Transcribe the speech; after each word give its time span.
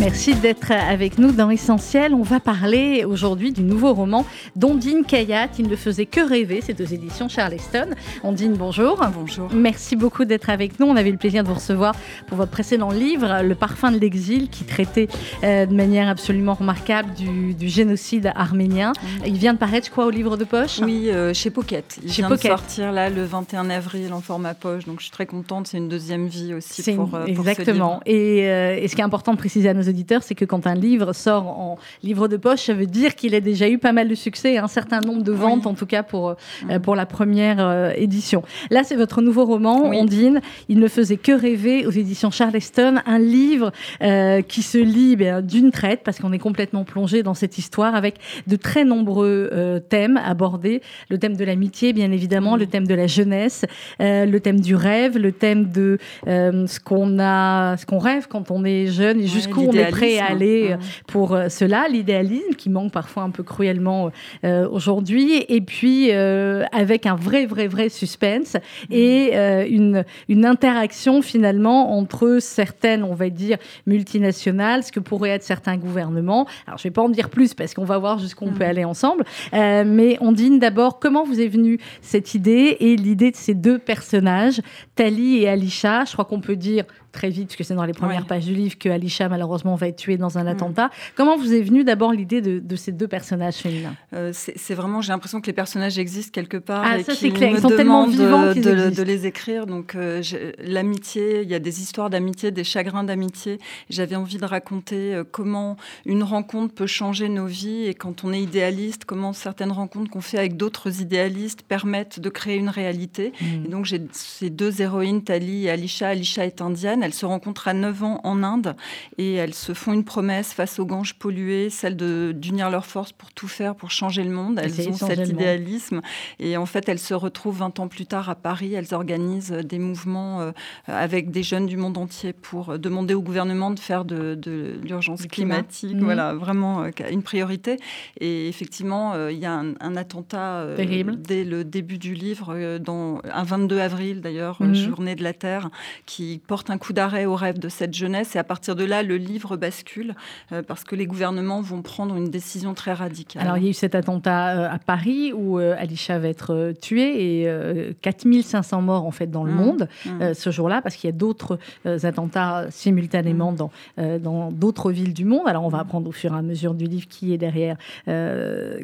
Merci 0.00 0.36
d'être 0.36 0.70
avec 0.70 1.18
nous 1.18 1.32
dans 1.32 1.50
Essentiel. 1.50 2.14
On 2.14 2.22
va 2.22 2.38
parler 2.38 3.04
aujourd'hui 3.04 3.50
du 3.50 3.62
nouveau 3.62 3.92
roman 3.92 4.24
d'Ondine 4.54 5.04
Kayat. 5.04 5.48
Il 5.58 5.66
ne 5.66 5.74
faisait 5.74 6.06
que 6.06 6.20
rêver. 6.20 6.60
C'est 6.64 6.80
aux 6.80 6.84
éditions 6.84 7.28
Charleston. 7.28 7.88
Ondine, 8.22 8.52
bonjour. 8.52 9.00
Bonjour. 9.12 9.48
Merci 9.52 9.96
beaucoup 9.96 10.24
d'être 10.24 10.50
avec 10.50 10.78
nous. 10.78 10.86
On 10.86 10.94
avait 10.94 11.10
le 11.10 11.16
plaisir 11.16 11.42
de 11.42 11.48
vous 11.48 11.54
recevoir 11.54 11.96
pour 12.28 12.36
votre 12.36 12.52
précédent 12.52 12.90
livre, 12.90 13.42
Le 13.42 13.54
parfum 13.56 13.90
de 13.90 13.98
l'exil, 13.98 14.48
qui 14.48 14.62
traitait 14.64 15.08
euh, 15.42 15.66
de 15.66 15.74
manière 15.74 16.08
absolument 16.08 16.54
remarquable 16.54 17.12
du, 17.14 17.68
génocide 17.68 18.30
arménien. 18.36 18.92
Il 19.26 19.36
vient 19.36 19.52
de 19.52 19.58
paraître, 19.58 19.86
je 19.86 19.90
crois, 19.90 20.06
au 20.06 20.10
livre 20.10 20.36
de 20.36 20.44
poche. 20.44 20.78
Oui, 20.80 21.10
euh, 21.10 21.34
chez 21.34 21.50
Pocket. 21.50 21.98
Il 22.04 22.10
vient 22.10 22.30
de 22.30 22.36
sortir 22.36 22.92
là 22.92 23.10
le 23.10 23.24
21 23.24 23.68
avril 23.68 24.12
en 24.12 24.20
format 24.20 24.54
poche. 24.54 24.84
Donc 24.84 25.00
je 25.00 25.04
suis 25.04 25.12
très 25.12 25.26
contente. 25.26 25.66
C'est 25.66 25.78
une 25.78 25.88
deuxième 25.88 26.28
vie 26.28 26.54
aussi 26.54 26.82
pour, 26.94 27.16
euh, 27.16 27.24
pour, 27.34 27.48
Exactement. 27.48 28.00
Ce 28.06 28.10
livre. 28.12 28.22
Et, 28.22 28.84
et 28.84 28.88
ce 28.88 28.94
qui 28.94 29.00
est 29.00 29.04
important 29.04 29.32
de 29.32 29.38
préciser 29.38 29.68
à 29.68 29.74
nos 29.74 29.87
auditeurs, 29.88 30.22
c'est 30.22 30.34
que 30.34 30.44
quand 30.44 30.66
un 30.66 30.74
livre 30.74 31.12
sort 31.12 31.46
en 31.46 31.78
livre 32.02 32.28
de 32.28 32.36
poche, 32.36 32.66
ça 32.66 32.74
veut 32.74 32.86
dire 32.86 33.14
qu'il 33.14 33.34
a 33.34 33.40
déjà 33.40 33.68
eu 33.68 33.78
pas 33.78 33.92
mal 33.92 34.08
de 34.08 34.14
succès, 34.14 34.58
un 34.58 34.68
certain 34.68 35.00
nombre 35.00 35.22
de 35.22 35.32
ventes, 35.32 35.66
en 35.66 35.74
tout 35.74 35.86
cas 35.86 36.02
pour, 36.02 36.30
euh, 36.30 36.34
mm. 36.64 36.78
pour 36.80 36.96
la 36.96 37.06
première 37.06 37.56
euh, 37.60 37.92
édition. 37.96 38.42
Là, 38.70 38.84
c'est 38.84 38.96
votre 38.96 39.22
nouveau 39.22 39.44
roman, 39.44 39.90
Ondine. 39.90 40.40
Il 40.68 40.78
ne 40.78 40.88
faisait 40.88 41.16
que 41.16 41.32
rêver 41.32 41.86
aux 41.86 41.90
éditions 41.90 42.30
Charleston, 42.30 42.96
un 43.06 43.18
livre 43.18 43.72
euh, 44.02 44.42
qui 44.42 44.62
se 44.62 44.78
lit 44.78 45.16
ben, 45.16 45.42
d'une 45.42 45.70
traite, 45.70 46.02
parce 46.04 46.18
qu'on 46.18 46.32
est 46.32 46.38
complètement 46.38 46.84
plongé 46.84 47.22
dans 47.22 47.34
cette 47.34 47.58
histoire, 47.58 47.94
avec 47.94 48.16
de 48.46 48.56
très 48.56 48.84
nombreux 48.84 49.50
thèmes 49.88 50.20
abordés. 50.22 50.82
Le 51.08 51.18
thème 51.18 51.36
de 51.36 51.44
l'amitié, 51.44 51.92
bien 51.92 52.10
évidemment, 52.12 52.56
le 52.56 52.66
thème 52.66 52.86
de 52.86 52.94
la 52.94 53.06
jeunesse, 53.06 53.64
le 54.00 54.38
thème 54.38 54.60
du 54.60 54.74
rêve, 54.74 55.18
le 55.18 55.32
thème 55.32 55.70
de 55.70 55.98
ce 56.26 56.80
qu'on 56.80 57.18
a, 57.18 57.76
ce 57.76 57.86
qu'on 57.86 57.98
rêve 57.98 58.26
quand 58.28 58.50
on 58.50 58.64
est 58.64 58.86
jeune 58.86 59.20
et 59.20 59.26
jusqu'où 59.26 59.62
on 59.62 59.72
est 59.78 59.90
prêt 59.90 60.18
à 60.18 60.26
aller 60.26 60.72
euh, 60.72 60.76
pour 61.06 61.34
euh, 61.34 61.48
cela, 61.48 61.88
l'idéalisme 61.88 62.54
qui 62.56 62.70
manque 62.70 62.92
parfois 62.92 63.22
un 63.22 63.30
peu 63.30 63.42
cruellement 63.42 64.10
euh, 64.44 64.68
aujourd'hui, 64.68 65.44
et 65.48 65.60
puis 65.60 66.10
avec 66.10 67.06
un 67.06 67.14
vrai, 67.14 67.46
vrai, 67.46 67.66
vrai 67.66 67.88
suspense 67.88 68.56
et 68.90 69.34
une, 69.68 70.04
une 70.28 70.44
interaction 70.44 71.22
finalement 71.22 71.96
entre 71.96 72.38
certaines, 72.40 73.02
on 73.02 73.14
va 73.14 73.30
dire, 73.30 73.58
multinationales, 73.86 74.84
ce 74.84 74.92
que 74.92 75.00
pourraient 75.00 75.30
être 75.30 75.42
certains 75.42 75.76
gouvernements. 75.76 76.46
Alors 76.66 76.78
je 76.78 76.84
vais 76.84 76.90
pas 76.90 77.02
en 77.02 77.08
dire 77.08 77.30
plus 77.30 77.54
parce 77.54 77.74
qu'on 77.74 77.84
va 77.84 77.98
voir 77.98 78.18
jusqu'où 78.18 78.44
on 78.46 78.52
peut 78.52 78.64
mm. 78.64 78.70
aller 78.70 78.84
ensemble, 78.84 79.24
mais 79.52 80.16
on 80.20 80.32
dîne 80.32 80.58
d'abord 80.58 80.98
comment 80.98 81.24
vous 81.24 81.40
est 81.40 81.48
venue 81.48 81.78
cette 82.00 82.34
idée 82.34 82.76
et 82.80 82.96
l'idée 82.96 83.30
de 83.30 83.36
ces 83.36 83.54
deux 83.54 83.78
personnages, 83.78 84.60
Tali 84.94 85.42
et 85.42 85.48
Alisha. 85.48 86.04
Je 86.04 86.12
crois 86.12 86.24
qu'on 86.24 86.40
peut 86.40 86.56
dire 86.56 86.84
très 87.12 87.30
vite, 87.30 87.48
puisque 87.48 87.66
c'est 87.66 87.74
dans 87.74 87.84
les 87.84 87.92
premières 87.92 88.26
pages 88.26 88.44
du 88.44 88.54
livre 88.54 88.78
que 88.78 88.88
Alisha 88.88 89.28
malheureusement 89.28 89.74
va 89.74 89.88
être 89.88 89.96
tuée 89.96 90.16
dans 90.16 90.38
un 90.38 90.44
mm. 90.44 90.48
attentat. 90.48 90.90
Comment 91.16 91.36
vous 91.36 91.52
est 91.52 91.62
venue 91.62 91.84
d'abord 91.84 92.12
l'idée 92.12 92.40
de, 92.40 92.76
ces 92.76 92.92
deux 92.92 93.08
personnages 93.08 93.56
féminins? 93.56 93.94
Euh, 94.14 94.32
C'est 94.32 94.74
vraiment, 94.74 95.00
j'ai 95.00 95.12
l'impression 95.12 95.40
que 95.40 95.46
les 95.46 95.52
personnages 95.52 95.98
existent 95.98 96.32
quelque 96.32 96.56
part 96.56 96.82
ah, 96.84 96.98
et 96.98 97.02
ça, 97.02 97.14
c'est 97.14 97.30
clair. 97.30 97.50
Ils 97.50 97.60
sont 97.60 97.68
tellement 97.68 98.06
vivants 98.06 98.52
de, 98.52 98.90
de, 98.90 99.02
les 99.02 99.26
écrire. 99.26 99.66
Donc 99.66 99.94
euh, 99.94 100.22
l'amitié, 100.58 101.42
il 101.42 101.48
y 101.48 101.54
a 101.54 101.58
des 101.58 101.80
histoires 101.80 102.10
d'amitié, 102.10 102.50
des 102.50 102.64
chagrins 102.64 103.04
d'amitié. 103.04 103.58
J'avais 103.90 104.16
envie 104.16 104.38
de 104.38 104.44
raconter 104.44 105.14
euh, 105.14 105.24
comment 105.24 105.76
une 106.06 106.22
rencontre 106.22 106.74
peut 106.74 106.86
changer 106.86 107.28
nos 107.28 107.46
vies 107.46 107.86
et 107.86 107.94
quand 107.94 108.24
on 108.24 108.32
est 108.32 108.40
idéaliste, 108.40 109.04
comment 109.04 109.32
certaines 109.32 109.72
rencontres 109.72 110.10
qu'on 110.10 110.20
fait 110.20 110.38
avec 110.38 110.56
d'autres 110.56 111.00
idéalistes 111.00 111.62
permettent 111.62 112.20
de 112.20 112.28
créer 112.28 112.56
une 112.56 112.68
réalité. 112.68 113.32
Mm. 113.40 113.64
Et 113.64 113.68
donc 113.68 113.84
j'ai 113.84 114.00
ces 114.12 114.50
deux 114.50 114.80
héroïnes, 114.82 115.22
Tali 115.22 115.66
et 115.66 115.70
Alisha. 115.70 116.08
Alisha 116.08 116.44
est 116.46 116.60
indienne. 116.60 116.97
Elles 117.02 117.14
se 117.14 117.26
rencontrent 117.26 117.68
à 117.68 117.74
9 117.74 118.02
ans 118.04 118.20
en 118.24 118.42
Inde 118.42 118.76
et 119.16 119.34
elles 119.34 119.54
se 119.54 119.74
font 119.74 119.92
une 119.92 120.04
promesse 120.04 120.52
face 120.52 120.78
aux 120.78 120.86
ganges 120.86 121.14
pollués, 121.14 121.70
celle 121.70 121.96
d'unir 121.96 122.70
leurs 122.70 122.86
forces 122.86 123.12
pour 123.12 123.32
tout 123.32 123.48
faire, 123.48 123.74
pour 123.74 123.90
changer 123.90 124.24
le 124.24 124.30
monde. 124.30 124.60
Elles 124.62 124.88
ont 124.88 124.92
cet 124.92 125.28
idéalisme. 125.28 126.00
Et 126.38 126.56
en 126.56 126.66
fait, 126.66 126.88
elles 126.88 126.98
se 126.98 127.14
retrouvent 127.14 127.58
20 127.58 127.80
ans 127.80 127.88
plus 127.88 128.06
tard 128.06 128.28
à 128.28 128.34
Paris. 128.34 128.74
Elles 128.74 128.94
organisent 128.94 129.50
des 129.50 129.78
mouvements 129.78 130.40
euh, 130.40 130.52
avec 130.86 131.30
des 131.30 131.42
jeunes 131.42 131.66
du 131.66 131.76
monde 131.76 131.98
entier 131.98 132.32
pour 132.32 132.78
demander 132.78 133.14
au 133.14 133.22
gouvernement 133.22 133.70
de 133.70 133.78
faire 133.78 134.04
de, 134.04 134.38
l'urgence 134.82 135.26
climatique. 135.26 135.94
Mhm. 135.96 136.04
Voilà, 136.04 136.34
vraiment 136.34 136.82
euh, 136.82 136.90
une 137.10 137.22
priorité. 137.22 137.78
Et 138.20 138.48
effectivement, 138.48 139.14
euh, 139.14 139.32
il 139.32 139.38
y 139.38 139.46
a 139.46 139.52
un, 139.52 139.96
attentat 139.96 140.66
dès 140.76 141.44
le 141.44 141.64
début 141.64 141.98
du 141.98 142.14
livre, 142.14 142.78
dans, 142.78 143.20
un 143.24 143.42
22 143.42 143.80
avril 143.80 144.20
d'ailleurs, 144.20 144.62
mhm. 144.62 144.74
journée 144.74 145.14
de 145.14 145.24
la 145.24 145.32
Terre, 145.32 145.70
qui 146.06 146.40
porte 146.46 146.70
un 146.70 146.78
coup 146.78 146.87
d'arrêt 146.92 147.26
au 147.26 147.34
rêve 147.34 147.58
de 147.58 147.68
cette 147.68 147.94
jeunesse. 147.94 148.36
Et 148.36 148.38
à 148.38 148.44
partir 148.44 148.76
de 148.76 148.84
là, 148.84 149.02
le 149.02 149.16
livre 149.16 149.56
bascule 149.56 150.14
euh, 150.52 150.62
parce 150.62 150.84
que 150.84 150.94
les 150.94 151.06
gouvernements 151.06 151.60
vont 151.60 151.82
prendre 151.82 152.16
une 152.16 152.30
décision 152.30 152.74
très 152.74 152.92
radicale. 152.92 153.42
Alors, 153.42 153.58
il 153.58 153.64
y 153.64 153.66
a 153.66 153.70
eu 153.70 153.74
cet 153.74 153.94
attentat 153.94 154.56
euh, 154.56 154.68
à 154.70 154.78
Paris 154.78 155.32
où 155.32 155.58
euh, 155.58 155.74
Alisha 155.78 156.18
va 156.18 156.28
être 156.28 156.72
tuée 156.80 157.42
et 157.42 157.94
4500 158.02 158.82
morts 158.82 159.06
en 159.06 159.10
fait 159.10 159.30
dans 159.30 159.44
le 159.44 159.52
mmh. 159.52 159.56
monde 159.56 159.88
mmh. 160.06 160.34
ce 160.34 160.50
jour-là 160.50 160.82
parce 160.82 160.96
qu'il 160.96 161.08
y 161.08 161.12
a 161.12 161.16
d'autres 161.16 161.58
attentats 161.84 162.66
simultanément 162.70 163.52
mmh. 163.52 163.56
dans 163.56 163.70
dans 164.18 164.50
d'autres 164.52 164.90
villes 164.90 165.14
du 165.14 165.24
monde. 165.24 165.46
Alors, 165.46 165.64
on 165.64 165.68
va 165.68 165.78
apprendre 165.78 166.08
au 166.08 166.12
fur 166.12 166.34
et 166.34 166.36
à 166.36 166.42
mesure 166.42 166.74
du 166.74 166.86
livre 166.86 167.08
qui 167.08 167.32
est 167.32 167.38
derrière, 167.38 167.76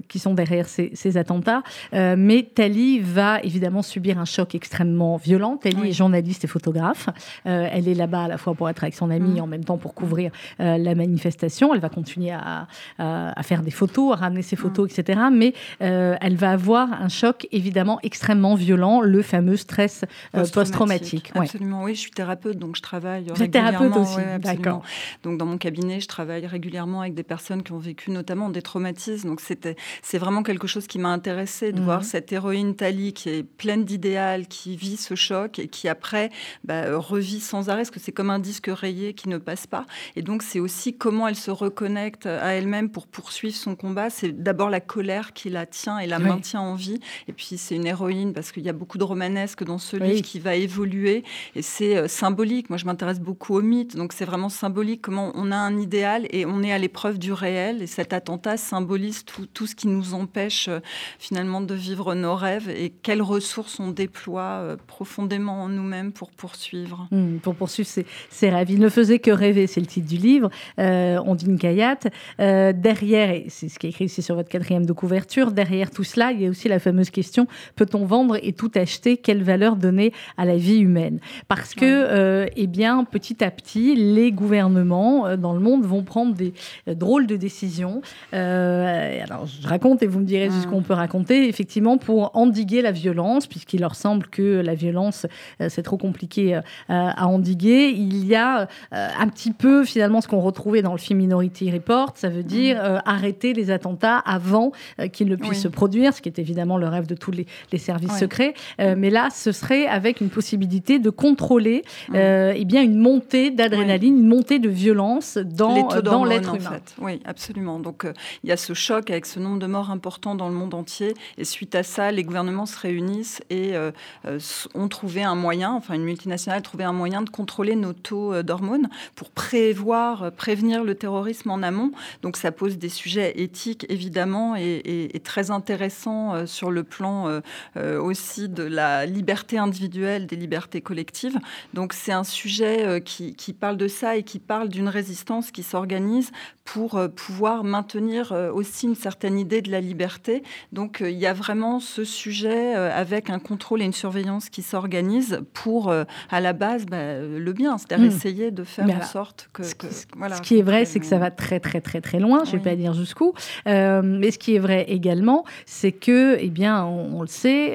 qui 0.09 0.19
sont 0.19 0.34
derrière 0.34 0.69
ces, 0.69 0.91
ces 0.94 1.16
attentats. 1.16 1.62
mais 1.93 2.43
Tali 2.54 3.00
va 3.00 3.41
évidemment 3.43 3.82
subir 3.82 4.19
un 4.19 4.25
choc 4.25 4.54
extrêmement 4.54 5.16
violent. 5.16 5.56
Tali 5.56 5.88
est 5.88 5.93
journaliste 5.93 6.44
et 6.44 6.48
photographe. 6.48 7.09
elle 7.44 7.88
est 7.88 7.94
là-bas 7.94 8.25
à 8.25 8.28
la 8.28 8.38
fois 8.38 8.55
pour 8.55 8.69
être 8.69 8.82
avec 8.82 8.94
son 8.94 9.10
ami 9.10 9.38
et 9.38 9.41
en 9.41 9.47
même 9.47 9.65
temps 9.65 9.78
pour 9.78 9.94
couvrir 9.94 10.31
euh, 10.60 10.78
la 10.78 10.94
manifestation. 10.94 11.75
Elle 11.75 11.81
va 11.81 11.88
continuer 11.88 12.31
à, 12.32 12.66
à, 12.99 13.43
faire 13.43 13.62
des 13.62 13.71
photos, 13.71 14.12
à 14.12 14.16
ramener 14.16 14.43
ses 14.43 14.56
photos, 14.56 14.91
etc. 14.91 15.21
Mais 15.32 15.55
euh, 15.82 16.16
elle 16.21 16.37
va 16.37 16.50
avoir 16.50 16.93
un 16.93 17.09
choc 17.09 17.47
évidemment 17.53 17.99
extrêmement 18.03 18.55
violent, 18.55 19.00
le 19.00 19.22
fameux 19.22 19.56
stress 19.56 20.05
euh, 20.34 20.44
post-traumatique. 20.47 21.32
absolument, 21.34 21.84
oui. 21.84 21.94
Je 21.94 22.00
suis 22.00 22.10
thérapeute, 22.10 22.59
donc 22.59 22.77
je 22.77 22.82
travaille 22.82 23.27
Vous 23.28 23.34
régulièrement. 23.34 23.78
thérapeute 23.78 23.97
aussi, 23.97 24.21
d'accord. 24.41 24.82
Donc 25.22 25.38
dans 25.38 25.47
mon 25.47 25.59
cabinet, 25.59 26.00
je 26.00 26.09
travaille 26.09 26.47
régulièrement 26.47 27.00
avec 27.00 27.15
des 27.15 27.22
personnes 27.22 27.62
qui 27.62 27.72
ont 27.72 27.78
vécu 27.78 28.11
notamment 28.11 28.50
des 28.50 28.62
traumatismes. 28.62 29.28
Donc 29.28 29.41
c'était, 29.41 29.76
c'est 30.03 30.19
vraiment 30.19 30.43
quelque 30.43 30.66
chose 30.66 30.87
qui 30.87 30.99
m'a 30.99 31.11
intéressée 31.11 31.72
de 31.72 31.81
voir 31.81 31.99
mhm. 31.99 32.05
cette 32.05 32.32
héroïne 32.32 32.75
Tali 32.75 33.12
qui 33.12 33.28
est 33.31 33.43
pleine 33.43 33.84
d'idéal, 33.84 34.47
qui 34.47 34.76
vit 34.76 34.97
ce 34.97 35.15
choc 35.15 35.59
et 35.59 35.69
qui 35.69 35.88
après 35.88 36.31
bah, 36.65 36.97
revit 36.97 37.41
sans 37.41 37.69
arrêt, 37.69 37.84
parce 37.84 37.91
que 37.91 38.00
c'est 38.00 38.12
comme 38.12 38.31
un 38.31 38.39
disque 38.39 38.71
rayé 38.72 39.12
qui 39.12 39.28
ne 39.28 39.37
passe 39.37 39.67
pas. 39.67 39.84
Et 40.17 40.22
donc, 40.22 40.43
c'est 40.43 40.59
aussi 40.59 40.97
comment 40.97 41.28
elle 41.28 41.37
se 41.37 41.50
reconnecte 41.50 42.25
à 42.25 42.55
elle-même 42.55 42.89
pour 42.89 43.06
poursuivre 43.06 43.55
son 43.55 43.77
combat. 43.77 44.09
C'est 44.09 44.33
d'abord 44.33 44.71
la 44.71 44.81
colère 44.81 45.34
qui 45.34 45.50
la 45.50 45.67
tient 45.67 45.99
et 45.99 46.06
la 46.06 46.19
maintient 46.19 46.62
en 46.62 46.77
vie. 46.77 46.99
Et 47.28 47.34
puis, 47.34 47.59
c'est 47.59 47.77
une 47.77 47.87
héroïne 47.87 48.33
parce 48.33 48.53
qu'il 48.53 48.62
y 48.62 48.71
a 48.71 48.73
beaucoup 48.73 48.97
de 48.97 49.05
romanesque 49.05 49.65
dans 49.65 49.77
ce 49.77 49.99
livre 49.99 50.23
qui 50.23 50.41
va 50.41 50.55
évoluer. 50.55 51.25
Et 51.56 51.61
c'est 51.61 51.99
euh, 51.99 52.09
symbolique. 52.09 52.71
Moi, 52.71 52.78
je 52.78 52.87
m'intéresse 52.87 53.21
beaucoup 53.21 53.55
au 53.55 53.61
mythe. 53.61 53.97
Donc, 53.97 54.15
c'est 54.15 54.25
vraiment 54.25 54.49
symbolique 54.49 55.03
comment 55.03 55.33
on 55.34 55.53
a 55.53 55.56
un 55.56 55.77
idéal 55.77 56.27
et 56.31 56.47
on 56.47 56.62
est 56.62 56.73
à 56.73 56.78
l'épreuve 56.78 57.19
du 57.19 57.34
réel. 57.34 57.83
Et 57.83 57.87
cet 57.87 58.15
attentat 58.15 58.56
symbolise 58.56 59.27
tout, 59.27 59.44
tout 59.44 59.67
ce 59.67 59.75
qui 59.75 59.89
nous 59.89 60.15
empêche 60.15 60.69
euh, 60.69 60.81
finalement 61.19 61.61
de 61.61 61.75
vivre 61.75 62.15
nos 62.15 62.34
rêves 62.34 62.71
et 62.71 62.89
quelles 63.03 63.21
ressources 63.21 63.78
on 63.78 63.91
déploie 63.91 64.43
euh, 64.43 64.77
profondément 64.87 65.65
en 65.65 65.69
nous-mêmes 65.69 66.12
pour 66.12 66.31
poursuivre. 66.31 67.09
Mmh, 67.11 67.41
pour 67.41 67.55
poursuivre 67.55 67.74
ces, 67.83 68.05
rêves. 68.51 68.71
Il 68.71 68.79
ne 68.79 68.89
faisait 68.89 69.19
que 69.19 69.31
rêver, 69.31 69.67
c'est 69.67 69.81
le 69.81 69.87
titre 69.87 70.07
du 70.07 70.17
livre, 70.17 70.51
euh, 70.79 71.19
Ondine 71.25 71.59
Kayat. 71.59 71.99
Euh, 72.41 72.73
derrière, 72.73 73.31
et 73.31 73.47
c'est 73.49 73.69
ce 73.69 73.79
qui 73.79 73.87
est 73.87 73.91
écrit 73.91 74.05
ici 74.05 74.23
sur 74.23 74.35
votre 74.35 74.49
quatrième 74.49 74.87
de 74.87 74.93
couverture, 74.93 75.51
derrière 75.51 75.91
tout 75.91 76.05
cela, 76.05 76.33
il 76.33 76.43
y 76.43 76.47
a 76.47 76.51
aussi 76.51 76.69
la 76.69 76.79
fameuse 76.79 77.11
question 77.11 77.47
peut-on 77.77 78.05
vendre 78.05 78.37
et 78.43 78.53
tout 78.53 78.71
acheter? 78.75 79.17
Quelle 79.17 79.43
valeur 79.43 79.76
donner 79.76 80.12
à 80.37 80.44
la 80.44 80.56
vie 80.56 80.79
humaine? 80.79 81.19
Parce 81.49 81.75
que, 81.75 81.85
euh, 81.85 82.47
eh 82.56 82.67
bien, 82.67 83.05
petit 83.05 83.43
à 83.43 83.50
petit, 83.50 83.94
les 83.97 84.32
gouvernements 84.32 85.27
euh, 85.27 85.37
dans 85.37 85.55
le 85.55 85.61
monde 85.61 85.85
vont 85.85 86.03
prendre 86.03 86.35
des 86.35 86.53
drôles 86.87 87.27
de 87.27 87.37
décisions. 87.37 88.03
alors, 88.32 89.47
je 89.47 89.67
raconte 89.67 90.03
et 90.03 90.06
vous 90.06 90.20
me 90.20 90.25
direz 90.25 90.50
ce 90.50 90.67
qu'on 90.67 90.82
peut 90.82 90.94
raconter, 90.94 91.49
effectivement, 91.49 91.99
pour 91.99 92.31
endiguer 92.37 92.82
la 92.82 92.93
violence, 92.93 93.47
puisqu'il 93.47 93.81
leur 93.81 93.94
semble 93.94 94.27
que 94.27 94.61
la 94.61 94.75
violence, 94.75 95.27
c'est 95.69 95.82
trop 95.82 95.97
compliqué 95.97 96.61
à 96.88 97.27
endiguer 97.27 97.63
fatigué, 97.64 97.94
il 97.96 98.26
y 98.26 98.34
a 98.34 98.69
un 98.90 99.28
petit 99.28 99.52
peu 99.52 99.84
finalement 99.84 100.20
ce 100.20 100.28
qu'on 100.28 100.40
retrouvait 100.40 100.82
dans 100.82 100.93
le 100.93 100.99
film 100.99 101.19
Minority 101.19 101.70
Report, 101.70 102.12
ça 102.16 102.28
veut 102.28 102.43
dire 102.43 102.76
mm. 102.76 103.02
arrêter 103.05 103.52
les 103.52 103.70
attentats 103.70 104.19
avant 104.19 104.72
qu'ils 105.12 105.28
ne 105.28 105.37
puissent 105.37 105.62
se 105.62 105.69
produire, 105.69 106.14
ce 106.14 106.22
qui 106.22 106.28
est 106.28 106.38
évidemment 106.38 106.76
le 106.76 106.88
rêve 106.88 107.06
de 107.06 107.14
tous 107.14 107.31
les, 107.31 107.46
services 107.78 108.19
secrets. 108.19 108.55
mais 108.78 109.11
là, 109.11 109.28
ce 109.31 109.52
serait 109.52 109.87
avec 109.87 110.20
une 110.20 110.31
possibilité 110.31 110.99
de 110.99 111.11
contrôler 111.11 111.82
mm. 112.08 112.16
eh 112.56 112.64
bien 112.64 112.82
une 112.82 112.99
montée 112.99 113.50
d'adrénaline, 113.50 114.19
une 114.19 114.28
montée 114.28 114.58
de 114.58 114.69
violence 114.69 115.38
dans, 115.38 115.88
dans 116.02 116.25
l'être 116.25 116.55
humain. 116.55 116.81
Oui, 117.00 117.20
absolument. 117.25 117.78
Donc 117.81 118.06
il 118.43 118.50
y 118.50 118.52
a 118.52 118.56
ce 118.56 118.75
choc 118.75 119.10
avec 119.10 119.26
ce 119.26 119.40
nombre 119.40 119.58
de 119.58 119.67
morts 119.67 119.90
important 119.90 120.34
dans 120.34 120.49
le 120.49 120.55
monde 120.55 120.75
entier. 120.75 121.14
Et 121.38 121.44
suite 121.44 121.75
à 121.75 121.82
ça, 121.82 122.10
les 122.10 122.25
gouvernements 122.25 122.67
se 122.67 122.78
réunissent 122.78 123.43
et 123.50 123.76
euh, 123.76 123.90
euh, 124.26 124.38
ont 124.75 124.88
trouvé 124.88 125.22
un 125.22 125.34
moyen, 125.34 125.72
enfin 125.72 125.94
une 125.94 126.05
multinationale 126.05 126.58
a 126.58 126.62
trouvé 126.62 126.84
un 126.84 126.93
moyen 126.93 127.22
de 127.22 127.31
contrôler 127.31 127.54
nos 127.62 127.93
taux 127.93 128.33
euh, 128.33 128.43
d'hormones 128.43 128.89
pour 129.15 129.31
prévoir, 129.31 130.33
prévenir 130.33 130.85
le 130.85 130.95
terrorisme 130.95 131.51
en 131.51 131.62
amont. 131.62 131.93
Donc 132.23 132.37
ça 132.37 132.53
pose 132.53 132.79
des 132.79 132.89
sujets 132.89 133.41
éthiques 133.41 133.87
évidemment 133.89 134.56
et, 134.56 135.21
très 135.25 135.51
intéressants 135.51 136.47
sur 136.47 136.71
le 136.71 136.85
plan 136.85 137.41
aussi 137.77 138.49
de 138.49 138.62
la 138.62 139.06
liberté 139.06 139.59
individuelle, 139.59 140.27
des 140.27 140.37
libertés 140.37 140.81
collectives. 140.81 141.39
Donc 141.73 141.93
c'est 141.93 142.12
un 142.12 142.25
sujet 142.25 143.01
qui, 143.03 143.35
qui, 143.35 143.53
parle 143.53 143.77
de 143.77 143.89
ça 143.89 144.17
et 144.17 144.23
qui 144.23 144.39
parle 144.39 144.69
d'une 144.69 144.89
résistance 144.89 145.51
qui 145.51 145.62
s'organise 145.62 146.31
pour 146.64 146.99
pouvoir 147.14 147.64
maintenir 147.64 148.32
aussi 148.55 148.87
une 148.87 148.94
certaine 148.94 149.38
idée 149.38 149.62
de 149.62 149.70
la 149.70 149.81
liberté. 149.81 150.43
Donc 150.72 151.02
il 151.05 151.19
y 151.19 151.26
a 151.26 151.32
vraiment 151.32 151.81
ce 151.81 152.05
sujet 152.05 152.76
euh, 152.76 152.90
avec 152.94 153.31
un 153.31 153.38
contrôle 153.38 153.82
et 153.82 153.84
une 153.84 153.93
surveillance 153.93 154.49
qui 154.49 154.62
s'organisent 154.62 155.40
pour, 155.52 155.90
euh, 155.90 156.05
à 156.31 156.40
la 156.40 156.52
base, 156.52 156.87
bah, 156.87 157.19
le 157.20 157.52
bien, 157.52 157.78
c'est-à-dire 157.78 158.06
hmm. 158.06 158.16
essayer 158.16 158.50
de 158.50 158.64
faire 158.64 158.88
en 158.88 159.02
sorte 159.02 159.49
que... 159.52 159.62
Ce 159.62 159.75
qui, 159.75 159.87
ce 159.88 160.43
qui 160.43 160.58
est 160.58 160.62
vrai, 160.62 160.84
c'est 160.84 161.00
que 161.00 161.06
ça 161.06 161.19
va 161.19 161.31
très 161.31 161.61
très 161.61 161.81
très 161.81 162.00
très 162.00 162.20
loin, 162.20 162.44
je 162.44 162.52
ne 162.52 162.56
vais 162.56 162.70
pas 162.70 162.76
dire 162.76 162.94
jusqu'où, 162.94 163.32
euh, 163.67 164.02
mais 164.02 164.31
ce 164.31 164.38
qui 164.38 164.55
est 164.55 164.58
vrai 164.58 164.84
également, 164.88 165.44
c'est 165.67 165.93
que, 165.93 166.37
eh 166.40 166.50
bien, 166.50 166.84
on, 166.84 167.20
le 167.22 167.26
sait, 167.26 167.75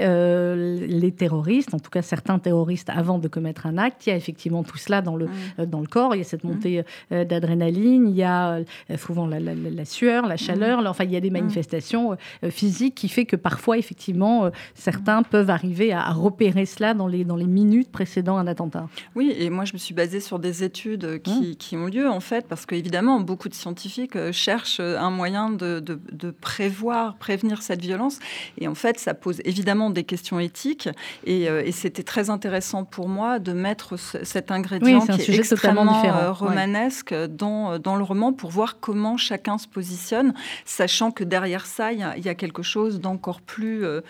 les 0.88 1.12
terroristes, 1.12 1.74
en 1.74 1.80
tout 1.80 1.89
cas 1.89 2.01
certains 2.01 2.39
terroristes, 2.39 2.89
avant 2.89 3.19
de 3.19 3.27
commettre 3.27 3.65
un 3.65 3.77
acte, 3.77 4.07
il 4.07 4.09
y 4.09 4.13
a 4.13 4.15
effectivement 4.15 4.63
tout 4.63 4.77
cela 4.77 5.01
dans 5.01 5.15
le, 5.15 5.27
dans 5.65 5.81
le 5.81 5.88
corps, 5.88 6.15
il 6.15 6.19
y 6.19 6.21
a 6.21 6.25
cette 6.25 6.44
hmm. 6.44 6.47
montée 6.47 6.83
d'adrénaline, 7.12 8.07
il 8.07 8.15
y 8.15 8.24
a 8.24 8.59
souvent 8.98 9.28
la, 9.28 9.40
la, 9.40 9.86
sueur, 9.86 10.28
la 10.28 10.38
chaleur, 10.38 10.84
enfin 10.86 11.04
il 11.04 11.12
y 11.12 11.16
a 11.16 11.22
des 11.22 11.30
manifestations 11.30 12.16
physiques 12.50 12.96
qui 12.96 13.10
fait 13.10 13.26
que 13.26 13.36
parfois, 13.36 13.78
effectivement, 13.78 14.46
euh, 14.46 14.50
certains 14.74 15.24
peuvent 15.24 15.50
arriver 15.50 15.92
à, 15.94 16.12
repérer 16.12 16.66
cela 16.66 16.94
dans 16.94 17.08
les, 17.08 17.24
dans 17.24 17.36
les 17.36 17.46
minutes 17.46 17.92
précédant 17.92 18.38
un 18.38 18.48
attentat. 18.48 18.88
Oui, 19.16 19.34
et 19.38 19.50
moi, 19.50 19.66
je 19.66 19.74
me 19.74 19.78
suis 19.78 19.94
basée 19.94 20.20
sur 20.20 20.40
des 20.40 20.64
études 20.64 21.22
qui, 21.22 21.52
mmh. 21.52 21.56
qui 21.56 21.78
ont 21.78 21.86
lieu, 21.86 22.10
en 22.10 22.20
fait, 22.20 22.48
parce 22.48 22.66
qu'évidemment, 22.66 23.20
beaucoup 23.20 23.50
de 23.50 23.54
scientifiques 23.54 24.16
euh, 24.16 24.31
cherchent 24.31 24.80
un 24.80 25.10
moyen 25.10 25.50
de, 25.50 25.80
de, 25.80 26.31
prévoir, 26.31 27.16
prévenir 27.16 27.62
cette 27.62 27.81
violence. 27.81 28.20
Et 28.58 28.68
en 28.68 28.76
fait, 28.76 29.00
ça 29.00 29.14
pose 29.14 29.42
évidemment 29.46 29.90
des 29.90 30.04
questions 30.04 30.40
éthiques. 30.40 30.90
Et, 31.26 31.50
euh, 31.50 31.64
et 31.66 31.72
c'était 31.72 32.04
très 32.04 32.30
intéressant 32.30 32.84
pour 32.84 33.08
moi 33.08 33.40
de 33.40 33.54
mettre 33.54 33.98
cet 33.98 34.52
ingrédient 34.52 35.06
qui 35.06 35.31
est 35.31 35.40
extrêmement 35.40 36.02
romanesque 36.34 37.14
dans, 37.14 37.80
dans 37.80 37.96
le 37.96 38.04
roman 38.04 38.34
pour 38.34 38.50
voir 38.50 38.69
comment 38.80 39.18
chacun 39.18 39.57
se 39.57 39.68
positionne, 39.68 40.33
sachant 40.66 41.12
que 41.12 41.24
derrière 41.24 41.66
ça, 41.66 41.92
il 41.92 42.00
y, 42.00 42.21
y, 42.21 42.30
a 42.30 42.36
quelque 42.36 42.63
chose 42.63 43.00
d'encore 43.00 43.42
plus 43.42 43.86
euh, 43.86 44.01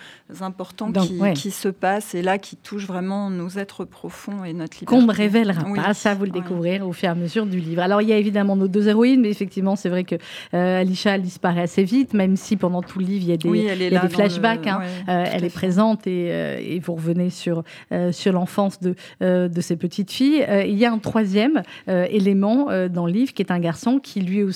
important 0.42 0.92
qui, 1.34 1.52
se 1.52 1.70
passe 1.70 2.16
et 2.16 2.22
là 2.22 2.38
qui 2.38 2.56
touche 2.56 2.86
vraiment 2.86 3.30
nos 3.30 3.50
êtres 3.50 3.86
profonds 3.86 4.44
et 4.44 4.54
notre 4.54 4.78
liberté. 4.80 4.86
Qu'on 4.86 5.02
ne 5.02 5.14
révélera 5.14 5.64
pas, 5.76 5.94
ça 5.94 6.14
vous 6.14 6.26
le 6.26 6.32
découvrirez 6.32 6.82
au 6.82 6.94
fur 6.94 7.10
et 7.10 7.12
à 7.12 7.16
mesure 7.16 7.46
du 7.46 7.60
livre. 7.60 7.82
Alors 7.82 8.02
il 8.02 8.10
y 8.10 8.14
a 8.14 8.18
évidemment 8.18 8.56
nos 8.56 8.68
deux 8.68 8.88
héroïnes, 8.88 9.22
mais 9.22 9.30
effectivement 9.30 9.76
c'est 9.76 9.90
vrai 9.90 10.04
que 10.04 10.16
euh, 10.54 10.82
Alicia 10.82 11.16
elle 11.16 11.22
disparaît 11.22 11.62
assez 11.62 11.84
vite, 11.84 12.14
même 12.14 12.36
si 12.36 12.56
pendant 12.56 12.82
tout 12.82 13.00
le 13.00 13.06
livre 13.06 13.24
il 13.24 13.30
y 13.30 13.34
a 13.34 13.38
des, 13.38 13.90
des 13.90 14.10
flashbacks. 14.10 14.68
Hein. 14.68 14.82
Euh, 15.08 15.26
elle 15.32 15.44
est 15.44 15.54
présente 15.54 16.08
et, 16.08 16.76
et, 16.76 16.80
vous 16.80 16.96
revenez 16.96 17.30
sur, 17.30 17.64
sur 18.12 18.34
l'enfance 18.34 18.80
de, 18.80 18.96
de 19.22 19.62
ces 19.62 19.76
petites 19.76 20.12
filles. 20.12 20.46
il 20.66 20.78
y 20.78 20.86
a 20.86 20.92
un 20.92 20.98
troisième 20.98 21.64
élément 21.88 22.68
dans 22.90 23.06
le 23.06 23.12
livre 23.12 23.34
qui 23.34 23.42
est 23.42 23.52
un 23.52 23.60
garçon 23.60 24.00
qui 24.00 24.22
lui 24.22 24.44
aussi, 24.44 24.49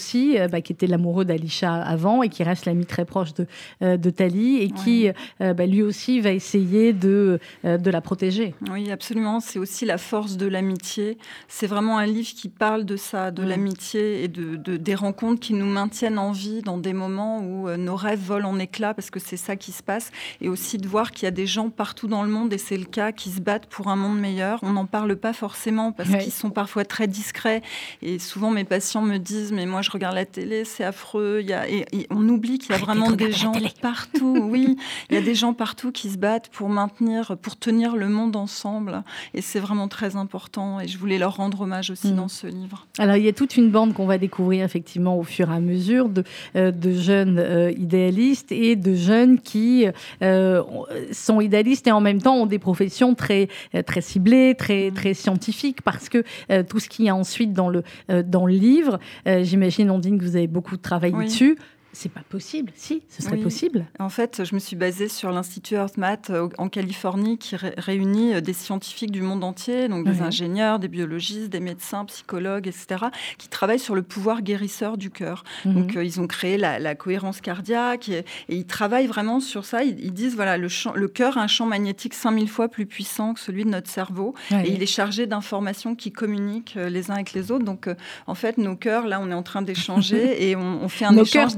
bah, 0.51 0.61
qui 0.61 0.73
était 0.73 0.87
l'amoureux 0.87 1.25
d'Alicia 1.25 1.73
avant 1.73 2.23
et 2.23 2.29
qui 2.29 2.43
reste 2.43 2.65
l'ami 2.65 2.85
très 2.85 3.05
proche 3.05 3.33
de, 3.33 3.47
de 3.81 4.09
Tali 4.09 4.57
et 4.57 4.69
qui 4.69 5.09
euh, 5.41 5.53
bah, 5.53 5.65
lui 5.65 5.81
aussi 5.81 6.19
va 6.19 6.31
essayer 6.31 6.93
de, 6.93 7.39
euh, 7.65 7.77
de 7.77 7.91
la 7.91 8.01
protéger. 8.01 8.53
Oui, 8.71 8.91
absolument. 8.91 9.39
C'est 9.39 9.59
aussi 9.59 9.85
la 9.85 9.97
force 9.97 10.37
de 10.37 10.47
l'amitié. 10.47 11.17
C'est 11.47 11.67
vraiment 11.67 11.97
un 11.97 12.05
livre 12.05 12.33
qui 12.35 12.49
parle 12.49 12.85
de 12.85 12.95
ça, 12.95 13.31
de 13.31 13.43
l'amitié 13.43 14.23
et 14.23 14.27
de, 14.27 14.55
des 14.77 14.95
rencontres 14.95 15.39
qui 15.39 15.53
nous 15.53 15.65
maintiennent 15.65 16.19
en 16.19 16.31
vie 16.31 16.61
dans 16.61 16.77
des 16.77 16.93
moments 16.93 17.39
où 17.39 17.67
euh, 17.67 17.77
nos 17.77 17.95
rêves 17.95 18.19
volent 18.19 18.49
en 18.49 18.59
éclats 18.59 18.93
parce 18.93 19.09
que 19.09 19.19
c'est 19.19 19.37
ça 19.37 19.55
qui 19.55 19.71
se 19.71 19.83
passe. 19.83 20.11
Et 20.41 20.49
aussi 20.49 20.77
de 20.77 20.87
voir 20.87 21.11
qu'il 21.11 21.23
y 21.23 21.27
a 21.27 21.31
des 21.31 21.47
gens 21.47 21.69
partout 21.69 22.07
dans 22.07 22.23
le 22.23 22.29
monde, 22.29 22.53
et 22.53 22.57
c'est 22.57 22.77
le 22.77 22.85
cas, 22.85 23.11
qui 23.11 23.29
se 23.29 23.41
battent 23.41 23.67
pour 23.67 23.87
un 23.87 23.95
monde 23.95 24.19
meilleur. 24.19 24.59
On 24.61 24.73
n'en 24.73 24.85
parle 24.85 25.15
pas 25.15 25.33
forcément 25.33 25.91
parce 25.91 26.09
qu'ils 26.09 26.31
sont 26.31 26.49
parfois 26.49 26.85
très 26.85 27.07
discrets. 27.07 27.61
Et 28.01 28.19
souvent, 28.19 28.51
mes 28.51 28.63
patients 28.63 29.01
me 29.01 29.17
disent, 29.17 29.51
mais 29.51 29.65
moi, 29.65 29.81
je 29.83 29.91
regarde 29.91 30.15
la 30.15 30.25
télé, 30.25 30.65
c'est 30.65 30.83
affreux. 30.83 31.39
Il 31.41 31.49
y 31.49 31.53
a... 31.53 31.69
et, 31.69 31.85
on 32.09 32.27
oublie 32.29 32.59
qu'il 32.59 32.71
y 32.71 32.75
a 32.75 32.77
vraiment 32.77 33.11
des 33.11 33.31
gens 33.31 33.53
partout. 33.81 34.39
Oui, 34.53 34.77
il 35.09 35.15
y 35.15 35.17
a 35.17 35.21
des 35.21 35.35
gens 35.35 35.53
partout 35.53 35.91
qui 35.91 36.09
se 36.09 36.17
battent 36.17 36.49
pour 36.49 36.69
maintenir, 36.69 37.37
pour 37.41 37.57
tenir 37.57 37.95
le 37.95 38.07
monde 38.07 38.35
ensemble. 38.35 39.03
Et 39.33 39.41
c'est 39.41 39.59
vraiment 39.59 39.87
très 39.87 40.15
important. 40.15 40.79
Et 40.79 40.87
je 40.87 40.97
voulais 40.97 41.17
leur 41.17 41.35
rendre 41.37 41.61
hommage 41.61 41.89
aussi 41.89 42.11
mm. 42.11 42.15
dans 42.15 42.27
ce 42.27 42.47
livre. 42.47 42.85
Alors, 42.99 43.15
il 43.15 43.23
y 43.23 43.27
a 43.27 43.33
toute 43.33 43.57
une 43.57 43.69
bande 43.69 43.93
qu'on 43.93 44.05
va 44.05 44.17
découvrir 44.17 44.63
effectivement 44.63 45.17
au 45.17 45.23
fur 45.23 45.49
et 45.49 45.55
à 45.55 45.59
mesure 45.59 46.09
de, 46.09 46.23
euh, 46.55 46.71
de 46.71 46.91
jeunes 46.93 47.39
euh, 47.39 47.71
idéalistes 47.71 48.51
et 48.51 48.75
de 48.75 48.93
jeunes 48.93 49.39
qui 49.39 49.87
euh, 50.21 50.63
sont 51.11 51.41
idéalistes 51.41 51.87
et 51.87 51.91
en 51.91 52.01
même 52.01 52.21
temps 52.21 52.35
ont 52.35 52.45
des 52.45 52.59
professions 52.59 53.15
très, 53.15 53.47
très 53.85 54.01
ciblées, 54.01 54.55
très, 54.57 54.91
mm. 54.91 54.93
très 54.93 55.13
scientifiques, 55.13 55.81
parce 55.81 56.09
que 56.09 56.23
tout 56.63 56.79
ce 56.79 56.89
qu'il 56.89 57.05
y 57.05 57.09
a 57.09 57.15
ensuite 57.15 57.53
dans 57.53 57.69
le, 57.69 57.83
dans 58.23 58.45
le 58.45 58.53
livre, 58.53 58.99
j'imagine, 59.25 59.72
Ondine, 59.81 60.17
que 60.17 60.23
vous 60.23 60.35
avez 60.35 60.47
beaucoup 60.47 60.77
travaillé 60.77 61.13
dessus 61.25 61.57
c'est 61.93 62.11
pas 62.11 62.23
possible. 62.27 62.71
Si, 62.75 63.03
ce 63.07 63.21
serait 63.21 63.37
possible. 63.37 63.85
En 63.99 64.09
fait, 64.09 64.43
je 64.43 64.55
me 64.55 64.59
suis 64.59 64.75
basée 64.75 65.07
sur 65.07 65.31
l'Institut 65.31 65.75
EarthMath 65.75 66.31
euh, 66.31 66.49
en 66.57 66.67
Californie 66.67 67.37
qui 67.37 67.55
réunit 67.55 68.33
euh, 68.33 68.41
des 68.41 68.53
scientifiques 68.53 69.11
du 69.11 69.21
monde 69.21 69.43
entier, 69.43 69.87
donc 69.87 70.05
des 70.05 70.21
ingénieurs, 70.21 70.79
des 70.79 70.87
biologistes, 70.87 71.49
des 71.49 71.59
médecins, 71.59 72.03
psychologues, 72.05 72.67
etc., 72.67 73.05
qui 73.37 73.47
travaillent 73.47 73.79
sur 73.79 73.93
le 73.93 74.01
pouvoir 74.01 74.41
guérisseur 74.41 74.97
du 74.97 75.11
cœur. 75.11 75.43
Mhm. 75.65 75.73
Donc, 75.73 75.95
euh, 75.95 76.03
ils 76.03 76.19
ont 76.19 76.25
créé 76.25 76.57
la, 76.57 76.95
cohérence 76.95 77.41
cardiaque 77.41 78.09
et, 78.09 78.25
ils 78.49 78.65
travaillent 78.65 79.07
vraiment 79.07 79.39
sur 79.39 79.63
ça. 79.63 79.83
Ils, 79.83 80.13
disent, 80.13 80.35
voilà, 80.35 80.57
le, 80.57 80.67
le 80.95 81.07
cœur 81.07 81.37
a 81.37 81.41
un 81.41 81.47
champ 81.47 81.67
magnétique 81.67 82.15
5000 82.15 82.49
fois 82.49 82.69
plus 82.69 82.87
puissant 82.87 83.35
que 83.35 83.39
celui 83.39 83.65
de 83.65 83.69
notre 83.69 83.89
cerveau 83.89 84.33
et 84.51 84.71
il 84.71 84.81
est 84.81 84.87
chargé 84.87 85.27
d'informations 85.27 85.95
qui 85.95 86.11
communiquent 86.11 86.75
les 86.75 87.11
uns 87.11 87.15
avec 87.15 87.33
les 87.33 87.51
autres. 87.51 87.65
Donc, 87.65 87.87
en 88.27 88.35
fait, 88.35 88.57
nos 88.57 88.75
cœurs, 88.75 89.07
là, 89.07 89.19
on 89.21 89.29
est 89.29 89.35
en 89.35 89.43
train 89.43 89.61
d'échanger 89.61 90.49
et 90.49 90.55
on, 90.55 90.87
fait 90.89 91.05
un 91.05 91.17
échange 91.17 91.55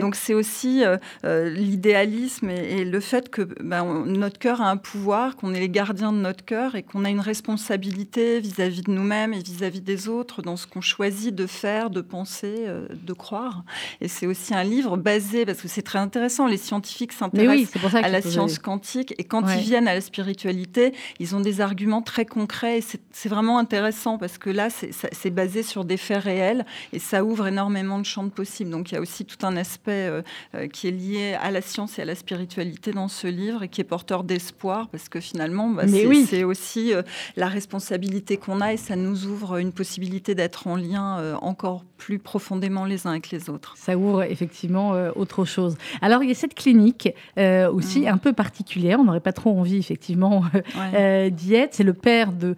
Donc 0.00 0.14
c'est 0.14 0.34
aussi 0.34 0.84
euh, 0.84 0.96
euh, 1.24 1.50
l'idéalisme 1.50 2.50
et, 2.50 2.84
le 2.84 3.00
fait 3.00 3.28
que 3.28 3.42
ben, 3.42 4.04
notre 4.06 4.38
cœur 4.38 4.60
a 4.60 4.70
un 4.70 4.76
pouvoir, 4.76 5.36
qu'on 5.36 5.54
est 5.54 5.60
les 5.60 5.68
gardiens 5.68 6.12
de 6.12 6.18
notre 6.18 6.44
cœur 6.44 6.74
et 6.74 6.82
qu'on 6.82 7.04
a 7.04 7.10
une 7.10 7.20
responsabilité 7.20 8.40
vis-à-vis 8.40 8.82
de 8.82 8.90
nous-mêmes 8.90 9.34
et 9.34 9.38
vis-à-vis 9.38 9.80
des 9.80 10.08
autres 10.08 10.42
dans 10.42 10.56
ce 10.56 10.66
qu'on 10.66 10.80
choisit 10.80 11.34
de 11.34 11.46
faire, 11.46 11.90
de 11.90 12.00
penser, 12.00 12.64
euh, 12.66 12.86
de 12.90 13.12
croire. 13.12 13.64
Et 14.00 14.08
c'est 14.08 14.26
aussi 14.26 14.54
un 14.54 14.64
livre 14.64 14.96
basé, 14.96 15.44
parce 15.44 15.60
que 15.60 15.68
c'est 15.68 15.82
très 15.82 15.98
intéressant, 15.98 16.46
les 16.46 16.56
scientifiques 16.56 17.12
s'intéressent 17.12 17.94
à 17.94 18.08
la 18.08 18.22
science 18.22 18.58
quantique 18.58 19.14
et 19.18 19.24
quand 19.24 19.48
ils 19.48 19.60
viennent 19.60 19.88
à 19.88 19.94
la 19.94 20.00
spiritualité, 20.00 20.92
ils 21.18 21.34
ont 21.34 21.40
des 21.40 21.60
arguments 21.60 22.02
très 22.02 22.24
concrets 22.24 22.78
et 22.78 22.84
c'est 23.12 23.28
vraiment 23.28 23.58
intéressant 23.58 24.18
parce 24.18 24.38
que 24.38 24.50
là, 24.50 24.68
c'est 24.70 25.30
basé 25.30 25.62
sur 25.62 25.84
des 25.84 25.96
faits 25.96 26.22
réels 26.22 26.64
et 26.92 26.98
ça 26.98 27.24
ouvre 27.24 27.46
énormément 27.46 27.98
de 27.98 28.04
champs 28.04 28.24
de 28.24 28.30
possibles. 28.30 28.70
Donc 28.70 28.90
il 28.90 28.94
y 28.94 28.97
a 28.97 28.97
aussi 29.00 29.24
tout 29.24 29.44
un 29.46 29.56
aspect 29.56 30.08
euh, 30.08 30.22
euh, 30.54 30.66
qui 30.68 30.88
est 30.88 30.92
lié 30.92 31.36
à 31.40 31.50
la 31.50 31.60
science 31.60 31.98
et 31.98 32.02
à 32.02 32.04
la 32.04 32.14
spiritualité 32.14 32.92
dans 32.92 33.08
ce 33.08 33.26
livre 33.26 33.62
et 33.62 33.68
qui 33.68 33.80
est 33.80 33.84
porteur 33.84 34.24
d'espoir 34.24 34.88
parce 34.88 35.08
que 35.08 35.20
finalement, 35.20 35.68
bah, 35.68 35.84
c'est 35.86 36.44
aussi 36.44 36.92
euh, 36.92 37.02
la 37.36 37.48
responsabilité 37.48 38.36
qu'on 38.36 38.60
a 38.60 38.72
et 38.72 38.76
ça 38.76 38.96
nous 38.96 39.26
ouvre 39.26 39.58
une 39.58 39.72
possibilité 39.72 40.34
d'être 40.34 40.66
en 40.66 40.76
lien 40.76 41.36
encore 41.40 41.84
plus 41.96 42.18
profondément 42.18 42.84
les 42.84 43.06
uns 43.06 43.10
avec 43.10 43.30
les 43.30 43.50
autres. 43.50 43.74
Ça 43.76 43.96
ouvre 43.96 44.22
effectivement 44.22 44.92
autre 45.16 45.44
chose. 45.44 45.76
Alors 46.00 46.22
il 46.22 46.28
y 46.28 46.32
a 46.32 46.34
cette 46.34 46.54
clinique 46.54 47.08
aussi 47.36 48.00
mm. 48.00 48.08
un 48.08 48.18
peu 48.18 48.32
particulière, 48.32 48.98
on 49.00 49.04
n'aurait 49.04 49.20
pas 49.20 49.32
trop 49.32 49.58
envie 49.58 49.78
effectivement 49.78 50.44
d'y 51.30 51.54
être. 51.54 51.74
C'est 51.74 51.84
le 51.84 51.94
père 51.94 52.32
de 52.32 52.54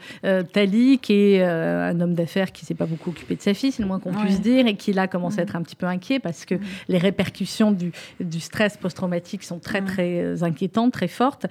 Tali 0.53 0.99
qui 0.99 1.13
est 1.13 1.43
un 1.43 2.01
homme 2.01 2.15
d'affaires 2.15 2.53
qui 2.53 2.65
s'est 2.65 2.75
pas 2.75 2.87
beaucoup 2.87 3.11
occupé 3.11 3.37
de 3.37 3.43
sa 3.43 3.55
fille, 3.55 3.73
c'est 3.73 3.83
le 3.83 3.89
moins 3.89 4.01
qu'on 4.01 4.13
puisse 4.13 4.41
dire, 4.41 4.67
et 4.67 4.75
qui 4.75 4.93
là 4.93 5.07
commence 5.09 5.39
à 5.39 5.43
mm. 5.43 5.45
être 5.45 5.57
un 5.57 5.63
petit 5.63 5.77
peu 5.77 5.87
inquiet 5.87 6.21
parce 6.31 6.45
que 6.45 6.55
les 6.89 6.99
répercussions 6.99 7.73
du, 7.73 7.91
du 8.21 8.39
stress 8.39 8.77
post-traumatique 8.77 9.43
sont 9.43 9.59
très, 9.59 9.83
très 9.83 10.45
inquiétantes, 10.45 10.93
très 10.93 11.09
fortes 11.09 11.47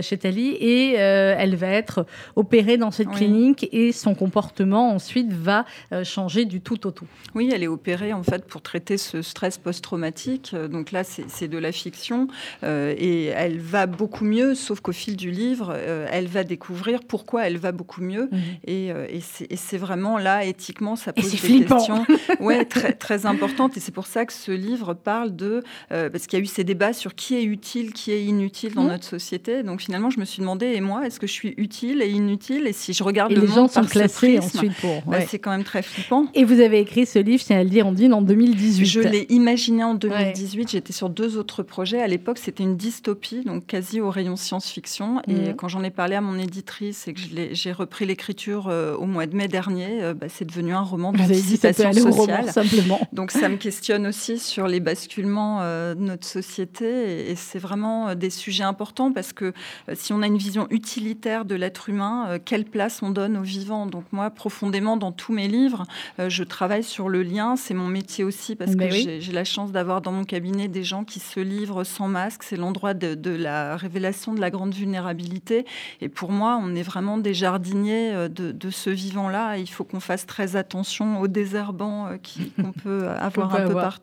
chez 0.00 0.18
Tali. 0.18 0.48
Et 0.60 0.94
elle 0.94 1.54
va 1.54 1.68
être 1.68 2.06
opérée 2.34 2.76
dans 2.76 2.90
cette 2.90 3.10
clinique 3.10 3.68
et 3.72 3.92
son 3.92 4.14
comportement 4.14 4.90
ensuite 4.90 5.32
va 5.32 5.64
changer 6.02 6.44
du 6.46 6.60
tout 6.60 6.86
au 6.86 6.90
tout. 6.90 7.06
Oui, 7.34 7.50
elle 7.52 7.62
est 7.62 7.68
opérée 7.68 8.12
en 8.12 8.22
fait 8.24 8.44
pour 8.44 8.62
traiter 8.62 8.98
ce 8.98 9.22
stress 9.22 9.58
post-traumatique. 9.58 10.54
Donc 10.54 10.90
là, 10.90 11.02
c'est 11.04 11.48
de 11.48 11.58
la 11.58 11.70
fiction 11.70 12.26
et 12.64 13.26
elle 13.26 13.60
va 13.60 13.86
beaucoup 13.86 14.24
mieux, 14.24 14.54
sauf 14.54 14.80
qu'au 14.80 14.92
fil 14.92 15.16
du 15.16 15.30
livre, 15.30 15.76
elle 16.10 16.26
va 16.26 16.42
découvrir 16.42 17.04
pourquoi 17.04 17.46
elle 17.46 17.58
va 17.58 17.70
beaucoup 17.70 18.02
mieux. 18.02 18.28
Mhm. 18.32 18.40
Et, 18.66 18.88
et 18.88 19.56
c'est 19.56 19.78
vraiment 19.78 20.18
là, 20.18 20.44
éthiquement, 20.44 20.96
ça 20.96 21.12
pose 21.12 21.30
des 21.30 21.64
questions 21.64 22.04
ouais, 22.40 22.64
très, 22.64 22.92
très 22.92 23.26
importantes. 23.26 23.76
Et 23.76 23.80
c'est 23.80 23.92
pour 23.92 24.06
ça 24.06 24.23
que 24.26 24.32
ce 24.32 24.52
livre 24.52 24.94
parle 24.94 25.34
de. 25.34 25.62
Euh, 25.92 26.10
parce 26.10 26.26
qu'il 26.26 26.38
y 26.38 26.42
a 26.42 26.44
eu 26.44 26.46
ces 26.46 26.64
débats 26.64 26.92
sur 26.92 27.14
qui 27.14 27.36
est 27.36 27.44
utile, 27.44 27.92
qui 27.92 28.12
est 28.12 28.24
inutile 28.24 28.74
dans 28.74 28.84
mmh. 28.84 28.88
notre 28.88 29.04
société. 29.04 29.62
Donc 29.62 29.80
finalement, 29.80 30.10
je 30.10 30.20
me 30.20 30.24
suis 30.24 30.40
demandé, 30.40 30.66
et 30.66 30.80
moi, 30.80 31.06
est-ce 31.06 31.20
que 31.20 31.26
je 31.26 31.32
suis 31.32 31.54
utile 31.56 32.02
et 32.02 32.10
inutile? 32.10 32.66
Et 32.66 32.72
si 32.72 32.92
je 32.92 33.02
regarde 33.02 33.32
et 33.32 33.34
le 33.34 33.42
les 33.42 33.48
gens 33.48 33.68
sont 33.68 33.84
classés 33.84 34.38
ensuite 34.38 34.74
pour. 34.80 35.02
Bah, 35.06 35.20
c'est 35.28 35.38
quand 35.38 35.50
même 35.50 35.64
très 35.64 35.82
flippant. 35.82 36.26
Et 36.34 36.44
vous 36.44 36.60
avez 36.60 36.80
écrit 36.80 37.06
ce 37.06 37.18
livre, 37.18 37.42
c'est 37.44 37.54
à 37.54 37.62
le 37.62 37.70
dire, 37.70 37.86
on 37.86 37.92
dit, 37.92 38.10
en 38.12 38.22
2018. 38.22 38.84
Je 38.84 39.00
l'ai 39.00 39.26
imaginé 39.28 39.84
en 39.84 39.94
2018. 39.94 40.70
J'étais 40.70 40.92
sur 40.92 41.10
deux 41.10 41.36
autres 41.36 41.62
projets. 41.62 42.00
À 42.00 42.06
l'époque, 42.06 42.38
c'était 42.38 42.62
une 42.62 42.76
dystopie, 42.76 43.42
donc 43.44 43.66
quasi 43.66 44.00
au 44.00 44.10
rayon 44.10 44.36
science-fiction. 44.36 45.20
Et 45.28 45.32
mmh. 45.32 45.54
quand 45.56 45.68
j'en 45.68 45.82
ai 45.82 45.90
parlé 45.90 46.16
à 46.16 46.20
mon 46.20 46.38
éditrice 46.38 47.08
et 47.08 47.14
que 47.14 47.20
j'ai 47.52 47.72
repris 47.72 48.06
l'écriture 48.06 48.68
euh, 48.68 48.94
au 48.94 49.06
mois 49.06 49.26
de 49.26 49.36
mai 49.36 49.48
dernier, 49.48 50.02
euh, 50.02 50.14
bah, 50.14 50.26
c'est 50.28 50.44
devenu 50.44 50.72
un 50.72 50.82
roman 50.82 51.12
d'anticipation 51.12 51.92
sociale. 51.92 52.50
simplement. 52.50 53.00
Donc 53.12 53.30
ça 53.30 53.48
me 53.48 53.56
questionne 53.56 54.06
aussi 54.06 54.13
sur 54.14 54.66
les 54.66 54.80
basculements 54.80 55.58
euh, 55.62 55.94
de 55.94 56.00
notre 56.00 56.26
société 56.26 57.30
et, 57.30 57.36
c'est 57.36 57.58
vraiment 57.58 58.08
euh, 58.08 58.14
des 58.14 58.30
sujets 58.30 58.64
importants 58.64 59.12
parce 59.12 59.32
que 59.32 59.52
si 59.94 60.12
on 60.12 60.22
a 60.22 60.26
une 60.26 60.38
vision 60.38 60.66
utilitaire 60.70 61.44
de 61.44 61.54
l'être 61.54 61.88
humain, 61.88 62.38
quelle 62.44 62.64
place 62.64 63.02
on 63.02 63.10
donne 63.10 63.36
aux 63.36 63.42
vivants? 63.42 63.86
Donc 63.86 64.04
moi, 64.12 64.30
profondément, 64.30 64.96
dans 64.96 65.12
tous 65.12 65.32
mes 65.32 65.48
livres, 65.48 65.84
je 66.18 66.42
travaille 66.44 66.84
sur 66.84 67.08
le 67.08 67.22
lien. 67.22 67.56
C'est 67.56 67.74
mon 67.74 67.88
métier 67.88 68.24
aussi 68.24 68.56
parce 68.56 68.74
que 68.76 68.90
j'ai 68.90 69.32
la 69.32 69.44
chance 69.44 69.72
d'avoir 69.72 70.00
dans 70.00 70.12
mon 70.12 70.24
cabinet 70.24 70.68
des 70.68 70.84
gens 70.84 71.04
qui 71.04 71.20
se 71.20 71.40
livrent 71.40 71.84
sans 71.84 72.08
masque. 72.08 72.42
C'est 72.44 72.56
l'endroit 72.56 72.94
de, 72.94 73.14
de, 73.14 73.30
la 73.30 73.76
révélation 73.76 74.34
de 74.34 74.40
la 74.40 74.50
grande 74.50 74.74
vulnérabilité. 74.74 75.66
Et 76.00 76.08
pour 76.08 76.30
moi, 76.30 76.58
on 76.62 76.74
est 76.74 76.82
vraiment 76.82 77.18
des 77.18 77.34
jardiniers 77.34 78.28
de, 78.28 78.52
de 78.52 78.70
ce 78.70 78.90
vivant-là. 78.90 79.58
Il 79.58 79.68
faut 79.68 79.84
qu'on 79.84 80.00
fasse 80.00 80.26
très 80.26 80.56
attention 80.56 81.20
aux 81.20 81.28
désherbants 81.28 82.06
euh, 82.06 82.16
qu'on 82.56 82.72
peut 82.72 83.08
avoir 83.18 83.54
un 83.54 83.66
peu 83.66 83.74
partout. 83.74 83.93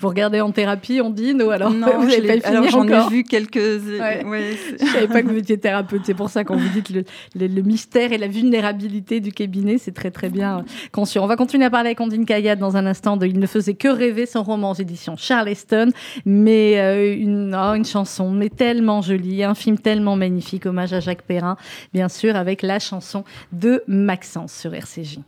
Vous 0.00 0.08
regardez 0.08 0.40
en 0.40 0.52
thérapie, 0.52 1.00
on 1.02 1.10
dit 1.10 1.34
Non, 1.34 1.50
alors 1.50 1.70
non, 1.70 1.86
vous 2.00 2.06
pas 2.06 2.48
alors 2.48 2.68
j'en 2.68 2.86
ai 2.86 3.08
vu 3.08 3.24
quelques. 3.24 3.56
Ouais. 3.56 4.56
je 4.80 4.84
savais 4.86 5.08
pas 5.08 5.22
que 5.22 5.28
vous 5.28 5.38
étiez 5.38 5.58
thérapeute. 5.58 6.02
C'est 6.04 6.14
pour 6.14 6.30
ça 6.30 6.44
qu'on 6.44 6.56
vous 6.56 6.68
dit 6.68 6.82
que 6.82 7.04
le, 7.38 7.62
mystère 7.62 8.12
et 8.12 8.18
la 8.18 8.28
vulnérabilité 8.28 9.20
du 9.20 9.32
cabinet, 9.32 9.78
c'est 9.78 9.92
très 9.92 10.10
très 10.10 10.28
bien 10.28 10.64
conçu. 10.90 11.18
On 11.18 11.26
va 11.26 11.36
continuer 11.36 11.64
à 11.64 11.70
parler 11.70 11.88
avec 11.88 12.00
Ondine 12.00 12.24
Kayat 12.24 12.56
dans 12.56 12.76
un 12.76 12.86
instant 12.86 13.16
de 13.16 13.26
Il 13.26 13.38
ne 13.38 13.46
faisait 13.46 13.74
que 13.74 13.88
rêver 13.88 14.26
son 14.26 14.42
roman 14.42 14.72
aux 14.72 14.74
éditions 14.74 15.16
Charleston, 15.16 15.90
mais 16.24 16.80
euh, 16.80 17.14
une, 17.14 17.56
oh, 17.58 17.74
une 17.74 17.84
chanson 17.84 18.30
mais 18.30 18.48
tellement 18.48 19.02
jolie, 19.02 19.44
un 19.44 19.54
film 19.54 19.78
tellement 19.78 20.16
magnifique, 20.16 20.66
hommage 20.66 20.92
à 20.92 21.00
Jacques 21.00 21.22
Perrin, 21.22 21.56
bien 21.92 22.08
sûr, 22.08 22.36
avec 22.36 22.62
la 22.62 22.78
chanson 22.78 23.24
de 23.52 23.82
Maxence 23.86 24.52
sur 24.52 24.74
RCJ. 24.74 25.18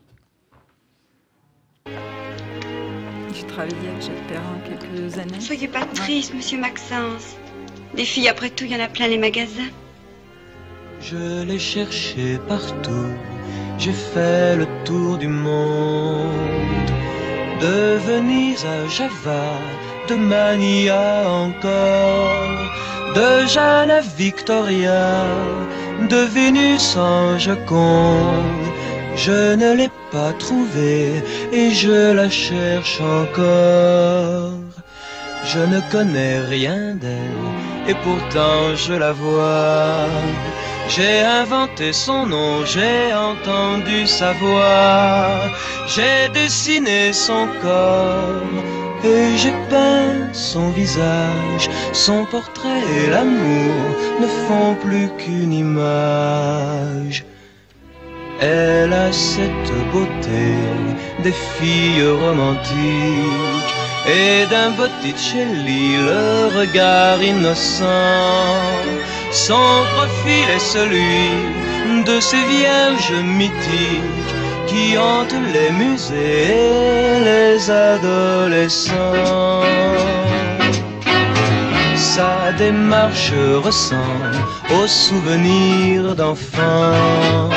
J'ai 3.34 3.46
travaillé 3.46 3.74
avec 3.88 4.02
Jacques 4.02 4.26
Perrin 4.28 4.58
quelques 4.64 5.18
années. 5.18 5.40
Soyez 5.40 5.66
pas 5.66 5.84
triste, 5.86 6.34
monsieur 6.34 6.58
Maxence. 6.58 7.36
Des 7.94 8.04
filles, 8.04 8.28
après 8.28 8.50
tout, 8.50 8.64
il 8.64 8.70
y 8.72 8.76
en 8.76 8.84
a 8.84 8.88
plein 8.88 9.08
les 9.08 9.18
magasins. 9.18 9.72
Je 11.00 11.42
l'ai 11.44 11.58
cherché 11.58 12.38
partout. 12.48 13.10
J'ai 13.78 13.92
fait 13.92 14.56
le 14.56 14.66
tour 14.84 15.18
du 15.18 15.28
monde. 15.28 16.30
De 17.60 17.98
Venise 18.06 18.64
à 18.64 18.88
Java, 18.88 19.50
de 20.08 20.14
Mania 20.14 21.28
encore. 21.28 22.40
De 23.14 23.46
Jeanne 23.46 23.90
à 23.90 24.00
Victoria, 24.00 25.24
de 26.08 26.16
Vénus 26.16 26.96
en 26.96 27.38
Joconde. 27.38 28.64
Je 29.16 29.54
ne 29.54 29.74
l'ai 29.74 29.90
pas 30.10 30.32
trouvée 30.38 31.22
et 31.52 31.70
je 31.70 32.12
la 32.12 32.28
cherche 32.28 33.00
encore. 33.00 34.52
Je 35.44 35.60
ne 35.60 35.80
connais 35.92 36.40
rien 36.40 36.94
d'elle 36.94 37.50
et 37.86 37.94
pourtant 37.94 38.74
je 38.74 38.94
la 38.94 39.12
vois. 39.12 40.08
J'ai 40.88 41.20
inventé 41.20 41.92
son 41.92 42.26
nom, 42.26 42.64
j'ai 42.64 43.12
entendu 43.14 44.06
sa 44.06 44.32
voix, 44.32 45.40
j'ai 45.86 46.28
dessiné 46.32 47.12
son 47.12 47.48
corps 47.62 48.62
et 49.04 49.36
j'ai 49.36 49.54
peint 49.70 50.32
son 50.32 50.70
visage. 50.70 51.70
Son 51.92 52.24
portrait 52.26 52.82
et 52.98 53.10
l'amour 53.10 53.74
ne 54.20 54.26
font 54.26 54.74
plus 54.82 55.08
qu'une 55.18 55.52
image. 55.52 57.24
Elle 58.46 58.92
a 58.92 59.10
cette 59.10 59.72
beauté 59.90 60.48
des 61.22 61.32
filles 61.32 62.10
romantiques 62.24 63.74
et 64.06 64.44
d'un 64.50 64.70
Botticelli 64.72 65.96
le 65.96 66.58
regard 66.58 67.22
innocent. 67.22 68.60
Son 69.30 69.70
profil 69.94 70.46
est 70.56 70.66
celui 70.76 71.24
de 72.04 72.20
ces 72.20 72.44
vierges 72.56 73.18
mythiques 73.24 74.34
qui 74.66 74.98
hantent 74.98 75.42
les 75.54 75.70
musées 75.82 76.50
et 76.50 77.20
les 77.30 77.70
adolescents. 77.70 78.92
Sa 81.96 82.52
démarche 82.58 83.32
ressemble 83.64 84.36
aux 84.76 84.86
souvenirs 84.86 86.14
d'enfants 86.14 87.48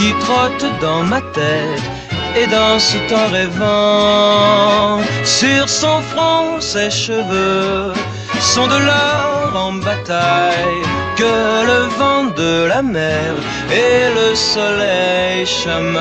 qui 0.00 0.12
trotte 0.24 0.66
dans 0.80 1.02
ma 1.02 1.20
tête 1.20 1.90
et 2.38 2.46
danse 2.46 2.96
en 3.20 3.26
rêvant. 3.36 5.00
Sur 5.24 5.68
son 5.68 6.00
front, 6.10 6.60
ses 6.60 6.90
cheveux 6.90 7.92
sont 8.40 8.66
de 8.66 8.78
l'or 8.88 9.50
en 9.66 9.72
bataille 9.74 10.82
que 11.20 11.34
le 11.70 11.80
vent 11.98 12.24
de 12.42 12.52
la 12.72 12.82
mer 12.82 13.34
et 13.70 14.02
le 14.18 14.34
soleil 14.34 15.44
chamaillent. 15.44 16.00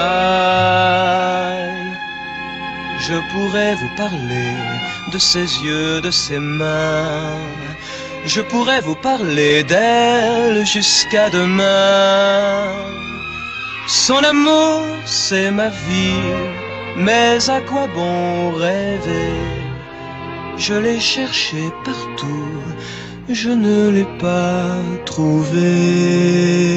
Je 3.08 3.18
pourrais 3.32 3.75
vous 3.75 3.91
parler 3.98 4.51
de 5.12 5.18
ses 5.18 5.48
yeux, 5.65 6.00
de 6.00 6.12
ses 6.12 6.39
mains. 6.39 7.38
Je 8.25 8.41
pourrais 8.41 8.82
vous 8.82 8.96
parler 8.96 9.63
d'elle 9.63 10.65
jusqu'à 10.65 11.29
demain. 11.29 12.68
Son 13.91 14.24
amour, 14.24 14.84
c'est 15.05 15.50
ma 15.50 15.69
vie, 15.69 16.13
mais 16.96 17.50
à 17.50 17.60
quoi 17.60 17.88
bon 17.88 18.51
rêver? 18.51 19.34
Je 20.58 20.75
l'ai 20.75 21.00
cherché 21.00 21.58
partout, 21.84 22.62
je 23.27 23.50
ne 23.50 23.89
l'ai 23.89 24.08
pas 24.19 24.77
trouvé. 25.08 26.69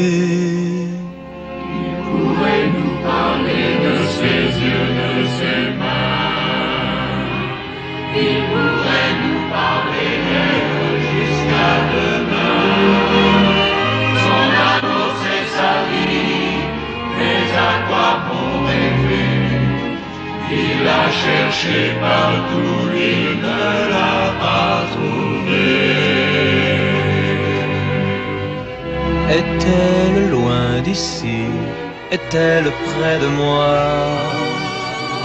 Il 20.82 20.88
a 20.88 21.08
cherché 21.24 21.92
partout, 22.00 22.90
il 22.92 23.38
ne 23.38 23.90
l'a 23.92 24.20
pas 24.42 24.78
trouvé. 24.94 25.68
Est-elle 29.38 30.30
loin 30.30 30.80
d'ici? 30.82 31.44
Est-elle 32.10 32.72
près 32.88 33.18
de 33.20 33.28
moi? 33.28 33.76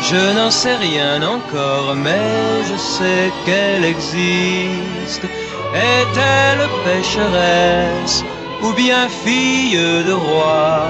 Je 0.04 0.24
n'en 0.38 0.52
sais 0.52 0.76
rien 0.76 1.24
encore, 1.24 1.96
mais 1.96 2.64
je 2.70 2.78
sais 2.78 3.32
qu'elle 3.44 3.84
existe. 3.84 5.26
Est-elle 5.74 6.64
pécheresse 6.86 8.24
ou 8.62 8.74
bien 8.74 9.10
fille 9.26 9.80
de 10.10 10.14
roi? 10.14 10.82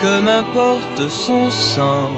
Que 0.00 0.20
m'importe 0.20 1.10
son 1.10 1.50
sang, 1.50 2.10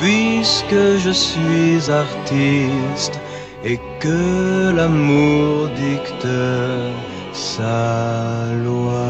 puisque 0.00 0.98
je 1.04 1.10
suis 1.10 1.90
artiste 1.90 3.18
et 3.64 3.78
que 4.00 4.72
l'amour 4.76 5.68
dicte 5.68 6.28
sa 7.32 8.46
loi. 8.64 9.04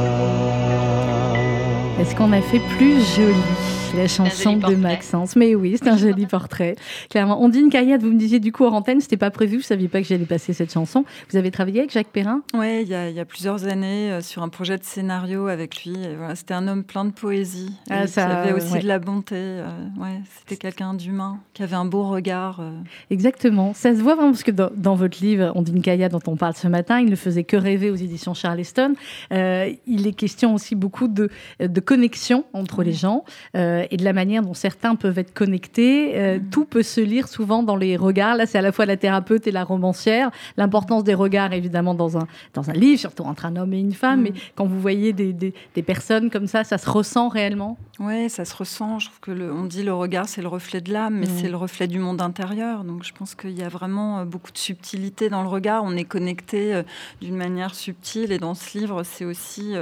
Est-ce 2.00 2.14
qu'on 2.14 2.32
a 2.32 2.40
fait 2.40 2.62
plus 2.76 3.00
joli? 3.16 3.77
La 3.96 4.08
chanson 4.08 4.56
de 4.56 4.74
Maxence. 4.74 5.36
Mais 5.36 5.54
oui, 5.54 5.76
c'est 5.78 5.88
un 5.88 5.96
joli 6.08 6.26
portrait. 6.26 6.76
Clairement. 7.10 7.42
Ondine 7.42 7.70
Kayat, 7.70 7.98
vous 7.98 8.10
me 8.10 8.18
disiez 8.18 8.40
du 8.40 8.52
coup 8.52 8.64
en 8.64 8.72
antenne, 8.72 9.00
c'était 9.00 9.16
pas 9.16 9.30
prévu, 9.30 9.58
vous 9.58 9.62
saviez 9.62 9.88
pas 9.88 10.00
que 10.00 10.06
j'allais 10.06 10.24
passer 10.24 10.52
cette 10.52 10.72
chanson. 10.72 11.04
Vous 11.30 11.36
avez 11.36 11.50
travaillé 11.50 11.80
avec 11.80 11.92
Jacques 11.92 12.08
Perrin? 12.08 12.42
Oui, 12.54 12.82
il 12.82 12.88
y, 12.88 13.20
a 13.20 13.24
plusieurs 13.24 13.66
années 13.66 14.10
euh, 14.10 14.20
sur 14.20 14.42
un 14.42 14.48
projet 14.48 14.78
de 14.78 14.84
scénario 14.84 15.48
avec 15.48 15.84
lui. 15.84 15.96
Voilà, 16.16 16.34
c'était 16.34 16.54
un 16.54 16.66
homme 16.68 16.84
plein 16.84 17.04
de 17.04 17.10
poésie. 17.10 17.72
Ah, 17.90 18.06
ça, 18.06 18.26
qui 18.26 18.30
avait 18.30 18.52
aussi 18.52 18.78
de 18.78 18.86
la 18.86 18.98
bonté. 18.98 19.36
Euh, 19.36 19.66
ouais, 19.98 20.20
c'était 20.38 20.56
quelqu'un 20.56 20.94
d'humain, 20.94 21.38
qui 21.54 21.62
avait 21.62 21.76
un 21.76 21.84
beau 21.84 22.04
regard. 22.04 22.60
Euh. 22.60 22.72
Exactement. 23.10 23.74
Ça 23.74 23.94
se 23.94 24.00
voit 24.00 24.14
vraiment 24.14 24.32
parce 24.32 24.44
que 24.44 24.50
dans, 24.50 24.94
votre 24.94 25.22
livre, 25.22 25.52
Ondine 25.54 25.82
Kayat, 25.82 26.08
dont 26.08 26.22
on 26.26 26.36
parle 26.36 26.54
ce 26.54 26.68
matin, 26.68 27.00
il 27.00 27.10
ne 27.10 27.16
faisait 27.16 27.44
que 27.44 27.56
rêver 27.56 27.90
aux 27.90 27.96
éditions 27.96 28.34
Charleston. 28.34 28.94
il 29.30 30.06
est 30.06 30.16
question 30.16 30.54
aussi 30.54 30.74
beaucoup 30.74 31.08
de, 31.08 31.30
de 31.60 31.80
connexion 31.80 32.44
entre 32.52 32.82
les 32.82 32.92
gens 32.92 33.24
et 33.90 33.96
de 33.96 34.04
la 34.04 34.12
manière 34.12 34.42
dont 34.42 34.54
certains 34.54 34.96
peuvent 34.96 35.18
être 35.18 35.34
connectés. 35.34 36.16
Euh, 36.16 36.38
mm. 36.38 36.50
Tout 36.50 36.64
peut 36.64 36.82
se 36.82 37.00
lire 37.00 37.28
souvent 37.28 37.62
dans 37.62 37.76
les 37.76 37.96
regards. 37.96 38.36
Là, 38.36 38.46
c'est 38.46 38.58
à 38.58 38.62
la 38.62 38.72
fois 38.72 38.86
la 38.86 38.96
thérapeute 38.96 39.46
et 39.46 39.50
la 39.50 39.64
romancière. 39.64 40.30
L'importance 40.56 41.04
des 41.04 41.14
regards, 41.14 41.52
évidemment, 41.52 41.94
dans 41.94 42.18
un, 42.18 42.26
dans 42.54 42.70
un 42.70 42.72
livre, 42.72 43.00
surtout 43.00 43.24
entre 43.24 43.46
un 43.46 43.56
homme 43.56 43.72
et 43.72 43.80
une 43.80 43.92
femme. 43.92 44.20
Mm. 44.20 44.22
Mais 44.22 44.32
quand 44.56 44.66
vous 44.66 44.80
voyez 44.80 45.12
des, 45.12 45.32
des, 45.32 45.82
personnes 45.82 46.30
comme 46.30 46.46
ça, 46.46 46.64
ça 46.64 46.78
se 46.78 46.88
ressent 46.88 47.28
réellement? 47.28 47.78
Oui, 48.00 48.28
ça 48.28 48.44
se 48.44 48.54
ressent. 48.54 48.98
Je 48.98 49.06
trouve 49.06 49.20
que 49.20 49.30
le, 49.30 49.52
on 49.52 49.64
dit 49.64 49.82
le 49.82 49.94
regard, 49.94 50.28
c'est 50.28 50.42
le 50.42 50.48
reflet 50.48 50.80
de 50.80 50.92
l'âme, 50.92 51.14
mais 51.18 51.26
mm. 51.26 51.38
c'est 51.40 51.48
le 51.48 51.56
reflet 51.56 51.86
du 51.86 51.98
monde 51.98 52.20
intérieur. 52.20 52.84
Donc, 52.84 53.04
je 53.04 53.12
pense 53.12 53.34
qu'il 53.34 53.58
y 53.58 53.62
a 53.62 53.68
vraiment 53.68 54.20
euh, 54.20 54.24
beaucoup 54.24 54.52
de 54.52 54.58
subtilité 54.58 55.28
dans 55.28 55.42
le 55.42 55.48
regard. 55.48 55.82
On 55.84 55.96
est 55.96 56.04
connecté 56.04 56.74
euh, 56.74 56.82
d'une 57.20 57.36
manière 57.36 57.74
subtile. 57.74 58.32
Et 58.32 58.38
dans 58.38 58.54
ce 58.54 58.78
livre, 58.78 59.02
c'est 59.02 59.24
aussi 59.24 59.74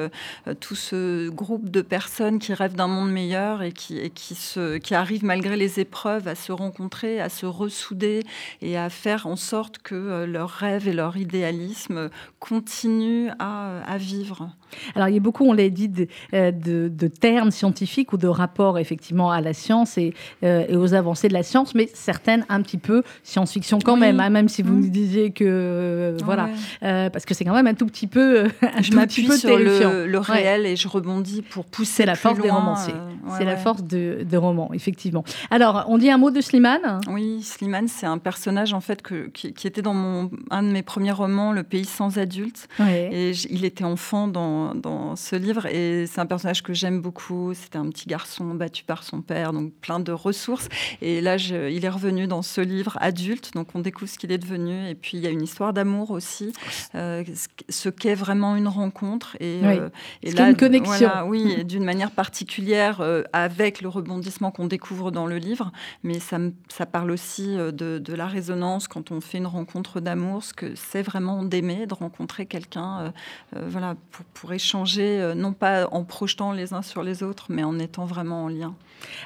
tout 0.60 0.74
ce 0.74 1.28
groupe 1.28 1.70
de 1.70 1.82
personnes 1.82 2.38
qui 2.38 2.54
rêvent 2.54 2.74
d'un 2.74 2.86
monde 2.86 3.10
meilleur 3.10 3.62
et 3.62 3.72
qui, 3.72 3.85
et 3.90 4.10
qui, 4.10 4.34
se, 4.34 4.78
qui 4.78 4.94
arrivent 4.94 5.24
malgré 5.24 5.56
les 5.56 5.80
épreuves 5.80 6.28
à 6.28 6.34
se 6.34 6.52
rencontrer, 6.52 7.20
à 7.20 7.28
se 7.28 7.46
ressouder 7.46 8.22
et 8.62 8.76
à 8.76 8.90
faire 8.90 9.26
en 9.26 9.36
sorte 9.36 9.78
que 9.78 9.94
euh, 9.94 10.26
leurs 10.26 10.50
rêves 10.50 10.88
et 10.88 10.92
leur 10.92 11.16
idéalisme 11.16 12.10
continuent 12.40 13.30
à 13.38 13.96
vivre. 13.98 14.50
Alors, 14.94 15.08
il 15.08 15.14
y 15.14 15.18
a 15.18 15.20
beaucoup, 15.20 15.44
on 15.44 15.52
l'a 15.52 15.68
dit, 15.68 15.88
de, 15.88 16.06
euh, 16.34 16.50
de, 16.52 17.08
termes 17.08 17.50
scientifiques 17.50 18.12
ou 18.12 18.16
de 18.16 18.28
rapports 18.28 18.78
effectivement 18.78 19.30
à 19.30 19.40
la 19.40 19.52
science 19.52 19.96
et, 19.96 20.12
euh, 20.42 20.64
et, 20.68 20.76
aux 20.76 20.94
avancées 20.94 21.28
de 21.28 21.32
la 21.32 21.42
science, 21.42 21.74
mais 21.74 21.88
certaines 21.94 22.44
un 22.48 22.60
petit 22.62 22.78
peu 22.78 23.02
science-fiction 23.22 23.78
quand 23.78 23.96
même, 23.96 24.20
hein, 24.20 24.30
même 24.30 24.48
si 24.48 24.62
vous 24.62 24.74
mmh. 24.74 24.80
nous 24.80 24.88
disiez 24.88 25.30
que 25.30 26.16
voilà, 26.24 26.48
parce 26.80 27.24
que 27.24 27.34
c'est 27.34 27.44
quand 27.44 27.54
même 27.54 27.66
un 27.66 27.74
tout 27.74 27.86
petit 27.86 28.06
peu, 28.06 28.44
un 28.62 28.82
je 28.82 28.92
m'appuie 28.92 29.30
sur 29.32 29.56
le, 29.56 30.06
le, 30.06 30.18
réel 30.18 30.66
et 30.66 30.76
je 30.76 30.88
rebondis 30.88 31.42
pour 31.42 31.64
pousser 31.64 32.04
la 32.04 32.14
force 32.14 32.40
des 32.40 32.50
romanciers. 32.50 32.94
c'est 33.36 33.44
la 33.44 33.56
force 33.56 33.82
de, 33.82 34.24
de 34.28 34.36
romans, 34.36 34.70
effectivement. 34.72 35.24
Alors, 35.50 35.84
on 35.88 35.98
dit 35.98 36.10
un 36.10 36.18
mot 36.18 36.30
de 36.30 36.40
Slimane 36.40 37.00
Oui, 37.08 37.42
Slimane, 37.42 37.88
c'est 37.88 38.06
un 38.06 38.18
personnage 38.18 38.72
en 38.72 38.80
fait 38.80 39.02
que, 39.02 39.28
qui, 39.28 39.66
était 39.66 39.82
dans 39.82 39.94
mon, 39.94 40.30
un 40.50 40.62
de 40.62 40.68
mes 40.68 40.82
premiers 40.82 41.12
romans, 41.12 41.52
Le 41.52 41.62
pays 41.62 41.84
sans 41.84 42.18
adultes. 42.18 42.68
Et 42.80 43.32
il 43.50 43.64
était 43.64 43.84
enfant 43.84 44.28
dans, 44.28 44.55
dans 44.74 45.16
ce 45.16 45.36
livre 45.36 45.66
et 45.66 46.06
c'est 46.06 46.20
un 46.20 46.26
personnage 46.26 46.62
que 46.62 46.74
j'aime 46.74 47.00
beaucoup. 47.00 47.54
C'était 47.54 47.78
un 47.78 47.88
petit 47.88 48.06
garçon 48.06 48.54
battu 48.54 48.84
par 48.84 49.02
son 49.02 49.22
père, 49.22 49.52
donc 49.52 49.72
plein 49.74 50.00
de 50.00 50.12
ressources. 50.12 50.68
Et 51.02 51.20
là, 51.20 51.36
je, 51.36 51.70
il 51.70 51.84
est 51.84 51.88
revenu 51.88 52.26
dans 52.26 52.42
ce 52.42 52.60
livre 52.60 52.96
adulte, 53.00 53.52
donc 53.54 53.68
on 53.74 53.80
découvre 53.80 54.10
ce 54.10 54.18
qu'il 54.18 54.32
est 54.32 54.38
devenu. 54.38 54.88
Et 54.88 54.94
puis, 54.94 55.18
il 55.18 55.20
y 55.22 55.26
a 55.26 55.30
une 55.30 55.42
histoire 55.42 55.72
d'amour 55.72 56.10
aussi, 56.10 56.52
euh, 56.94 57.24
ce 57.68 57.88
qu'est 57.88 58.14
vraiment 58.14 58.56
une 58.56 58.68
rencontre. 58.68 59.36
Et, 59.40 59.60
euh, 59.64 59.88
et 60.22 60.32
là, 60.32 60.50
une 60.50 60.56
connexion. 60.56 61.10
oui, 61.26 61.64
d'une 61.64 61.84
manière 61.84 62.10
particulière 62.10 63.00
euh, 63.00 63.22
avec 63.32 63.80
le 63.80 63.88
rebondissement 63.88 64.50
qu'on 64.50 64.66
découvre 64.66 65.10
dans 65.10 65.26
le 65.26 65.38
livre, 65.38 65.72
mais 66.02 66.18
ça, 66.18 66.38
ça 66.68 66.86
parle 66.86 67.10
aussi 67.10 67.56
euh, 67.58 67.72
de, 67.72 68.14
la 68.14 68.26
résonance 68.26 68.88
quand 68.88 69.10
on 69.10 69.20
fait 69.20 69.38
une 69.38 69.46
rencontre 69.46 70.00
d'amour, 70.00 70.42
ce 70.42 70.54
que 70.54 70.74
c'est 70.74 71.02
vraiment 71.02 71.42
d'aimer, 71.42 71.86
de 71.86 71.92
rencontrer 71.92 72.46
quelqu'un, 72.46 73.12
voilà, 73.52 73.94
pour, 74.10 74.24
pour 74.26 74.45
échanger, 74.52 75.32
non 75.36 75.52
pas 75.52 75.88
en 75.90 76.04
projetant 76.04 76.52
les 76.52 76.72
uns 76.72 76.82
sur 76.82 77.02
les 77.02 77.22
autres, 77.22 77.46
mais 77.48 77.64
en 77.64 77.78
étant 77.78 78.04
vraiment 78.04 78.44
en 78.44 78.48
lien. 78.48 78.74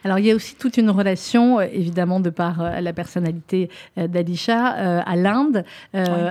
Alors, 0.04 0.18
il 0.18 0.26
y 0.26 0.30
a 0.30 0.34
aussi 0.34 0.54
toute 0.54 0.76
une 0.76 0.90
relation, 0.90 1.60
évidemment, 1.60 2.20
de 2.20 2.30
par 2.30 2.80
la 2.80 2.92
personnalité 2.92 3.68
d'Alisha, 3.96 4.66
à 4.66 5.16
l'Inde, 5.16 5.64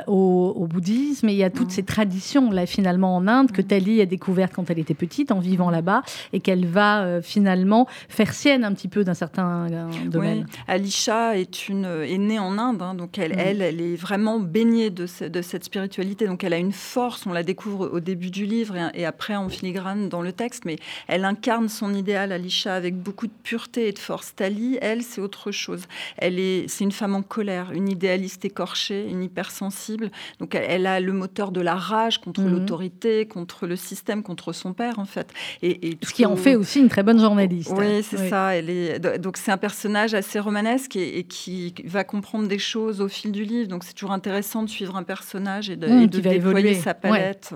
au, 0.08 0.68
bouddhisme. 0.70 1.30
Et 1.30 1.34
il 1.34 1.38
y 1.38 1.44
a 1.44 1.50
toutes 1.50 1.72
ces 1.72 1.84
traditions, 1.84 2.52
là, 2.52 2.66
finalement, 2.66 3.16
en 3.16 3.28
Inde, 3.28 3.52
que 3.52 3.62
Tali 3.62 4.02
a 4.02 4.06
découvertes 4.06 4.54
quand 4.56 4.70
elle 4.70 4.80
était 4.80 4.94
petite, 4.94 5.32
en 5.32 5.40
vivant 5.40 5.70
là-bas, 5.70 6.04
et 6.34 6.40
qu'elle 6.40 6.66
va 6.66 7.22
finalement 7.22 7.88
faire 8.08 8.34
sienne 8.34 8.64
un 8.64 8.74
petit 8.74 8.88
peu 8.88 9.04
d'un 9.04 9.14
certain 9.14 9.68
domaine. 10.06 10.46
Oui. 10.48 10.60
Alisha 10.68 11.38
est, 11.38 11.70
une, 11.70 11.86
est 11.86 12.18
née 12.18 12.40
en 12.40 12.58
Inde, 12.58 12.82
hein, 12.82 12.94
donc 12.94 13.18
elle, 13.18 13.34
mm. 13.34 13.40
elle, 13.40 13.62
elle, 13.62 13.82
est 13.82 13.96
vraiment 13.96 14.40
baignée 14.40 14.90
de, 14.90 15.06
de, 15.28 15.42
cette 15.42 15.64
spiritualité. 15.64 16.28
Donc 16.28 16.44
elle 16.44 16.54
a 16.54 16.58
une 16.58 16.72
force, 16.72 17.26
on 17.26 17.34
la 17.34 17.44
découvre 17.44 17.90
au 17.92 18.00
début 18.00 18.30
du 18.30 18.46
livre 18.46 18.76
et, 18.94 19.06
après 19.06 19.36
en 19.36 19.50
filigrane 19.50 20.10
dans 20.10 20.22
le 20.22 20.32
texte, 20.32 20.66
mais 20.66 20.78
elle 21.08 21.26
incarne 21.26 21.70
son 21.70 21.94
idéal, 21.94 22.32
Alisha, 22.32 22.74
avec 22.74 22.96
beaucoup 22.98 23.28
de 23.30 23.34
pureté 23.44 23.88
et 23.88 23.92
de 23.92 24.00
force. 24.00 24.36
Tali, 24.36 24.78
elle, 24.82 25.04
c'est 25.04 25.22
autre 25.22 25.52
chose. 25.52 25.84
Elle 26.18 26.40
est, 26.40 26.68
c'est 26.68 26.84
une 26.84 26.92
femme 26.92 27.16
en 27.16 27.22
colère, 27.22 27.72
une 27.72 27.90
idéaliste 27.90 28.46
écorchée, 28.46 29.08
une 29.10 29.24
hypersensible. 29.24 30.12
Donc 30.40 30.56
elle, 30.56 30.86
a 30.86 31.00
le 31.00 31.14
moteur 31.14 31.52
de 31.52 31.62
la 31.62 31.76
rage 31.76 32.20
contre 32.20 32.42
mm. 32.42 32.50
l'autorité, 32.50 33.26
contre 33.26 33.68
le 33.68 33.76
système, 33.76 34.24
contre 34.24 34.54
son 34.54 34.74
père, 34.74 35.00
en 35.00 35.06
fait. 35.06 35.32
Et, 35.62 35.98
Ce 36.04 36.14
qui 36.14 36.26
en 36.26 36.36
fait 36.36 36.56
aussi 36.56 36.80
une 36.80 36.90
très 36.90 37.04
bonne 37.04 37.20
journaliste. 37.20 37.72
Oui, 37.76 38.04
c'est 38.04 38.30
ça. 38.30 38.56
Elle 38.56 38.70
est 38.70 39.20
donc 39.20 39.38
c'est 39.38 39.52
un 39.52 39.58
personnage 39.58 40.14
assez 40.14 40.40
romanesque 40.40 40.96
et, 40.96 41.24
qui 41.24 41.74
va 41.86 42.04
comprendre 42.04 42.48
des 42.48 42.60
choses 42.60 43.02
au 43.02 43.08
fil 43.08 43.32
du 43.32 43.44
livre. 43.44 43.70
Donc 43.70 43.84
c'est 43.84 43.94
toujours 43.94 44.12
intéressant 44.12 44.64
de 44.64 44.70
suivre 44.70 44.96
un 44.96 45.04
personnage 45.04 45.70
et 45.70 45.76
de, 45.76 45.88
mmh, 45.88 46.08
déployer 46.08 46.74
sa 46.74 46.94
palette. 46.94 47.54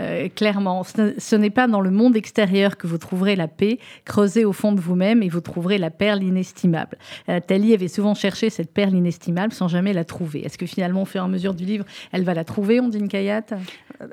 Euh, 0.00 0.28
clairement, 0.34 0.82
ce, 0.84 1.36
n'est 1.36 1.50
pas 1.50 1.66
dans 1.66 1.80
le 1.80 1.90
monde 1.90 2.16
extérieur 2.16 2.76
que 2.76 2.86
vous 2.86 2.98
trouverez 2.98 3.36
la 3.36 3.48
paix. 3.48 3.78
Creusez 4.04 4.44
au 4.44 4.52
fond 4.52 4.72
de 4.72 4.80
vous-même 4.88 5.22
et 5.22 5.28
vous 5.28 5.40
trouverez 5.40 5.78
la 5.78 5.90
perle 5.90 6.22
inestimable. 6.22 6.96
Euh, 7.28 7.40
Thalie 7.46 7.74
avait 7.74 7.88
souvent 7.88 8.14
cherché 8.14 8.50
cette 8.50 8.72
perle 8.72 8.94
inestimable 8.94 9.52
sans 9.52 9.68
jamais 9.68 9.92
la 9.92 10.04
trouver. 10.04 10.44
Est-ce 10.44 10.58
que 10.58 10.66
finalement, 10.66 11.02
au 11.02 11.04
fur 11.04 11.20
et 11.20 11.24
à 11.24 11.28
mesure 11.28 11.54
du 11.54 11.64
livre, 11.64 11.84
elle 12.12 12.24
va 12.24 12.34
la 12.34 12.44
trouver, 12.44 12.80
Ondine 12.80 13.08
Kayat? 13.08 13.46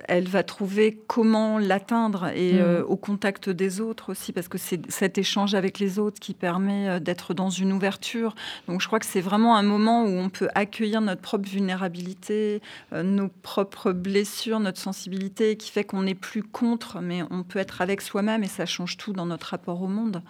Elle 0.08 0.28
va 0.28 0.44
trouver 0.44 1.00
comment 1.08 1.60
l'atteindre 1.60 2.28
et 2.36 2.54
mmh. 2.54 2.58
euh, 2.58 2.84
au 2.84 2.98
contact 2.98 3.50
des 3.50 3.82
autres 3.82 4.12
aussi, 4.12 4.34
parce 4.34 4.48
que 4.48 4.58
c'est 4.58 4.82
cet 4.92 5.18
échange 5.18 5.54
avec 5.54 5.80
les 5.80 6.00
autres 6.00 6.20
qui 6.20 6.34
permet 6.34 6.90
euh, 6.90 7.00
d'être 7.00 7.34
dans 7.34 7.50
une 7.50 7.72
ouverture. 7.72 8.36
Donc 8.68 8.82
je 8.82 8.88
crois 8.88 9.00
que 9.00 9.06
c'est 9.06 9.22
vraiment 9.22 9.56
un 9.56 9.64
moment 9.64 10.04
où 10.04 10.10
on 10.10 10.30
peut 10.30 10.50
accueillir 10.56 11.02
notre 11.02 11.22
propre 11.22 11.48
vulnérabilité, 11.48 12.62
euh, 12.94 13.04
nos 13.04 13.30
propres 13.42 13.92
blessures, 13.92 14.60
notre 14.60 14.80
sensibilité, 14.80 15.56
qui 15.56 15.72
fait 15.72 15.84
qu'on 15.84 16.04
n'est 16.04 16.16
plus 16.16 16.44
contre, 16.44 17.00
mais 17.02 17.22
on 17.30 17.44
peut 17.44 17.60
être 17.60 17.82
avec 17.82 18.02
soi-même 18.02 18.44
et 18.44 18.48
ça 18.48 18.66
change 18.66 18.98
tout 18.98 19.14
dans 19.14 19.26
notre 19.26 19.48
rapport 19.48 19.82
au 19.82 19.88
monde. 19.88 20.22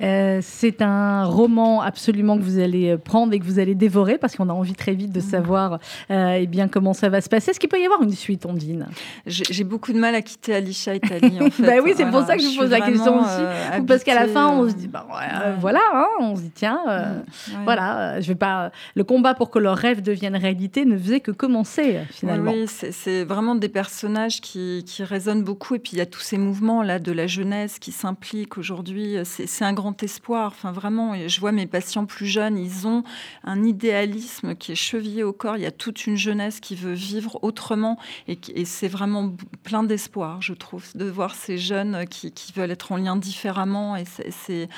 Euh, 0.00 0.40
c'est 0.42 0.82
un 0.82 1.24
roman 1.24 1.80
absolument 1.80 2.36
que 2.36 2.42
vous 2.42 2.58
allez 2.58 2.96
prendre 2.96 3.32
et 3.32 3.38
que 3.38 3.44
vous 3.44 3.58
allez 3.58 3.74
dévorer 3.74 4.18
parce 4.18 4.36
qu'on 4.36 4.48
a 4.48 4.52
envie 4.52 4.74
très 4.74 4.94
vite 4.94 5.12
de 5.12 5.20
mmh. 5.20 5.22
savoir 5.22 5.78
euh, 6.10 6.38
eh 6.40 6.46
bien, 6.46 6.68
comment 6.68 6.92
ça 6.92 7.08
va 7.08 7.20
se 7.20 7.28
passer. 7.28 7.50
Est-ce 7.50 7.60
qu'il 7.60 7.68
peut 7.68 7.80
y 7.80 7.84
avoir 7.84 8.02
une 8.02 8.12
suite, 8.12 8.46
Ondine? 8.46 8.86
J'ai 9.26 9.64
beaucoup 9.64 9.92
de 9.92 9.98
mal 9.98 10.14
à 10.14 10.22
quitter 10.22 10.54
Alicia 10.54 10.94
Italie. 10.94 11.38
En 11.40 11.50
fait. 11.50 11.62
bah 11.62 11.82
oui, 11.82 11.94
c'est 11.96 12.10
pour 12.10 12.24
ça 12.24 12.36
que 12.36 12.42
je 12.42 12.48
vous 12.48 12.56
pose 12.56 12.70
la 12.70 12.80
question 12.80 13.20
aussi. 13.20 13.40
Euh, 13.40 13.80
parce 13.86 14.04
qu'à 14.04 14.14
la 14.14 14.28
fin, 14.28 14.48
on 14.48 14.68
se 14.68 14.74
dit, 14.74 14.88
bah, 14.88 15.06
voilà, 15.60 15.80
hein, 15.92 16.06
on 16.20 16.36
se 16.36 16.42
dit, 16.42 16.52
tiens, 16.54 16.80
mmh. 16.86 17.52
voilà, 17.64 18.20
je 18.20 18.28
vais 18.28 18.34
pas. 18.34 18.70
Le 18.94 19.04
combat 19.04 19.34
pour 19.34 19.50
que 19.50 19.58
leurs 19.58 19.76
rêves 19.76 20.02
deviennent 20.02 20.36
réalité 20.36 20.84
ne 20.84 20.96
faisait 20.96 21.20
que 21.20 21.30
commencer 21.30 22.00
finalement. 22.10 22.52
Oui, 22.52 22.66
c'est 22.66 23.24
vraiment 23.24 23.54
des 23.54 23.68
personnages 23.68 24.40
qui, 24.40 24.84
qui 24.86 25.02
résonnent 25.02 25.42
beaucoup. 25.42 25.74
Et 25.74 25.78
puis 25.78 25.92
il 25.94 25.98
y 25.98 26.02
a 26.02 26.06
tous 26.06 26.20
ces 26.20 26.38
mouvements 26.38 26.82
là 26.82 26.98
de 26.98 27.12
la 27.12 27.26
jeunesse 27.26 27.78
qui 27.78 27.92
s'impliquent 27.92 28.58
aujourd'hui. 28.58 29.16
C'est 29.24 29.64
un 29.68 29.72
grand 29.72 30.02
espoir. 30.02 30.48
Enfin, 30.48 30.72
vraiment, 30.72 31.14
je 31.26 31.40
vois 31.40 31.52
mes 31.52 31.66
patients 31.66 32.06
plus 32.06 32.26
jeunes, 32.26 32.56
ils 32.56 32.86
ont 32.86 33.04
un 33.44 33.62
idéalisme 33.62 34.54
qui 34.54 34.72
est 34.72 34.76
chevillé 34.76 35.22
au 35.22 35.32
corps. 35.32 35.56
Il 35.56 35.62
y 35.62 35.66
a 35.66 35.70
toute 35.70 36.06
une 36.06 36.16
jeunesse 36.16 36.60
qui 36.60 36.74
veut 36.74 36.94
vivre 36.94 37.38
autrement 37.42 37.98
et, 38.26 38.38
c'est 38.64 38.88
vraiment 38.88 39.34
plein 39.62 39.82
d'espoir, 39.82 40.42
je 40.42 40.52
trouve, 40.52 40.84
de 40.94 41.04
voir 41.04 41.34
ces 41.34 41.58
jeunes 41.58 42.06
qui, 42.08 42.32
veulent 42.56 42.70
être 42.70 42.92
en 42.92 42.96
lien 42.96 43.16
différemment. 43.16 43.96
Et 43.96 44.04
c'est 44.30 44.68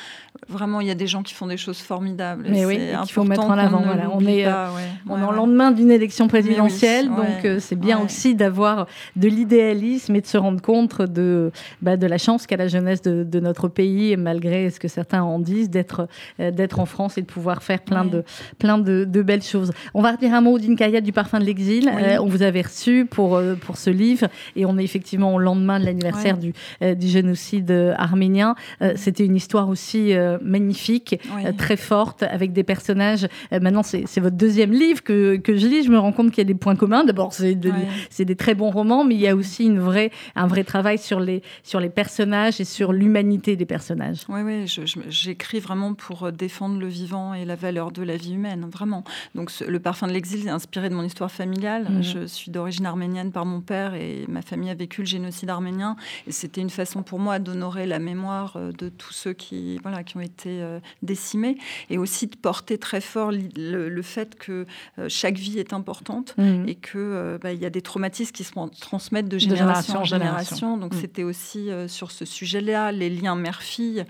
vraiment, 0.49 0.81
il 0.81 0.89
y 0.89 0.91
a 0.91 0.95
des 0.95 1.07
gens 1.07 1.23
qui 1.23 1.35
font 1.35 1.47
des 1.47 1.57
choses 1.57 1.79
formidables. 1.79 2.47
Mais 2.49 2.65
oui, 2.65 2.79
qu'il 2.79 3.13
faut 3.13 3.25
mettre 3.25 3.45
en 3.45 3.51
avant. 3.51 3.83
On, 4.13 4.21
est, 4.27 4.47
euh, 4.47 4.67
on 5.09 5.19
est 5.19 5.25
en 5.25 5.33
lendemain 5.33 5.71
d'une 5.71 5.91
élection 5.91 6.29
présidentielle, 6.29 7.09
donc 7.09 7.45
euh, 7.45 7.59
c'est 7.61 7.77
bien 7.77 8.01
aussi 8.01 8.35
d'avoir 8.35 8.87
de 9.17 9.29
l'idéalisme 9.29 10.17
et 10.17 10.21
de 10.21 10.27
se 10.27 10.37
rendre 10.37 10.61
compte 10.61 11.03
de, 11.03 11.53
bah, 11.81 11.97
de 11.97 12.07
la 12.07 12.19
chance 12.19 12.47
qu'a 12.47 12.57
la 12.57 12.69
jeunesse 12.69 13.03
de, 13.03 13.25
de 13.25 13.41
notre 13.41 13.69
pays, 13.69 14.17
malgré 14.17 14.41
malgré 14.41 14.71
ce 14.71 14.80
que 14.81 14.89
certains 14.89 15.23
en 15.23 15.39
disent, 15.39 15.71
d'être 15.71 16.09
d'être 16.39 16.81
en 16.81 16.87
France 16.87 17.19
et 17.19 17.23
de 17.23 17.27
pouvoir 17.27 17.63
faire 17.63 17.81
plein 17.81 18.05
de 18.05 18.25
plein 18.59 18.79
de, 18.79 19.05
belles 19.23 19.43
choses. 19.43 19.73
On 19.95 20.03
va 20.03 20.13
redire 20.13 20.35
un 20.35 20.41
mot 20.41 20.59
d'Inkaya 20.59 21.01
du 21.01 21.13
parfum 21.13 21.39
de 21.39 21.45
l'exil. 21.45 21.91
on 22.21 22.27
vous 22.27 22.43
avait 22.43 22.63
reçu 22.63 23.07
pour 23.09 23.41
pour 23.61 23.77
ce 23.77 23.91
livre 23.91 24.29
et 24.57 24.65
on 24.65 24.79
est 24.79 24.85
effectivement 24.85 25.35
au 25.35 25.39
lendemain 25.39 25.79
de 25.79 25.85
l'anniversaire 25.85 26.39
du 26.39 26.53
du 26.81 27.07
génocide 27.07 27.71
arménien. 27.97 28.55
C'était 28.97 29.25
une 29.25 29.37
histoire 29.37 29.69
aussi 29.69 30.13
magnifique, 30.43 31.21
très 31.59 31.77
forte, 31.77 32.23
avec 32.23 32.53
des 32.53 32.65
personnages. 32.65 33.29
maintenant, 33.53 33.83
c'est 33.83 34.21
votre 34.21 34.37
deuxième 34.37 34.73
livre 34.73 35.03
que, 35.03 35.37
que 35.37 35.57
je 35.57 35.67
lis. 35.67 35.83
Je 35.83 35.91
me 35.91 35.99
rends 35.99 36.13
compte 36.13 36.31
qu'il 36.31 36.39
y 36.39 36.47
a 36.47 36.53
des 36.53 36.55
points 36.55 36.77
communs. 36.77 37.05
D'abord, 37.05 37.33
c'est 37.33 38.25
des 38.25 38.37
très 38.37 38.55
bons 38.55 38.71
romans, 38.71 39.05
mais 39.05 39.15
il 39.15 39.21
y 39.21 39.29
a 39.29 39.37
aussi 39.37 39.65
une 39.65 39.79
vraie, 39.79 40.11
un 40.35 40.47
vrai 40.47 40.65
travail 40.65 40.99
sur 40.99 41.21
les, 41.21 41.43
sur 41.63 41.81
les 41.81 41.89
personnages 41.91 42.61
et 42.61 42.65
sur 42.65 42.93
l'humanité 42.93 43.57
des 43.57 43.67
personnages. 43.67 44.21
Oui, 44.29 44.41
oui, 44.43 44.67
j'écris 45.09 45.61
vraiment 45.61 45.95
pour 45.95 46.25
euh, 46.25 46.31
défendre 46.31 46.79
le 46.79 46.87
vivant 46.87 47.35
et 47.35 47.45
la 47.45 47.57
valeur 47.57 47.93
de 47.93 48.03
la 48.03 48.17
vie 48.17 48.35
humaine, 48.35 48.69
vraiment. 48.71 49.05
Donc, 49.35 49.53
le 49.61 49.81
parfum 49.81 50.07
de 50.07 50.13
l'exil 50.13 50.47
est 50.47 50.51
inspiré 50.51 50.89
de 50.89 50.95
mon 50.95 51.03
histoire 51.03 51.31
familiale. 51.31 51.87
Mhm. 51.89 52.03
Je 52.03 52.27
suis 52.27 52.51
d'origine 52.51 52.87
arménienne 52.87 53.33
par 53.33 53.47
mon 53.47 53.61
père 53.61 53.95
et 53.95 54.25
ma 54.29 54.43
famille 54.43 54.71
a 54.71 54.75
vécu 54.75 55.03
le 55.03 55.07
génocide 55.07 55.51
arménien. 55.51 55.97
Et 56.27 56.33
c'était 56.33 56.61
une 56.61 56.71
façon 56.71 57.03
pour 57.03 57.19
moi 57.19 57.39
d'honorer 57.39 57.87
la 57.87 57.99
mémoire 57.99 58.55
euh, 58.57 58.73
de 58.73 58.89
tous 58.89 59.13
ceux 59.13 59.33
qui, 59.33 59.79
voilà, 59.79 60.05
qui 60.05 60.17
ont 60.17 60.21
été 60.21 60.63
euh, 60.63 60.81
décimés 61.03 61.59
et 61.91 61.99
aussi 61.99 62.27
de 62.27 62.37
porter 62.37 62.79
très 62.79 63.01
fort 63.01 63.33
le, 63.33 64.03
fait 64.03 64.35
que 64.37 64.67
chaque 65.09 65.37
vie 65.37 65.59
est 65.59 65.75
importante 65.75 66.35
mhm. 66.39 66.67
et 66.67 66.75
que 66.75 67.39
bah, 67.43 67.53
il 67.53 67.61
y 67.61 67.67
a 67.67 67.71
des 67.71 67.83
traumatismes 67.83 68.33
qui 68.33 68.45
se 68.45 68.53
transmettent 68.81 69.29
de 69.29 69.37
génération, 69.37 70.01
en 70.01 70.05
génération. 70.05 70.79
Donc, 70.79 70.95
mhm. 70.95 71.01
c'était 71.01 71.23
aussi 71.23 71.69
sur 71.87 72.11
ce 72.11 72.25
sujet-là, 72.25 72.93
les 72.93 73.11
liens 73.11 73.37
mère-fille. 73.37 74.05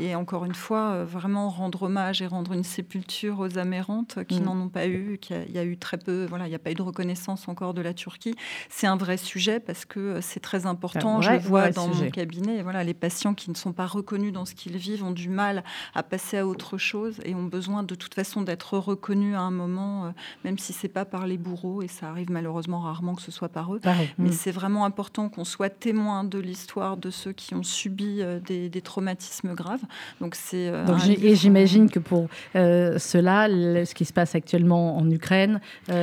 Et 0.00 0.14
encore 0.14 0.44
une 0.44 0.54
fois, 0.54 1.04
vraiment 1.04 1.48
rendre 1.48 1.82
hommage 1.82 2.22
et 2.22 2.26
rendre 2.26 2.52
une 2.52 2.64
sépulture 2.64 3.40
aux 3.40 3.58
Amérantes 3.58 4.18
qui 4.28 4.40
n'en 4.40 4.58
ont 4.58 4.68
pas 4.68 4.86
eu, 4.86 5.18
qu'il 5.20 5.50
y, 5.50 5.58
a 5.58 5.64
eu 5.64 5.76
très 5.76 5.98
peu, 5.98 6.26
voilà, 6.26 6.46
il 6.46 6.50
n'y 6.50 6.54
a 6.54 6.58
pas 6.58 6.70
eu 6.70 6.74
de 6.74 6.82
reconnaissance 6.82 7.48
encore 7.48 7.74
de 7.74 7.82
la 7.82 7.94
Turquie. 7.94 8.34
C'est 8.68 8.86
un 8.86 8.96
vrai 8.96 9.16
sujet 9.16 9.60
parce 9.60 9.84
que 9.84 10.20
c'est 10.20 10.40
très 10.40 10.66
important. 10.66 11.20
Je 11.20 11.32
vois 11.38 11.70
dans 11.70 11.88
mon 11.88 12.10
cabinet, 12.10 12.62
voilà, 12.62 12.84
les 12.84 12.94
patients 12.94 13.34
qui 13.34 13.50
ne 13.50 13.56
sont 13.56 13.72
pas 13.72 13.86
reconnus 13.86 14.32
dans 14.32 14.44
ce 14.44 14.54
qu'ils 14.54 14.76
vivent 14.76 15.04
ont 15.04 15.10
du 15.10 15.28
mal 15.28 15.64
à 15.94 16.02
passer 16.02 16.38
à 16.38 16.46
autre 16.46 16.78
chose 16.78 17.20
et 17.24 17.34
ont 17.34 17.44
besoin 17.44 17.82
de 17.82 17.94
toute 17.94 18.14
façon 18.14 18.42
d'être 18.42 18.78
reconnus 18.78 19.34
à 19.34 19.40
un 19.40 19.50
moment, 19.50 20.06
euh, 20.06 20.10
même 20.44 20.58
si 20.58 20.72
c'est 20.72 20.88
pas 20.88 21.04
par 21.04 21.26
les 21.26 21.38
bourreaux 21.38 21.82
et 21.82 21.88
ça 21.88 22.08
arrive 22.08 22.30
malheureusement 22.30 22.80
rarement 22.80 23.14
que 23.14 23.22
ce 23.22 23.30
soit 23.30 23.48
par 23.48 23.74
eux. 23.74 23.80
Mais 24.18 24.30
mm. 24.30 24.32
c'est 24.32 24.50
vraiment 24.50 24.84
important 24.84 25.28
qu'on 25.28 25.44
soit 25.44 25.70
témoin 25.70 26.24
de 26.24 26.38
l'histoire 26.38 26.96
de 26.96 27.10
ceux 27.10 27.32
qui 27.32 27.54
ont 27.54 27.62
subi 27.62 28.20
euh, 28.20 28.40
des, 28.40 28.82
traumatismes 28.82 29.54
graves. 29.54 29.71
Donc 30.20 30.34
c'est 30.34 30.68
euh, 30.68 30.84
et 31.20 31.34
j'imagine 31.34 31.90
que 31.90 31.98
pour 31.98 32.28
cela, 32.54 33.48
ce 33.48 33.94
qui 33.94 34.04
se 34.04 34.12
passe 34.12 34.34
actuellement 34.34 34.96
en 34.96 35.10
Ukraine, 35.10 35.60
ça 35.86 35.94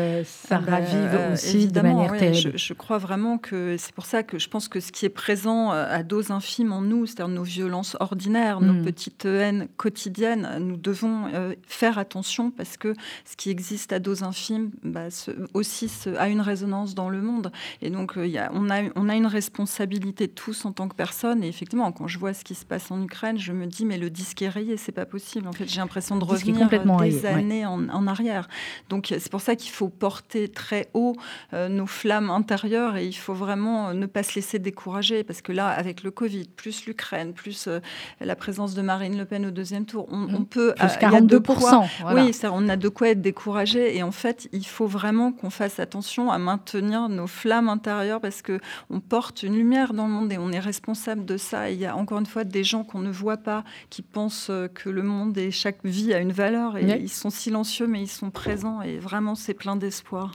ah 0.51 0.57
bah, 0.59 0.71
ravive 0.71 1.33
aussi 1.33 1.67
de 1.67 1.81
manière 1.81 2.17
terrible. 2.17 2.57
Je, 2.57 2.73
crois 2.73 2.97
vraiment 2.97 3.37
que 3.37 3.75
c'est 3.77 3.93
pour 3.93 4.05
ça 4.05 4.23
que 4.23 4.39
je 4.39 4.47
pense 4.47 4.67
que 4.67 4.79
ce 4.79 4.91
qui 4.91 5.05
est 5.05 5.09
présent 5.09 5.71
à 5.71 6.03
dose 6.03 6.31
infime 6.31 6.71
en 6.71 6.81
nous, 6.81 7.05
c'est-à-dire 7.05 7.27
nos 7.27 7.43
violences 7.43 7.97
ordinaires, 7.99 8.61
nos 8.61 8.73
mm. 8.73 8.85
petites 8.85 9.25
haines 9.25 9.67
quotidiennes, 9.77 10.57
nous 10.59 10.77
devons 10.77 11.29
faire 11.67 11.97
attention 11.97 12.51
parce 12.51 12.77
que 12.77 12.93
ce 13.25 13.35
qui 13.35 13.49
existe 13.49 13.93
à 13.93 13.99
dose 13.99 14.23
infime 14.23 14.71
bah, 14.83 15.07
aussi 15.53 15.89
a 16.17 16.29
une 16.29 16.41
résonance 16.41 16.95
dans 16.95 17.09
le 17.09 17.21
monde. 17.21 17.51
Et 17.81 17.89
donc, 17.89 18.17
euh, 18.17 18.27
y 18.27 18.37
a, 18.37 18.51
on, 18.53 18.69
a, 18.69 18.81
on 18.95 19.09
a 19.09 19.15
une 19.15 19.25
responsabilité 19.25 20.27
tous 20.27 20.65
en 20.65 20.71
tant 20.71 20.87
que 20.87 20.95
personne. 20.95 21.43
Et 21.43 21.47
effectivement, 21.47 21.91
quand 21.91 22.07
je 22.07 22.19
vois 22.19 22.33
ce 22.33 22.43
qui 22.43 22.55
se 22.55 22.65
passe 22.65 22.91
en 22.91 23.01
Ukraine, 23.01 23.37
je 23.37 23.51
me 23.59 23.65
dis, 23.65 23.85
mais 23.85 23.97
le 23.97 24.09
disque 24.09 24.41
est 24.41 24.49
rayé, 24.49 24.77
c'est 24.77 24.91
pas 24.91 25.05
possible. 25.05 25.47
En 25.47 25.51
fait, 25.51 25.67
j'ai 25.67 25.79
l'impression 25.79 26.17
de 26.17 26.23
revenir 26.23 26.69
des 26.69 27.25
années 27.25 27.65
en, 27.65 28.07
arrière. 28.07 28.47
Donc, 28.89 29.07
c'est 29.19 29.29
pour 29.29 29.41
ça 29.41 29.55
qu'il 29.55 29.71
faut 29.71 29.89
porter 29.89 30.47
très 30.47 30.89
haut 30.93 31.15
euh, 31.53 31.67
nos 31.69 31.85
flammes 31.85 32.29
intérieures 32.29 32.95
et 32.95 33.05
il 33.05 33.13
faut 33.13 33.33
vraiment 33.33 33.93
ne 33.93 34.05
pas 34.05 34.23
se 34.23 34.35
laisser 34.35 34.57
décourager. 34.57 35.23
Parce 35.23 35.41
que 35.41 35.51
là, 35.51 35.67
avec 35.67 36.03
le 36.03 36.11
Covid, 36.11 36.45
plus 36.55 36.85
l'Ukraine, 36.85 37.33
plus 37.33 37.67
euh, 37.67 37.79
la 38.21 38.35
présence 38.35 38.73
de 38.73 38.81
Marine 38.81 39.17
Le 39.17 39.25
Pen 39.25 39.45
au 39.45 39.51
deuxième 39.51 39.85
tour, 39.85 40.07
on, 40.09 40.17
mmh. 40.17 40.45
peut. 40.45 40.73
Plus 40.75 40.87
42%. 40.87 41.87
Oui, 42.15 42.33
ça, 42.33 42.51
on 42.53 42.67
a 42.69 42.77
de 42.77 42.89
quoi 42.89 43.09
être 43.09 43.21
découragé. 43.21 43.95
Et 43.95 44.03
en 44.03 44.11
fait, 44.11 44.47
il 44.51 44.65
faut 44.65 44.87
vraiment 44.87 45.31
qu'on 45.31 45.49
fasse 45.49 45.79
attention 45.79 46.31
à 46.31 46.37
maintenir 46.37 47.09
nos 47.09 47.27
flammes 47.27 47.69
intérieures 47.69 48.21
parce 48.21 48.41
que 48.41 48.59
on 48.89 48.99
porte 48.99 49.43
une 49.43 49.55
lumière 49.55 49.93
dans 49.93 50.07
le 50.07 50.13
monde 50.13 50.31
et 50.31 50.37
on 50.37 50.51
est 50.51 50.59
responsable 50.59 51.25
de 51.25 51.37
ça. 51.37 51.69
il 51.69 51.79
y 51.79 51.85
a 51.85 51.95
encore 51.95 52.19
une 52.19 52.25
fois 52.25 52.43
des 52.43 52.63
gens 52.63 52.83
qu'on 52.83 52.99
ne 52.99 53.11
voit 53.11 53.37
pas 53.39 53.63
qui 53.89 54.01
pensent 54.01 54.49
euh, 54.49 54.67
que 54.67 54.89
le 54.89 55.03
monde 55.03 55.37
et 55.37 55.51
chaque 55.51 55.83
vie 55.83 56.13
a 56.13 56.19
une 56.19 56.31
valeur 56.31 56.77
et 56.77 56.99
ils 56.99 57.09
sont 57.09 57.29
silencieux 57.29 57.87
mais 57.87 58.01
ils 58.01 58.07
sont 58.07 58.29
présents 58.29 58.81
et 58.81 58.99
vraiment 58.99 59.35
c'est 59.35 59.53
plein 59.53 59.75
d'espoir. 59.75 60.33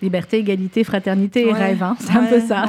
Liberté, 0.00 0.38
égalité, 0.38 0.84
fraternité 0.84 1.48
et 1.48 1.52
rêve, 1.52 1.82
hein. 1.82 1.96
c'est 1.98 2.16
un 2.16 2.24
peu 2.24 2.40
ça. 2.40 2.66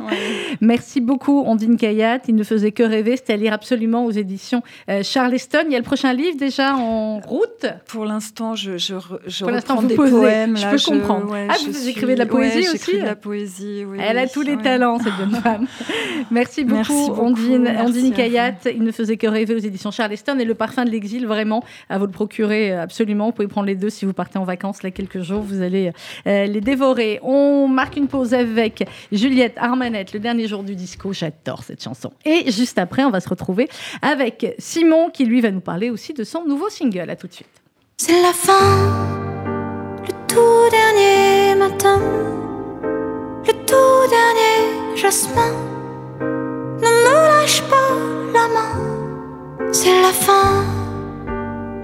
Merci 0.60 1.00
beaucoup, 1.00 1.42
Ondine 1.46 1.78
Kayat. 1.78 2.20
Il 2.28 2.34
ne 2.34 2.44
faisait 2.44 2.72
que 2.72 2.82
rêver, 2.82 3.16
c'était 3.16 3.32
à 3.32 3.36
lire 3.36 3.52
absolument 3.54 4.04
aux 4.04 4.10
éditions 4.10 4.62
euh, 4.90 5.02
Charleston. 5.02 5.64
Il 5.66 5.72
y 5.72 5.74
a 5.74 5.78
le 5.78 5.84
prochain 5.84 6.12
livre 6.12 6.36
déjà 6.36 6.76
en 6.76 7.20
route? 7.20 7.66
Pour 7.86 8.04
l'instant, 8.04 8.54
je, 8.54 8.76
je, 8.76 8.94
je 9.26 9.44
Pour 9.44 9.54
reprends 9.54 9.82
des 9.82 9.94
poèmes. 9.94 10.56
Je 10.56 10.66
peux 10.66 10.98
comprendre. 10.98 11.34
ah, 11.48 11.54
vous 11.66 11.88
écrivez 11.88 12.14
de 12.14 12.18
la 12.18 12.26
poésie 12.26 12.68
aussi 12.68 12.98
de 12.98 13.04
la 13.04 13.16
poésie, 13.16 13.84
oui. 13.86 13.98
Elle 14.00 14.18
a 14.18 14.26
tous 14.26 14.42
les 14.42 14.56
talents, 14.58 14.98
cette 14.98 15.16
jeune 15.18 15.34
femme. 15.40 15.66
Merci 16.30 16.64
beaucoup, 16.64 17.12
Ondine, 17.18 17.68
Ondine 17.80 18.12
Kayat. 18.12 18.56
Il 18.66 18.82
ne 18.82 18.92
faisait 18.92 19.16
que 19.16 19.26
rêver 19.26 19.54
aux 19.54 19.58
éditions 19.58 19.90
Charleston. 19.90 20.38
Et 20.38 20.44
le 20.44 20.54
parfum 20.54 20.84
de 20.84 20.90
l'exil, 20.90 21.26
vraiment, 21.26 21.62
à 21.88 21.98
vous 21.98 22.06
le 22.06 22.12
procurer 22.12 22.72
euh, 22.72 22.82
absolument. 22.82 23.26
Vous 23.26 23.32
pouvez 23.32 23.48
prendre 23.48 23.66
les 23.66 23.74
deux 23.74 23.90
si 23.90 24.04
vous 24.04 24.12
partez 24.12 24.38
en 24.38 24.44
vacances 24.44 24.82
là 24.82 24.90
quelques 24.90 25.22
jours. 25.22 25.40
Vous 25.40 25.62
allez 25.62 25.88
euh, 25.88 25.90
les 26.44 26.60
dévorer. 26.60 27.18
On 27.22 27.68
marque 27.68 27.96
une 27.96 28.08
pause 28.08 28.34
avec 28.34 28.86
Juliette 29.12 29.54
Armanette, 29.56 30.12
le 30.12 30.20
dernier 30.20 30.46
jour 30.46 30.62
du 30.62 30.74
disco. 30.74 31.12
J'adore 31.12 31.62
cette 31.64 31.82
chanson. 31.82 32.12
Et 32.24 32.50
juste 32.52 32.78
après, 32.78 33.04
on 33.04 33.10
va 33.10 33.20
se 33.20 33.28
retrouver 33.28 33.68
avec 34.02 34.54
Simon 34.58 35.10
qui 35.10 35.24
lui 35.24 35.40
va 35.40 35.50
nous 35.50 35.60
parler 35.60 35.90
aussi 35.90 36.12
de 36.12 36.24
son 36.24 36.44
nouveau 36.44 36.68
single. 36.68 37.08
À 37.08 37.16
tout 37.16 37.28
de 37.28 37.32
suite. 37.32 37.48
C'est 37.98 38.20
la 38.20 38.32
fin, 38.32 38.52
le 40.02 40.12
tout 40.28 40.70
dernier 40.70 41.54
matin, 41.54 41.98
le 43.46 43.52
tout 43.64 44.10
dernier 44.10 44.96
jasmin. 44.96 45.52
Ne 46.20 46.88
me 46.88 47.40
lâche 47.40 47.62
pas 47.62 47.94
la 48.34 48.48
main, 48.48 49.72
c'est 49.72 50.02
la 50.02 50.12
fin, 50.12 50.62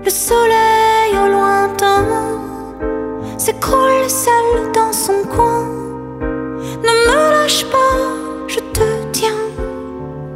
le 0.04 0.10
soleil 0.10 1.12
au 1.14 1.28
lointain 1.28 1.61
s'écroule 3.44 4.08
seul 4.08 4.70
dans 4.72 4.92
son 4.92 5.24
coin. 5.24 5.66
Ne 6.20 6.92
me 7.08 7.30
lâche 7.32 7.64
pas, 7.64 7.98
je 8.46 8.60
te 8.60 8.86
tiens. 9.10 9.42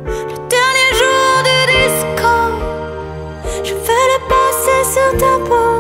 Le 0.04 0.36
dernier 0.54 0.90
jour 1.00 1.28
du 1.48 1.58
disco, 1.72 2.34
je 3.62 3.74
vais 3.86 4.06
le 4.12 4.18
passer 4.32 4.80
sur 4.94 5.10
ta 5.22 5.34
peau. 5.48 5.72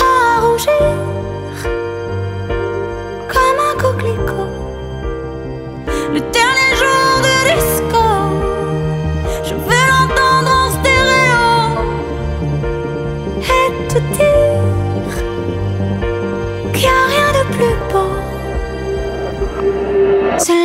À 0.00 0.40
rougir 0.40 1.05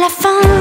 la 0.02 0.10
fin. 0.10 0.61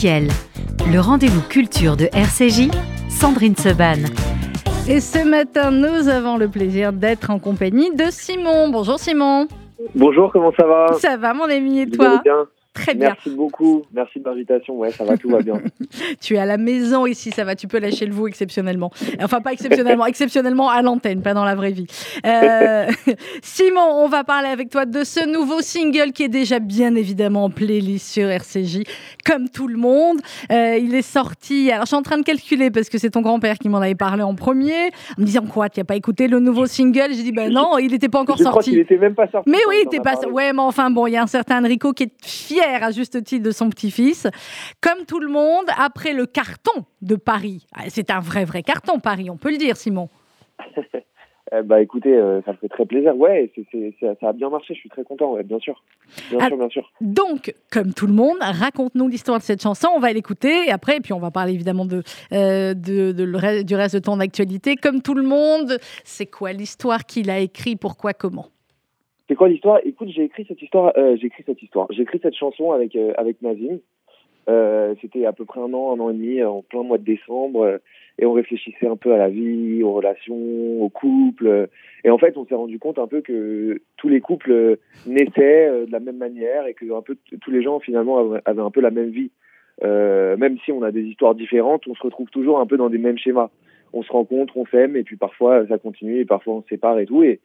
Essentiel, 0.00 0.28
le 0.90 0.98
rendez-vous 0.98 1.42
culture 1.42 1.94
de 1.94 2.06
RCJ, 2.14 2.70
Sandrine 3.10 3.54
Seban. 3.54 4.08
Et 4.88 4.98
ce 4.98 5.22
matin, 5.28 5.70
nous 5.70 6.08
avons 6.08 6.38
le 6.38 6.48
plaisir 6.48 6.94
d'être 6.94 7.28
en 7.28 7.38
compagnie 7.38 7.94
de 7.94 8.04
Simon. 8.08 8.70
Bonjour 8.70 8.98
Simon. 8.98 9.46
Bonjour, 9.94 10.32
comment 10.32 10.52
ça 10.58 10.66
va? 10.66 10.86
Ça 10.94 11.18
va 11.18 11.34
mon 11.34 11.44
ami 11.44 11.80
et 11.80 11.84
Vous 11.84 11.96
toi? 11.96 12.12
allez 12.12 12.18
bien? 12.24 12.46
Très 12.90 12.98
bien. 12.98 13.08
Merci 13.08 13.30
beaucoup, 13.30 13.82
merci 13.92 14.18
de 14.18 14.24
l'invitation. 14.24 14.76
Ouais, 14.76 14.90
ça 14.90 15.04
va, 15.04 15.16
tout 15.16 15.28
va 15.30 15.42
bien. 15.42 15.54
Tu 16.20 16.34
es 16.34 16.38
à 16.38 16.46
la 16.46 16.56
maison 16.56 17.06
ici, 17.06 17.30
ça 17.30 17.44
va, 17.44 17.54
tu 17.54 17.66
peux 17.68 17.78
lâcher 17.78 18.04
le 18.06 18.12
vous 18.12 18.26
exceptionnellement. 18.26 18.90
Enfin, 19.22 19.40
pas 19.40 19.52
exceptionnellement, 19.52 20.06
exceptionnellement 20.14 20.68
à 20.68 20.82
l'antenne, 20.82 21.22
pas 21.22 21.34
dans 21.34 21.44
la 21.44 21.54
vraie 21.54 21.70
vie. 21.70 21.86
Euh, 22.26 22.86
Simon, 23.42 23.80
on 23.96 24.08
va 24.08 24.24
parler 24.24 24.48
avec 24.48 24.70
toi 24.70 24.86
de 24.86 25.04
ce 25.04 25.26
nouveau 25.26 25.60
single 25.60 26.12
qui 26.12 26.24
est 26.24 26.28
déjà 26.28 26.58
bien 26.58 26.94
évidemment 26.94 27.44
en 27.44 27.50
playlist 27.50 28.12
sur 28.12 28.28
RCJ, 28.28 28.82
comme 29.24 29.48
tout 29.48 29.68
le 29.68 29.76
monde. 29.76 30.18
Euh, 30.50 30.78
il 30.78 30.94
est 30.94 31.02
sorti, 31.02 31.70
alors 31.70 31.84
je 31.84 31.88
suis 31.88 31.96
en 31.96 32.02
train 32.02 32.18
de 32.18 32.24
calculer 32.24 32.70
parce 32.70 32.88
que 32.88 32.98
c'est 32.98 33.10
ton 33.10 33.20
grand-père 33.20 33.58
qui 33.58 33.68
m'en 33.68 33.78
avait 33.78 33.94
parlé 33.94 34.22
en 34.22 34.34
premier, 34.34 34.88
en 35.16 35.20
me 35.20 35.24
disant 35.26 35.46
quoi, 35.46 35.68
tu 35.68 35.80
n'as 35.80 35.84
pas 35.84 35.96
écouté 35.96 36.28
le 36.28 36.40
nouveau 36.40 36.66
single? 36.66 37.08
J'ai 37.12 37.22
dit, 37.22 37.32
ben 37.32 37.52
non, 37.52 37.78
il 37.78 37.92
n'était 37.92 38.08
pas 38.08 38.20
encore 38.20 38.36
Je 38.36 38.44
crois 38.44 38.62
qu'il 38.62 38.74
sorti. 38.74 38.80
était 38.80 38.98
même 39.00 39.14
pas 39.14 39.28
sorti. 39.28 39.48
Mais 39.48 39.58
oui, 39.68 39.76
en 39.86 39.90
a 39.90 40.02
pas. 40.02 40.16
parlé. 40.16 40.30
Ouais, 40.32 40.52
mais 40.52 40.62
enfin 40.62 40.90
bon, 40.90 41.06
il 41.06 41.12
y 41.12 41.16
a 41.16 41.22
un 41.22 41.26
certain 41.26 41.64
Enrico 41.64 41.92
qui 41.92 42.04
est 42.04 42.12
fier 42.22 42.79
à 42.82 42.90
juste 42.90 43.22
titre 43.24 43.44
de 43.44 43.50
son 43.50 43.68
petit-fils. 43.70 44.26
Comme 44.80 45.04
tout 45.06 45.20
le 45.20 45.28
monde, 45.28 45.66
après 45.78 46.12
le 46.12 46.26
carton 46.26 46.84
de 47.02 47.16
Paris, 47.16 47.66
ah, 47.74 47.84
c'est 47.88 48.10
un 48.10 48.20
vrai 48.20 48.44
vrai 48.44 48.62
carton 48.62 48.98
Paris, 49.00 49.30
on 49.30 49.36
peut 49.36 49.50
le 49.50 49.58
dire, 49.58 49.76
Simon. 49.76 50.08
Bah 51.64 51.80
écoutez, 51.82 52.14
euh, 52.14 52.40
ça 52.44 52.52
me 52.52 52.56
fait 52.58 52.68
très 52.68 52.86
plaisir. 52.86 53.16
Ouais, 53.16 53.50
ça, 54.00 54.06
ça 54.20 54.28
a 54.28 54.32
bien 54.32 54.50
marché, 54.50 54.74
je 54.74 54.78
suis 54.80 54.88
très 54.88 55.02
content, 55.02 55.32
ouais, 55.32 55.42
bien 55.42 55.58
sûr. 55.58 55.82
Bien 56.30 56.38
Ah. 56.42 56.46
sûr, 56.48 56.56
bien 56.58 56.68
sûr. 56.68 56.92
Donc, 57.00 57.54
comme 57.72 57.92
tout 57.92 58.06
le 58.06 58.12
monde, 58.12 58.36
raconte-nous 58.40 59.08
l'histoire 59.08 59.38
de 59.38 59.42
cette 59.42 59.62
chanson. 59.62 59.88
On 59.94 59.98
va 60.00 60.12
l'écouter 60.12 60.66
et 60.68 60.70
après, 60.70 61.00
puis 61.00 61.12
on 61.12 61.18
va 61.18 61.30
parler 61.30 61.52
évidemment 61.54 61.86
de, 61.86 62.02
euh, 62.32 62.74
de, 62.74 63.12
de 63.12 63.24
le 63.24 63.38
re- 63.38 63.64
du 63.64 63.74
reste 63.74 63.94
de 63.96 64.00
ton 64.00 64.20
actualité. 64.20 64.76
Comme 64.76 65.02
tout 65.02 65.14
le 65.14 65.22
monde, 65.24 65.78
c'est 66.04 66.26
quoi 66.26 66.52
l'histoire 66.52 67.04
qu'il 67.04 67.30
a 67.30 67.38
écrit, 67.40 67.74
pourquoi, 67.74 68.12
comment? 68.12 68.46
C'est 69.30 69.36
quoi 69.36 69.48
l'histoire? 69.48 69.78
Écoute, 69.84 70.08
j'ai 70.08 70.24
écrit 70.24 70.44
cette 70.48 70.60
histoire, 70.60 70.92
euh, 70.96 71.16
j'ai 71.16 71.28
écrit 71.28 71.44
cette 71.46 71.62
histoire. 71.62 71.86
J'ai 71.90 72.02
écrit 72.02 72.18
cette 72.20 72.34
chanson 72.34 72.72
avec, 72.72 72.96
euh, 72.96 73.12
avec 73.16 73.40
Nazim. 73.42 73.78
Euh, 74.48 74.96
c'était 75.00 75.24
à 75.24 75.32
peu 75.32 75.44
près 75.44 75.60
un 75.60 75.72
an, 75.72 75.94
un 75.94 76.00
an 76.00 76.10
et 76.10 76.14
demi, 76.14 76.42
en 76.42 76.62
plein 76.62 76.82
mois 76.82 76.98
de 76.98 77.04
décembre. 77.04 77.62
euh, 77.62 77.78
et 78.18 78.26
on 78.26 78.32
réfléchissait 78.32 78.88
un 78.88 78.96
peu 78.96 79.14
à 79.14 79.18
la 79.18 79.28
vie, 79.28 79.84
aux 79.84 79.92
relations, 79.92 80.82
au 80.82 80.88
couple. 80.88 81.68
et 82.02 82.10
en 82.10 82.18
fait, 82.18 82.36
on 82.36 82.44
s'est 82.44 82.56
rendu 82.56 82.80
compte 82.80 82.98
un 82.98 83.06
peu 83.06 83.20
que 83.20 83.80
tous 83.96 84.08
les 84.08 84.20
couples 84.20 84.78
naissaient 85.06 85.86
de 85.86 85.92
la 85.92 86.00
même 86.00 86.18
manière 86.18 86.66
et 86.66 86.74
que 86.74 86.84
tous 87.40 87.50
les 87.52 87.62
gens 87.62 87.78
finalement 87.78 88.40
avaient, 88.44 88.60
un 88.60 88.70
peu 88.70 88.80
la 88.80 88.90
même 88.90 89.10
vie. 89.10 89.30
Même 89.82 90.58
si 90.64 90.72
on 90.72 90.82
a 90.82 90.90
des 90.90 91.02
histoires 91.02 91.36
différentes, 91.36 91.86
on 91.86 91.94
se 91.94 92.02
retrouve 92.02 92.28
toujours 92.30 92.58
un 92.58 92.66
peu 92.66 92.76
dans 92.76 92.90
des 92.90 92.98
mêmes 92.98 93.16
schémas. 93.16 93.48
On 93.94 94.02
se 94.02 94.12
rencontre, 94.12 94.54
on 94.58 94.66
s'aime 94.66 94.96
et 94.96 95.02
puis 95.02 95.16
parfois 95.16 95.66
ça 95.68 95.78
continue 95.78 96.18
et 96.18 96.24
parfois 96.26 96.56
on 96.56 96.62
se 96.62 96.68
sépare 96.68 96.98
et 96.98 97.06
tout. 97.06 97.22
Et, 97.22 97.40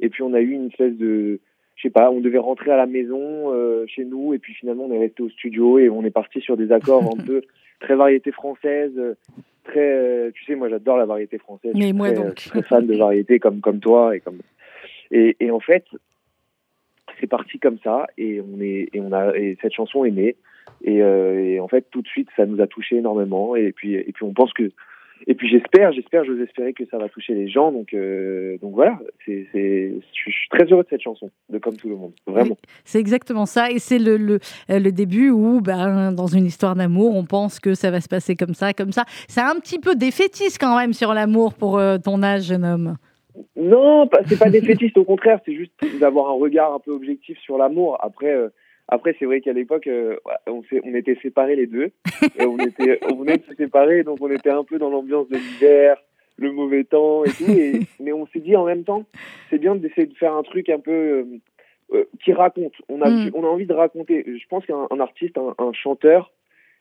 et 0.00 0.08
puis 0.08 0.22
on 0.22 0.34
a 0.34 0.40
eu 0.40 0.50
une 0.50 0.66
espèce 0.68 0.94
de, 0.96 1.40
je 1.76 1.82
sais 1.82 1.90
pas, 1.90 2.10
on 2.10 2.20
devait 2.20 2.38
rentrer 2.38 2.70
à 2.70 2.76
la 2.76 2.86
maison 2.86 3.52
euh, 3.52 3.84
chez 3.86 4.04
nous 4.04 4.34
et 4.34 4.38
puis 4.38 4.54
finalement 4.54 4.84
on 4.84 4.92
est 4.92 4.98
resté 4.98 5.22
au 5.22 5.28
studio 5.30 5.78
et 5.78 5.88
on 5.88 6.04
est 6.04 6.10
parti 6.10 6.40
sur 6.40 6.56
des 6.56 6.72
accords 6.72 7.04
un 7.18 7.22
peu 7.26 7.42
très 7.80 7.94
variété 7.94 8.32
française, 8.32 8.92
très, 9.64 9.80
euh, 9.80 10.30
tu 10.34 10.44
sais, 10.44 10.54
moi 10.54 10.68
j'adore 10.68 10.96
la 10.96 11.04
variété 11.06 11.38
française. 11.38 11.72
Mais 11.74 11.80
je 11.80 11.86
suis 11.86 11.92
moi 11.94 12.08
très, 12.12 12.16
donc. 12.16 12.26
euh, 12.26 12.32
je 12.36 12.40
suis 12.40 12.50
très 12.50 12.62
fan 12.62 12.86
de 12.86 12.96
variété 12.96 13.38
comme 13.38 13.60
comme 13.60 13.80
toi 13.80 14.16
et 14.16 14.20
comme 14.20 14.38
et, 15.10 15.36
et 15.40 15.50
en 15.50 15.60
fait 15.60 15.84
c'est 17.20 17.26
parti 17.26 17.58
comme 17.58 17.78
ça 17.82 18.06
et 18.18 18.40
on 18.40 18.60
est 18.60 18.88
et 18.92 19.00
on 19.00 19.12
a 19.12 19.36
et 19.36 19.56
cette 19.62 19.72
chanson 19.72 20.04
est 20.04 20.10
née 20.10 20.36
et, 20.82 21.02
euh, 21.02 21.38
et 21.38 21.60
en 21.60 21.68
fait 21.68 21.86
tout 21.90 22.02
de 22.02 22.08
suite 22.08 22.28
ça 22.36 22.44
nous 22.46 22.60
a 22.60 22.66
touché 22.66 22.96
énormément 22.96 23.56
et 23.56 23.72
puis 23.72 23.94
et 23.94 24.12
puis 24.12 24.24
on 24.24 24.32
pense 24.34 24.52
que 24.52 24.70
et 25.26 25.34
puis 25.34 25.48
j'espère 25.48 25.92
j'espère 25.92 26.24
j'ose 26.24 26.40
espérer 26.40 26.72
que 26.72 26.84
ça 26.86 26.98
va 26.98 27.08
toucher 27.08 27.34
les 27.34 27.48
gens 27.48 27.72
donc 27.72 27.94
euh, 27.94 28.58
donc 28.58 28.74
voilà 28.74 28.98
c'est 29.24 29.46
c'est 29.52 29.92
je 30.12 30.30
suis 30.30 30.48
très 30.48 30.64
heureux 30.64 30.82
de 30.82 30.88
cette 30.88 31.02
chanson 31.02 31.30
de 31.48 31.58
comme 31.58 31.76
tout 31.76 31.88
le 31.88 31.96
monde 31.96 32.12
vraiment 32.26 32.56
C'est 32.84 33.00
exactement 33.00 33.46
ça. 33.46 33.70
Et 33.70 33.78
c'est 33.78 33.98
le, 33.98 34.16
le, 34.16 34.38
euh, 34.70 34.78
le 34.78 34.92
début 34.92 35.30
où, 35.30 35.60
ben, 35.60 36.12
dans 36.12 36.26
une 36.26 36.46
histoire 36.46 36.74
d'amour, 36.74 37.14
on 37.14 37.24
pense 37.24 37.60
que 37.60 37.74
ça 37.74 37.90
va 37.90 38.00
se 38.00 38.08
passer 38.08 38.36
comme 38.36 38.54
ça, 38.54 38.72
comme 38.72 38.92
ça. 38.92 39.04
C'est 39.28 39.40
un 39.40 39.56
petit 39.56 39.78
peu 39.78 39.94
défaitiste 39.94 40.58
quand 40.60 40.76
même 40.78 40.92
sur 40.92 41.14
l'amour 41.14 41.54
pour 41.54 41.78
euh, 41.78 41.98
ton 41.98 42.22
âge, 42.22 42.44
jeune 42.44 42.64
homme. 42.64 42.96
Non, 43.56 44.08
c'est 44.26 44.38
pas 44.38 44.48
défaitiste, 44.48 44.96
au 44.96 45.04
contraire, 45.04 45.40
c'est 45.44 45.54
juste 45.54 45.72
d'avoir 46.00 46.30
un 46.30 46.38
regard 46.38 46.72
un 46.72 46.78
peu 46.78 46.92
objectif 46.92 47.38
sur 47.40 47.58
l'amour. 47.58 47.98
Après, 48.02 48.32
euh, 48.32 48.48
après 48.88 49.14
c'est 49.18 49.24
vrai 49.24 49.40
qu'à 49.40 49.52
l'époque, 49.52 49.86
euh, 49.86 50.16
on, 50.46 50.62
s'est- 50.64 50.80
on 50.84 50.94
était 50.94 51.16
séparés 51.22 51.56
les 51.56 51.66
deux. 51.66 51.90
Et 52.38 52.44
on, 52.46 52.58
était, 52.58 52.98
on 53.10 53.16
venait 53.16 53.38
de 53.38 53.44
se 53.44 53.54
séparer, 53.54 54.02
donc 54.04 54.18
on 54.20 54.30
était 54.30 54.50
un 54.50 54.64
peu 54.64 54.78
dans 54.78 54.90
l'ambiance 54.90 55.28
de 55.28 55.36
l'hiver, 55.36 55.96
le 56.38 56.52
mauvais 56.52 56.84
temps 56.84 57.24
et 57.24 57.30
tout. 57.30 57.50
Et, 57.50 57.80
mais 58.00 58.12
on 58.12 58.26
s'est 58.28 58.40
dit 58.40 58.54
en 58.56 58.64
même 58.64 58.84
temps, 58.84 59.04
c'est 59.50 59.58
bien 59.58 59.74
d'essayer 59.74 60.06
de 60.06 60.14
faire 60.14 60.34
un 60.34 60.42
truc 60.42 60.68
un 60.68 60.78
peu 60.80 60.90
euh, 60.92 61.24
euh, 61.94 62.04
qui 62.22 62.32
raconte. 62.32 62.74
On 62.88 63.00
a, 63.02 63.08
Mm. 63.10 63.30
on 63.34 63.44
a 63.44 63.48
envie 63.48 63.66
de 63.66 63.72
raconter. 63.74 64.24
Je 64.26 64.46
pense 64.48 64.64
qu'un 64.66 64.86
un 64.90 65.00
artiste, 65.00 65.36
un, 65.38 65.54
un 65.58 65.72
chanteur, 65.72 66.32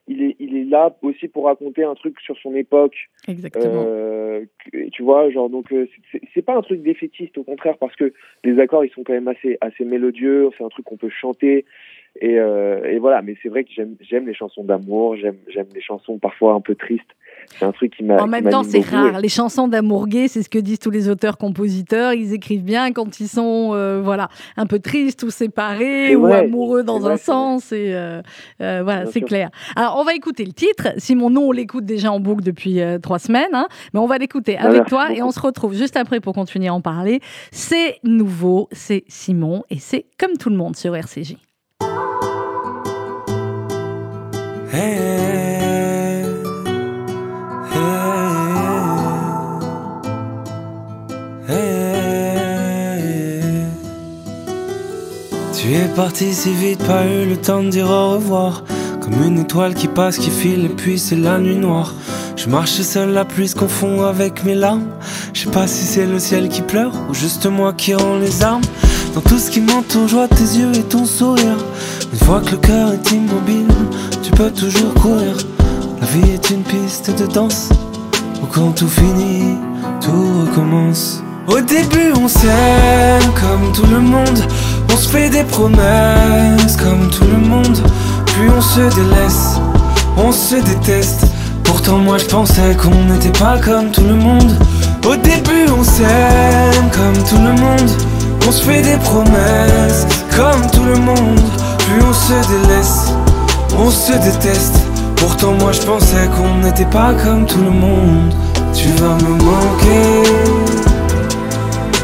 il 0.08 0.22
est, 0.24 0.36
il 0.40 0.56
est 0.56 0.66
là 0.66 0.96
aussi 1.02 1.28
pour 1.28 1.46
raconter 1.46 1.84
un 1.84 1.96
truc 1.96 2.20
sur 2.20 2.38
son 2.38 2.54
époque, 2.56 2.96
Exactement. 3.28 3.86
euh, 3.88 4.46
tu 4.92 5.02
vois, 5.04 5.30
genre 5.32 5.50
donc 5.50 5.72
euh, 5.72 5.88
c'est- 6.34 6.42
pas 6.42 6.56
un 6.56 6.62
truc 6.62 6.82
défaitiste 6.84 7.38
au 7.38 7.44
contraire 7.44 7.78
parce 7.80 7.96
que 7.96 8.14
les 8.44 8.60
accords 8.60 8.86
ils 8.86 8.92
sont 8.92 9.04
quand 9.04 9.14
même 9.14 9.28
assez 9.28 9.58
assez 9.62 9.84
mélodieux, 9.84 10.50
c'est 10.58 10.64
un 10.64 10.70
truc 10.70 10.86
qu'on 10.86 10.98
peut 10.98 11.10
chanter 11.10 11.66
et, 12.22 12.40
euh, 12.40 12.92
et 12.92 13.00
voilà. 13.00 13.22
Mais 13.22 13.36
c'est 13.42 13.50
vrai 13.50 13.64
que 13.64 13.72
j'aime 13.74 14.28
les 14.28 14.34
chansons 14.34 14.64
d'amour, 14.64 15.16
j'aime 15.16 15.36
les 15.74 15.82
chansons 15.82 16.18
parfois 16.18 16.54
un 16.54 16.62
peu 16.62 16.76
tristes. 16.76 17.04
C'est 17.60 17.66
un 17.66 17.72
truc 17.72 17.96
qui 17.96 18.04
m'a. 18.04 18.16
En 18.22 18.28
même 18.28 18.50
temps, 18.50 18.64
c'est 18.64 18.80
rare. 18.80 19.20
Les 19.20 19.30
chansons 19.30 19.68
d'amour 19.68 20.08
gay, 20.08 20.28
c'est 20.28 20.42
ce 20.42 20.50
que 20.50 20.58
disent 20.58 20.80
tous 20.80 20.90
les 20.90 21.10
auteurs-compositeurs. 21.10 22.14
Ils 22.14 22.34
écrivent 22.34 22.64
bien 22.64 22.92
quand 22.92 23.20
ils 23.20 23.28
sont 23.28 23.72
euh, 23.74 24.02
voilà, 24.02 24.30
un 24.58 24.66
peu 24.66 24.80
tristes 24.80 25.22
ou 25.24 25.30
séparés 25.30 26.16
ou 26.16 26.26
amoureux 26.26 26.84
dans 26.84 27.00
vrai, 27.00 27.14
un 27.14 27.18
sens. 27.18 27.72
Et 27.72 27.94
euh, 27.94 28.22
voilà, 28.60 29.06
c'est 29.06 29.22
clair. 29.22 29.50
Alors, 29.76 29.98
on 30.00 30.04
va 30.04 30.16
écouter 30.16 30.44
le 30.44 30.54
titre. 30.54 30.88
Simon, 30.98 31.30
nous, 31.30 31.42
on 31.42 31.52
l'écoute 31.52 31.86
déjà 31.86 32.12
en 32.12 32.20
boucle 32.20 32.44
depuis 32.44 32.80
trois 33.02 33.20
semaines. 33.20 33.54
hein. 33.54 33.68
mais 33.94 34.00
on 34.00 34.08
va 34.08 34.18
l'écouter 34.18 34.58
avec 34.58 34.86
toi 34.86 35.12
et 35.14 35.22
on 35.22 35.32
se 35.32 35.40
retrouve 35.40 35.76
juste 35.76 35.98
après 35.98 36.20
pour 36.20 36.34
continuer 36.34 36.68
à 36.68 36.74
en 36.74 36.82
parler. 36.82 37.20
C'est 37.52 37.98
nouveau, 38.04 38.70
c'est 38.72 39.04
Simon 39.08 39.64
et 39.70 39.78
c'est 39.78 40.06
comme 40.18 40.38
tout 40.38 40.50
le 40.50 40.56
monde 40.56 40.76
sur 40.76 40.96
RCJ. 40.96 41.36
Tu 55.54 55.74
es 55.74 55.88
parti 55.96 56.34
si 56.34 56.54
vite, 56.54 56.84
pas 56.84 57.06
eu 57.06 57.26
le 57.26 57.38
temps 57.38 57.64
de 57.64 57.70
dire 57.70 57.90
au 57.90 58.12
revoir. 58.12 58.64
Comme 59.02 59.24
une 59.24 59.40
étoile 59.40 59.74
qui 59.74 59.88
passe, 59.88 60.18
qui 60.18 60.30
file, 60.30 60.66
et 60.66 60.70
puis 60.70 61.00
c'est 61.00 61.16
la 61.16 61.40
nuit 61.40 61.56
noire. 61.56 61.94
Je 62.36 62.50
marche 62.50 62.82
seul, 62.82 63.12
la 63.12 63.24
pluie 63.24 63.48
se 63.48 63.56
confond 63.56 64.04
avec 64.04 64.44
mes 64.44 64.56
larmes. 64.56 64.88
Je 65.34 65.42
sais 65.42 65.52
pas 65.52 65.68
si 65.68 65.86
c'est 65.86 66.06
le 66.06 66.20
ciel 66.20 66.50
qui 66.50 66.62
pleure 66.62 66.94
ou 67.10 67.14
juste 67.14 67.46
moi 67.46 67.74
qui 67.74 67.96
rend 67.96 68.18
les 68.18 68.44
armes. 68.44 68.64
Dans 69.14 69.22
tout 69.22 69.40
ce 69.40 69.50
qui 69.50 69.62
m'entoure, 69.62 70.08
je 70.08 70.16
vois 70.16 70.28
tes 70.28 70.44
yeux 70.44 70.76
et 70.76 70.84
ton 70.84 71.06
sourire. 71.06 71.58
Une 72.16 72.26
fois 72.26 72.40
que 72.40 72.52
le 72.52 72.58
cœur 72.58 72.94
est 72.94 73.12
immobile, 73.12 73.68
tu 74.24 74.32
peux 74.32 74.50
toujours 74.50 74.94
courir. 74.94 75.36
La 76.00 76.08
vie 76.08 76.32
est 76.32 76.50
une 76.50 76.64
piste 76.64 77.12
de 77.20 77.26
danse 77.26 77.68
où 78.42 78.46
quand 78.46 78.72
tout 78.72 78.88
finit, 78.88 79.58
tout 80.00 80.46
recommence. 80.46 81.22
Au 81.50 81.60
début, 81.60 82.14
on 82.18 82.30
s'aime 82.30 83.34
comme 83.34 83.70
tout 83.74 83.86
le 83.92 84.00
monde. 84.00 84.40
On 84.94 84.96
se 84.96 85.10
fait 85.10 85.30
des 85.30 85.44
promesses 85.44 86.78
comme 86.78 87.10
tout 87.10 87.26
le 87.26 87.38
monde. 87.38 87.80
Puis 88.28 88.50
on 88.50 88.62
se 88.62 88.96
délaisse, 88.96 89.60
on 90.16 90.32
se 90.32 90.56
déteste. 90.56 91.26
Pourtant, 91.66 91.98
moi 91.98 92.18
je 92.18 92.26
pensais 92.28 92.78
qu'on 92.82 92.96
n'était 93.12 93.38
pas 93.38 93.58
comme 93.60 93.92
tout 93.92 94.06
le 94.08 94.16
monde. 94.16 94.58
Au 95.06 95.18
début, 95.18 95.68
on 95.78 95.84
s'aime 95.84 96.90
comme 96.94 97.24
tout 97.28 97.44
le 97.44 97.62
monde. 97.62 97.92
On 98.48 98.52
se 98.54 98.64
fait 98.64 98.82
des 98.84 98.98
promesses 99.00 100.08
comme 100.34 100.72
tout 100.72 100.86
le 100.86 100.96
monde. 100.96 101.42
Puis 101.86 102.02
on 102.02 102.14
se 102.14 102.34
délaisse, 102.50 103.14
on 103.78 103.92
se 103.92 104.14
déteste. 104.14 104.76
Pourtant, 105.18 105.54
moi 105.60 105.72
je 105.72 105.82
pensais 105.82 106.28
qu'on 106.36 106.66
n'était 106.66 106.86
pas 106.86 107.14
comme 107.14 107.46
tout 107.46 107.62
le 107.62 107.70
monde. 107.70 108.34
Tu 108.74 108.88
vas 109.00 109.14
me 109.14 109.30
manquer. 109.44 110.24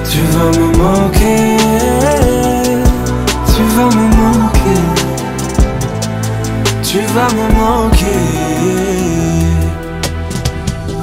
Tu 0.09 0.19
vas 0.33 0.51
me 0.59 0.67
manquer. 0.77 1.57
Tu 3.53 3.63
vas 3.75 3.89
me 3.89 4.05
manquer. 4.21 4.81
Tu 6.83 6.99
vas 7.15 7.29
me 7.33 7.45
manquer. 7.59 8.21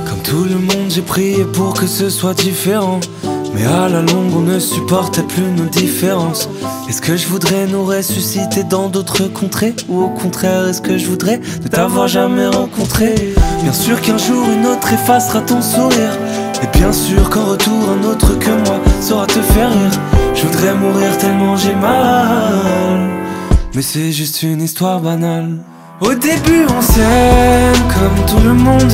Comme 0.07 0.23
tout 0.23 0.45
le 0.45 0.57
monde, 0.57 0.89
j'ai 0.89 1.03
prié 1.03 1.45
pour 1.45 1.75
que 1.75 1.87
ce 1.87 2.09
soit 2.09 2.35
différent. 2.35 3.01
Mais 3.55 3.65
à 3.67 3.89
la 3.89 4.03
longue, 4.03 4.37
on 4.37 4.41
ne 4.41 4.59
supportait 4.61 5.23
plus 5.23 5.51
nos 5.57 5.65
différences. 5.67 6.49
Est-ce 6.89 7.03
que 7.03 7.19
je 7.19 7.29
voudrais 7.29 7.67
nous 7.67 7.85
ressusciter 7.85 8.65
dans 8.65 8.89
d'autres 8.89 9.25
contrées? 9.25 9.75
Ou 9.91 10.05
au 10.05 10.09
contraire, 10.09 10.67
est-ce 10.69 10.81
que 10.81 10.97
je 10.97 11.07
voudrais 11.07 11.39
ne 11.63 11.69
t'avoir 11.69 12.09
jamais 12.09 12.47
rencontré? 12.47 13.15
Bien 13.63 13.75
sûr 13.75 14.01
qu'un 14.01 14.17
jour 14.17 14.47
une 14.49 14.65
autre 14.65 14.91
effacera 14.91 15.43
ton 15.43 15.61
sourire. 15.61 16.17
Et 16.63 16.79
bien 16.79 16.91
sûr 16.91 17.29
qu'en 17.29 17.45
retour 17.45 17.91
un 17.91 18.07
autre 18.09 18.39
que 18.39 18.49
moi 18.67 18.81
saura 19.03 19.27
te 19.27 19.39
faire 19.39 19.71
rire. 19.71 20.01
Je 20.35 20.47
voudrais 20.47 20.73
mourir 20.73 21.19
tellement 21.19 21.57
j'ai 21.57 21.75
mal. 21.75 23.11
Mais 23.75 23.83
c'est 23.83 24.11
juste 24.11 24.43
une 24.43 24.63
histoire 24.63 25.01
banale. 25.01 25.59
Au 26.01 26.15
début 26.15 26.65
on 26.75 26.81
s'aime 26.81 27.83
comme 27.93 28.25
tout 28.27 28.43
le 28.43 28.55
monde. 28.55 28.93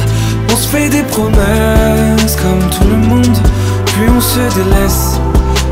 On 0.53 0.57
se 0.57 0.67
fait 0.67 0.89
des 0.89 1.05
promesses 1.05 2.37
comme 2.43 2.71
tout 2.71 2.89
le 2.89 2.97
monde. 2.97 3.39
Puis 3.87 4.09
on 4.09 4.21
se 4.21 4.41
délaisse, 4.57 5.21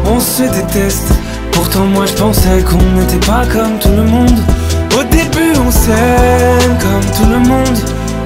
on 0.06 0.20
se 0.20 0.42
déteste 0.44 1.12
Pourtant 1.52 1.84
moi 1.84 2.06
je 2.06 2.14
pensais 2.14 2.62
qu'on 2.62 2.82
n'était 2.98 3.24
pas 3.26 3.44
comme 3.46 3.78
tout 3.78 3.94
le 3.96 4.04
monde. 4.04 4.40
Au 4.98 5.04
début 5.04 5.52
on 5.66 5.70
s'aime 5.70 6.78
comme 6.80 7.10
tout 7.16 7.30
le 7.30 7.38
monde. 7.38 7.78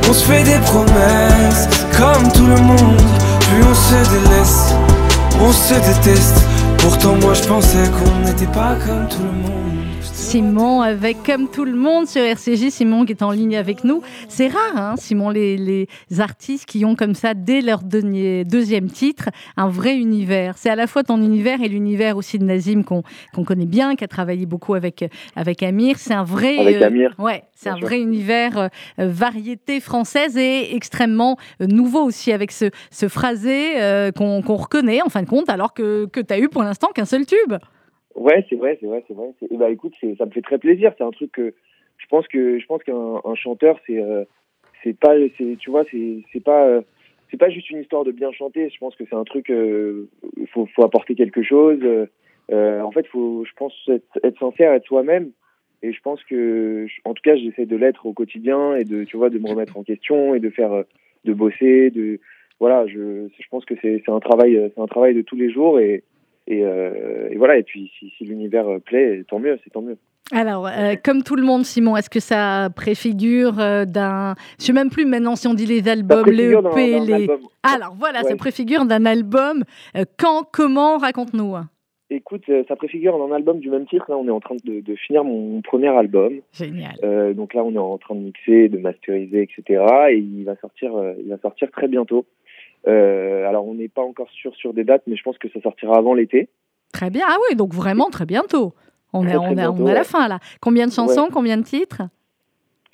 On 0.09 0.13
se 0.13 0.25
fait 0.25 0.45
des 0.45 0.59
promesses 0.61 1.69
comme 1.97 2.31
tout 2.33 2.47
le 2.47 2.57
monde. 2.57 3.03
Puis 3.41 3.63
on 3.63 3.75
se 3.75 4.11
délaisse, 4.11 4.75
on 5.41 5.53
se 5.53 5.75
déteste 5.75 6.46
Pourtant 6.87 7.17
moi 7.17 7.35
je 7.35 7.43
pensais 7.43 7.91
qu'on 7.91 8.21
n'était 8.25 8.47
pas 8.53 8.77
comme 8.77 9.09
tout 9.09 9.25
le 9.25 9.33
monde 9.33 9.67
Simon 10.03 10.83
avec 10.83 11.23
Comme 11.25 11.49
tout 11.49 11.65
le 11.65 11.75
monde 11.75 12.07
sur 12.07 12.21
RCJ, 12.23 12.71
Simon 12.71 13.05
qui 13.05 13.13
est 13.13 13.23
en 13.23 13.31
ligne 13.31 13.57
avec 13.57 13.85
nous. 13.85 14.03
C'est 14.29 14.49
rare, 14.49 14.77
hein, 14.77 14.95
Simon, 14.97 15.31
les, 15.31 15.57
les, 15.57 15.89
artistes 16.19 16.65
qui 16.67 16.85
ont 16.85 16.95
comme 16.95 17.15
ça, 17.15 17.35
dès 17.35 17.61
leur 17.61 17.81
deuxième 17.83 18.91
titre, 18.91 19.29
un 19.57 19.69
vrai 19.69 19.97
univers. 19.97 20.59
C'est 20.59 20.69
à 20.71 20.77
la 20.77 20.87
fois 20.87 21.05
ton 21.05 21.23
univers 21.23 21.63
et 21.63 21.69
l'univers 21.69 22.17
aussi 22.17 22.39
de 22.39 22.45
Nazim 22.45 22.83
qu'on 22.83 23.45
connaît 23.45 23.67
bien, 23.67 23.95
qui 23.95 24.05
a 24.05 24.09
travaillé 24.09 24.47
beaucoup 24.47 24.75
avec, 24.75 25.09
avec 25.37 25.63
Amir. 25.63 25.97
C'est 25.99 26.15
un 26.15 26.25
vrai, 26.25 26.59
Avec 26.59 26.83
Amir. 26.83 27.15
euh, 27.19 27.23
ouais, 27.23 27.45
c'est 27.55 27.71
un 27.71 27.77
sûr. 27.77 27.87
vrai 27.87 28.01
univers 28.01 28.59
euh, 28.59 28.69
variété 28.99 29.81
française 29.81 30.37
et 30.37 30.75
extrêmement 30.75 31.37
euh, 31.63 31.67
nouveau 31.67 32.03
aussi 32.03 32.33
avec 32.33 32.53
ce, 32.53 32.67
ce 32.91 33.09
phrasé 33.09 33.81
euh, 33.81 34.13
qu'on 34.13 34.43
qu'on 34.43 34.57
reconnaît 34.57 35.03
en 35.03 35.09
fin 35.09 35.23
de 35.23 35.29
compte, 35.29 35.49
alors 35.49 35.73
que, 35.73 36.07
que 36.07 36.21
tu 36.21 36.35
as 36.35 36.39
eu 36.39 36.49
pour 36.49 36.63
l'instant 36.63 36.76
qu'un 36.95 37.05
seul 37.05 37.27
tube. 37.27 37.55
Ouais, 38.15 38.45
c'est 38.49 38.57
vrai, 38.57 38.79
c'est 38.81 38.87
vrai, 38.87 39.05
c'est 39.07 39.15
vrai. 39.15 39.29
Eh 39.51 39.57
ben, 39.57 39.69
écoute, 39.69 39.95
ça 40.19 40.25
me 40.25 40.31
fait 40.31 40.43
très 40.43 40.59
plaisir. 40.59 40.93
C'est 40.97 41.05
un 41.05 41.11
truc 41.11 41.33
que 41.33 41.55
je 41.99 42.07
pense 42.09 42.27
que 42.29 42.59
je 42.59 42.67
pense 42.67 42.83
qu'un 42.83 43.21
un 43.25 43.35
chanteur, 43.35 43.79
c'est 43.87 44.01
euh, 44.01 44.25
c'est 44.83 44.99
pas, 44.99 45.15
c'est 45.37 45.57
tu 45.59 45.71
vois, 45.71 45.85
c'est 45.91 46.43
pas 46.43 46.81
c'est 47.31 47.37
pas 47.37 47.51
juste 47.51 47.71
une 47.71 47.81
histoire 47.81 48.05
de 48.05 48.13
bien 48.13 48.33
chanter. 48.33 48.71
Je 48.71 48.79
pense 48.79 48.97
que 48.97 49.05
c'est 49.09 49.17
un 49.17 49.25
truc, 49.25 49.51
euh, 49.51 50.09
faut 50.53 50.67
faut 50.75 50.85
apporter 50.85 51.15
quelque 51.15 51.43
chose. 51.43 51.81
Euh, 52.53 52.81
en 52.81 52.93
fait, 52.93 53.07
faut, 53.09 53.45
je 53.45 53.53
pense 53.57 53.75
être, 54.23 54.39
sincère, 54.39 54.73
être 54.73 54.87
soi-même. 54.87 55.33
Et 55.83 55.93
je 55.93 56.01
pense 56.01 56.23
que, 56.25 56.87
en 57.05 57.13
tout 57.13 57.23
cas, 57.23 57.37
j'essaie 57.37 57.67
de 57.67 57.77
l'être 57.77 58.07
au 58.07 58.13
quotidien 58.13 58.77
et 58.77 58.85
de, 58.85 59.05
tu 59.05 59.17
vois, 59.17 59.31
de 59.31 59.39
me 59.39 59.49
remettre 59.49 59.77
en 59.77 59.83
question 59.83 60.35
et 60.35 60.41
de 60.41 60.49
faire, 60.49 60.73
euh, 60.73 60.83
de 61.25 61.33
bosser, 61.33 61.91
de, 61.91 62.21
voilà. 62.61 62.87
Je, 62.87 63.29
je 63.29 63.49
pense 63.51 63.65
que 63.65 63.75
c'est 63.83 64.03
un 64.09 64.21
travail, 64.21 64.71
c'est 64.75 64.81
un 64.81 64.87
travail 64.87 65.15
de 65.15 65.23
tous 65.23 65.37
les 65.37 65.51
jours 65.51 65.81
et 65.81 66.03
et, 66.47 66.65
euh, 66.65 67.29
et 67.31 67.37
voilà, 67.37 67.59
et 67.59 67.63
puis 67.63 67.91
si, 67.99 68.13
si 68.17 68.25
l'univers 68.25 68.69
euh, 68.69 68.79
plaît, 68.79 69.25
tant 69.29 69.39
mieux, 69.39 69.59
c'est 69.65 69.71
tant 69.71 69.83
mieux. 69.83 69.99
Alors, 70.33 70.67
euh, 70.67 70.95
comme 71.03 71.23
tout 71.23 71.37
le 71.37 71.45
monde, 71.45 71.65
Simon, 71.65 71.97
est-ce 71.97 72.11
que 72.11 72.19
ça 72.19 72.69
préfigure 72.75 73.61
euh, 73.61 73.85
d'un. 73.85 74.35
Je 74.59 74.65
sais 74.65 74.73
même 74.73 74.91
plus 74.91 75.07
maintenant 75.07 75.37
si 75.37 75.47
on 75.47 75.55
dit 75.55 75.67
les 75.67 75.89
albums, 75.89 76.29
les 76.29 76.53
EP, 76.53 77.01
les. 77.01 77.13
album. 77.13 77.39
Alors 77.63 77.95
voilà, 77.97 78.25
ça 78.25 78.35
préfigure 78.35 78.87
d'un 78.87 79.07
album. 79.07 79.63
Euh, 79.97 80.05
quand, 80.19 80.43
comment, 80.51 80.99
raconte-nous. 80.99 81.55
Écoute, 82.11 82.45
ça 82.69 82.77
préfigure 82.77 83.19
d'un 83.19 83.35
album 83.35 83.59
du 83.61 83.71
même 83.71 83.87
titre. 83.87 84.07
Là, 84.09 84.17
on 84.17 84.27
est 84.27 84.33
en 84.33 84.41
train 84.41 84.57
de, 84.65 84.81
de 84.81 84.95
finir 84.95 85.25
mon 85.25 85.61
premier 85.61 85.89
album. 85.89 86.35
Génial. 86.53 86.95
Donc 87.35 87.55
là, 87.55 87.65
on 87.65 87.73
est 87.75 87.79
en 87.79 87.99
train 87.99 88.15
de 88.15 88.21
mixer, 88.21 88.69
de 88.69 88.79
masteriser, 88.79 89.43
etc. 89.43 89.85
Et 90.11 90.19
il 90.19 90.45
va 90.45 90.57
sortir, 90.57 90.93
il 91.21 91.29
va 91.29 91.39
sortir 91.39 91.71
très 91.71 91.89
bientôt. 91.89 92.25
Euh, 92.89 93.49
alors, 93.49 93.67
on 93.67 93.75
n'est 93.75 93.89
pas 93.89 94.03
encore 94.03 94.31
sûr 94.31 94.55
sur 94.57 94.73
des 94.73 94.85
dates, 94.85 95.03
mais 95.07 95.17
je 95.17 95.23
pense 95.23 95.39
que 95.39 95.49
ça 95.49 95.61
sortira 95.61 95.97
avant 95.97 96.15
l'été. 96.15 96.49
Très 96.93 97.11
bien. 97.11 97.25
Ah 97.29 97.37
oui, 97.49 97.57
donc 97.57 97.75
vraiment 97.75 98.11
très 98.11 98.27
bientôt. 98.27 98.73
On 99.13 99.27
est, 99.27 99.37
on 99.37 99.85
la 99.87 100.05
fin 100.05 100.29
là. 100.29 100.39
Combien 100.61 100.87
de 100.87 100.93
chansons, 100.93 101.23
Ouais. 101.25 101.29
combien 101.33 101.57
de 101.57 101.63
titres 101.63 102.03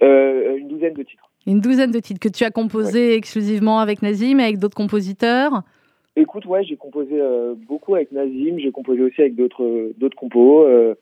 Euh, 0.02 0.56
une 0.56 0.68
douzaine 0.68 0.94
de 0.94 1.02
titres. 1.02 1.30
Une 1.46 1.60
douzaine 1.60 1.90
de 1.90 1.98
titres 1.98 2.20
que 2.20 2.28
tu 2.28 2.44
as 2.44 2.50
composés 2.50 3.14
exclusivement 3.14 3.80
avec 3.80 4.02
Nazim 4.02 4.38
et 4.38 4.44
avec 4.44 4.58
d'autres 4.58 4.76
compositeurs. 4.76 5.62
Écoute, 6.14 6.44
ouais, 6.46 6.62
j'ai 6.64 6.76
composé 6.76 7.18
euh, 7.20 7.54
beaucoup 7.56 7.94
avec 7.94 8.12
Nazim, 8.12 8.58
j'ai 8.58 8.70
composé 8.70 9.02
aussi 9.02 9.20
avec 9.20 9.34
d'autres 9.34 9.92
d'autres 9.96 10.16
compos, 10.16 10.64
euh, 10.64 10.94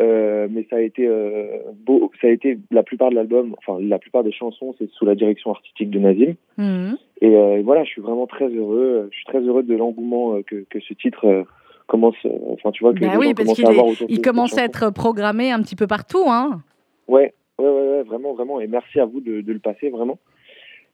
euh, 0.00 0.46
mais 0.50 0.66
ça 0.70 0.76
a 0.76 0.80
été 0.80 1.06
euh, 1.06 1.46
beau, 1.84 2.10
ça 2.20 2.28
a 2.28 2.30
été 2.30 2.58
la 2.70 2.82
plupart 2.82 3.10
de 3.10 3.14
l'album, 3.16 3.54
enfin 3.58 3.78
la 3.80 3.98
plupart 3.98 4.22
des 4.24 4.32
chansons, 4.32 4.74
c'est 4.78 4.88
sous 4.90 5.04
la 5.04 5.14
direction 5.14 5.50
artistique 5.50 5.90
de 5.90 5.98
Nazim. 5.98 6.34
Mhm. 6.56 6.96
Et 7.20 7.34
euh, 7.34 7.62
voilà, 7.64 7.84
je 7.84 7.90
suis 7.90 8.00
vraiment 8.00 8.26
très 8.26 8.48
heureux. 8.48 9.08
Je 9.10 9.16
suis 9.16 9.26
très 9.26 9.40
heureux 9.40 9.62
de 9.64 9.74
l'engouement 9.74 10.40
que, 10.42 10.64
que 10.70 10.78
ce 10.80 10.94
titre 10.94 11.44
commence. 11.88 12.14
enfin, 12.50 12.70
tu 12.70 12.84
vois 12.84 12.94
que 12.94 13.00
Bah 13.00 13.16
oui, 13.18 13.34
parce 13.34 13.52
qu'il 13.54 13.66
à 13.66 13.70
est- 13.70 13.72
avoir 13.72 13.88
autour 13.88 14.06
de 14.06 14.12
il 14.12 14.20
commence 14.20 14.56
à 14.56 14.64
être 14.64 14.90
programmé 14.92 15.50
un 15.50 15.60
petit 15.62 15.74
peu 15.76 15.86
partout. 15.86 16.24
Hein. 16.28 16.62
Ouais, 17.08 17.32
ouais, 17.58 17.64
ouais, 17.66 17.88
ouais, 17.90 18.02
vraiment, 18.04 18.34
vraiment. 18.34 18.60
Et 18.60 18.66
merci 18.68 19.00
à 19.00 19.04
vous 19.06 19.20
de, 19.20 19.40
de 19.40 19.52
le 19.52 19.58
passer, 19.58 19.90
vraiment. 19.90 20.18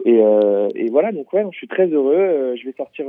Et, 0.07 0.19
et 0.75 0.89
voilà, 0.91 1.13
donc 1.13 1.33
ouais, 1.33 1.45
je 1.53 1.57
suis 1.57 1.69
très 1.69 1.87
heureux. 1.87 2.55
Je 2.57 2.65
vais 2.65 2.75
sortir, 2.77 3.05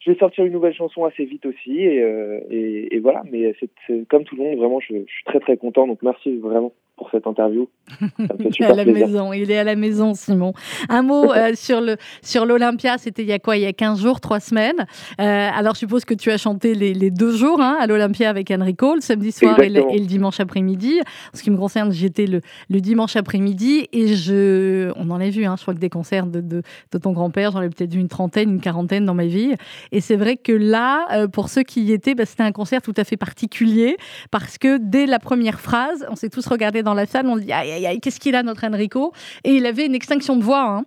je 0.00 0.10
vais 0.10 0.18
sortir 0.18 0.44
une 0.44 0.52
nouvelle 0.52 0.74
chanson 0.74 1.04
assez 1.04 1.24
vite 1.24 1.46
aussi. 1.46 1.78
Et, 1.78 2.02
euh, 2.02 2.40
et, 2.50 2.98
voilà, 3.00 3.22
mais 3.30 3.54
c'est 3.60 3.70
c'est 3.86 4.08
comme 4.08 4.24
tout 4.24 4.36
le 4.36 4.42
monde, 4.42 4.58
vraiment, 4.58 4.80
je, 4.80 4.94
je 4.94 5.12
suis 5.12 5.24
très 5.24 5.40
très 5.40 5.56
content. 5.56 5.86
Donc 5.86 6.02
merci 6.02 6.36
vraiment 6.38 6.72
pour 7.00 7.10
cette 7.10 7.26
interview. 7.26 7.66
Ça 7.98 8.04
me 8.38 8.50
fait 8.50 8.50
Il 8.58 8.62
est 8.62 8.66
à 8.66 8.74
la 8.74 8.84
plaisir. 8.84 9.06
maison, 9.06 9.32
il 9.32 9.50
est 9.50 9.56
à 9.56 9.64
la 9.64 9.74
maison, 9.74 10.12
Simon. 10.12 10.52
Un 10.90 11.00
mot 11.00 11.32
euh, 11.34 11.52
sur 11.54 11.80
le 11.80 11.96
sur 12.20 12.44
l'Olympia, 12.44 12.98
c'était 12.98 13.22
il 13.22 13.28
y 13.28 13.32
a 13.32 13.38
quoi 13.38 13.56
Il 13.56 13.62
y 13.62 13.66
a 13.66 13.72
15 13.72 14.02
jours, 14.02 14.20
3 14.20 14.38
semaines. 14.38 14.86
Euh, 15.18 15.48
alors, 15.54 15.72
je 15.74 15.78
suppose 15.80 16.04
que 16.04 16.12
tu 16.12 16.30
as 16.30 16.36
chanté 16.36 16.74
les, 16.74 16.92
les 16.92 17.10
deux 17.10 17.34
jours 17.34 17.62
hein, 17.62 17.78
à 17.80 17.86
l'Olympia 17.86 18.28
avec 18.28 18.50
Enrico, 18.50 18.94
le 18.94 19.00
samedi 19.00 19.32
soir 19.32 19.58
et 19.60 19.70
le, 19.70 19.76
Exactement. 19.76 19.94
et 19.94 19.98
le 19.98 20.06
dimanche 20.06 20.40
après-midi. 20.40 21.00
En 21.32 21.36
ce 21.38 21.42
qui 21.42 21.50
me 21.50 21.56
concerne, 21.56 21.90
j'étais 21.90 22.26
le, 22.26 22.42
le 22.68 22.80
dimanche 22.82 23.16
après-midi 23.16 23.88
et 23.94 24.14
je, 24.14 24.92
on 24.96 25.08
en 25.10 25.20
a 25.20 25.30
vu, 25.30 25.46
hein, 25.46 25.54
je 25.56 25.62
crois 25.62 25.72
que 25.72 25.78
des 25.80 25.88
concerts 25.88 26.26
de, 26.26 26.42
de, 26.42 26.62
de 26.92 26.98
ton 26.98 27.12
grand-père, 27.12 27.52
j'en 27.52 27.62
ai 27.62 27.70
peut-être 27.70 27.94
vu 27.94 28.00
une 28.00 28.08
trentaine, 28.08 28.50
une 28.50 28.60
quarantaine 28.60 29.06
dans 29.06 29.14
ma 29.14 29.24
vie. 29.26 29.54
Et 29.90 30.02
c'est 30.02 30.16
vrai 30.16 30.36
que 30.36 30.52
là, 30.52 31.06
euh, 31.12 31.28
pour 31.28 31.48
ceux 31.48 31.62
qui 31.62 31.80
y 31.82 31.92
étaient, 31.92 32.14
bah, 32.14 32.26
c'était 32.26 32.42
un 32.42 32.52
concert 32.52 32.82
tout 32.82 32.94
à 32.98 33.04
fait 33.04 33.16
particulier 33.16 33.96
parce 34.30 34.58
que 34.58 34.76
dès 34.78 35.06
la 35.06 35.18
première 35.18 35.60
phrase, 35.60 36.06
on 36.10 36.14
s'est 36.14 36.28
tous 36.28 36.46
regardés 36.46 36.82
dans 36.82 36.89
la 36.94 37.06
salle, 37.06 37.26
on 37.26 37.36
dit 37.36 37.52
aïe 37.52 37.70
aïe 37.72 37.86
aïe, 37.86 38.00
qu'est-ce 38.00 38.20
qu'il 38.20 38.34
a 38.34 38.42
notre 38.42 38.64
Enrico? 38.66 39.12
Et 39.44 39.52
il 39.52 39.66
avait 39.66 39.86
une 39.86 39.94
extinction 39.94 40.36
de 40.36 40.42
voix. 40.42 40.62
hein. 40.64 40.84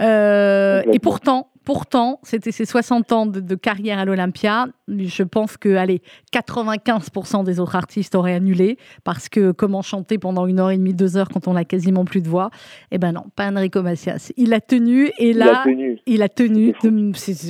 Euh, 0.00 0.82
et 0.92 0.98
pourtant, 0.98 1.49
pourtant, 1.64 2.20
c'était 2.22 2.52
ses 2.52 2.64
60 2.64 3.12
ans 3.12 3.26
de, 3.26 3.40
de 3.40 3.54
carrière 3.54 3.98
à 3.98 4.04
l'Olympia. 4.04 4.66
Je 4.88 5.22
pense 5.22 5.56
que, 5.56 5.76
allez, 5.76 6.02
95% 6.32 7.44
des 7.44 7.60
autres 7.60 7.76
artistes 7.76 8.14
auraient 8.14 8.34
annulé 8.34 8.76
parce 9.04 9.28
que 9.28 9.52
comment 9.52 9.82
chanter 9.82 10.18
pendant 10.18 10.46
une 10.46 10.58
heure 10.60 10.70
et 10.70 10.76
demie, 10.76 10.94
deux 10.94 11.16
heures 11.16 11.28
quand 11.28 11.46
on 11.48 11.56
a 11.56 11.64
quasiment 11.64 12.04
plus 12.04 12.20
de 12.22 12.28
voix 12.28 12.50
Eh 12.90 12.98
ben 12.98 13.12
non, 13.12 13.24
pas 13.36 13.50
Enrico 13.50 13.82
Macias. 13.82 14.32
Il 14.36 14.52
a 14.54 14.60
tenu 14.60 15.06
et 15.18 15.30
Il 15.30 15.38
là, 15.38 15.60
a 15.60 15.64
tenu. 15.64 15.98
il 16.06 16.22
a 16.22 16.28
tenu. 16.28 16.74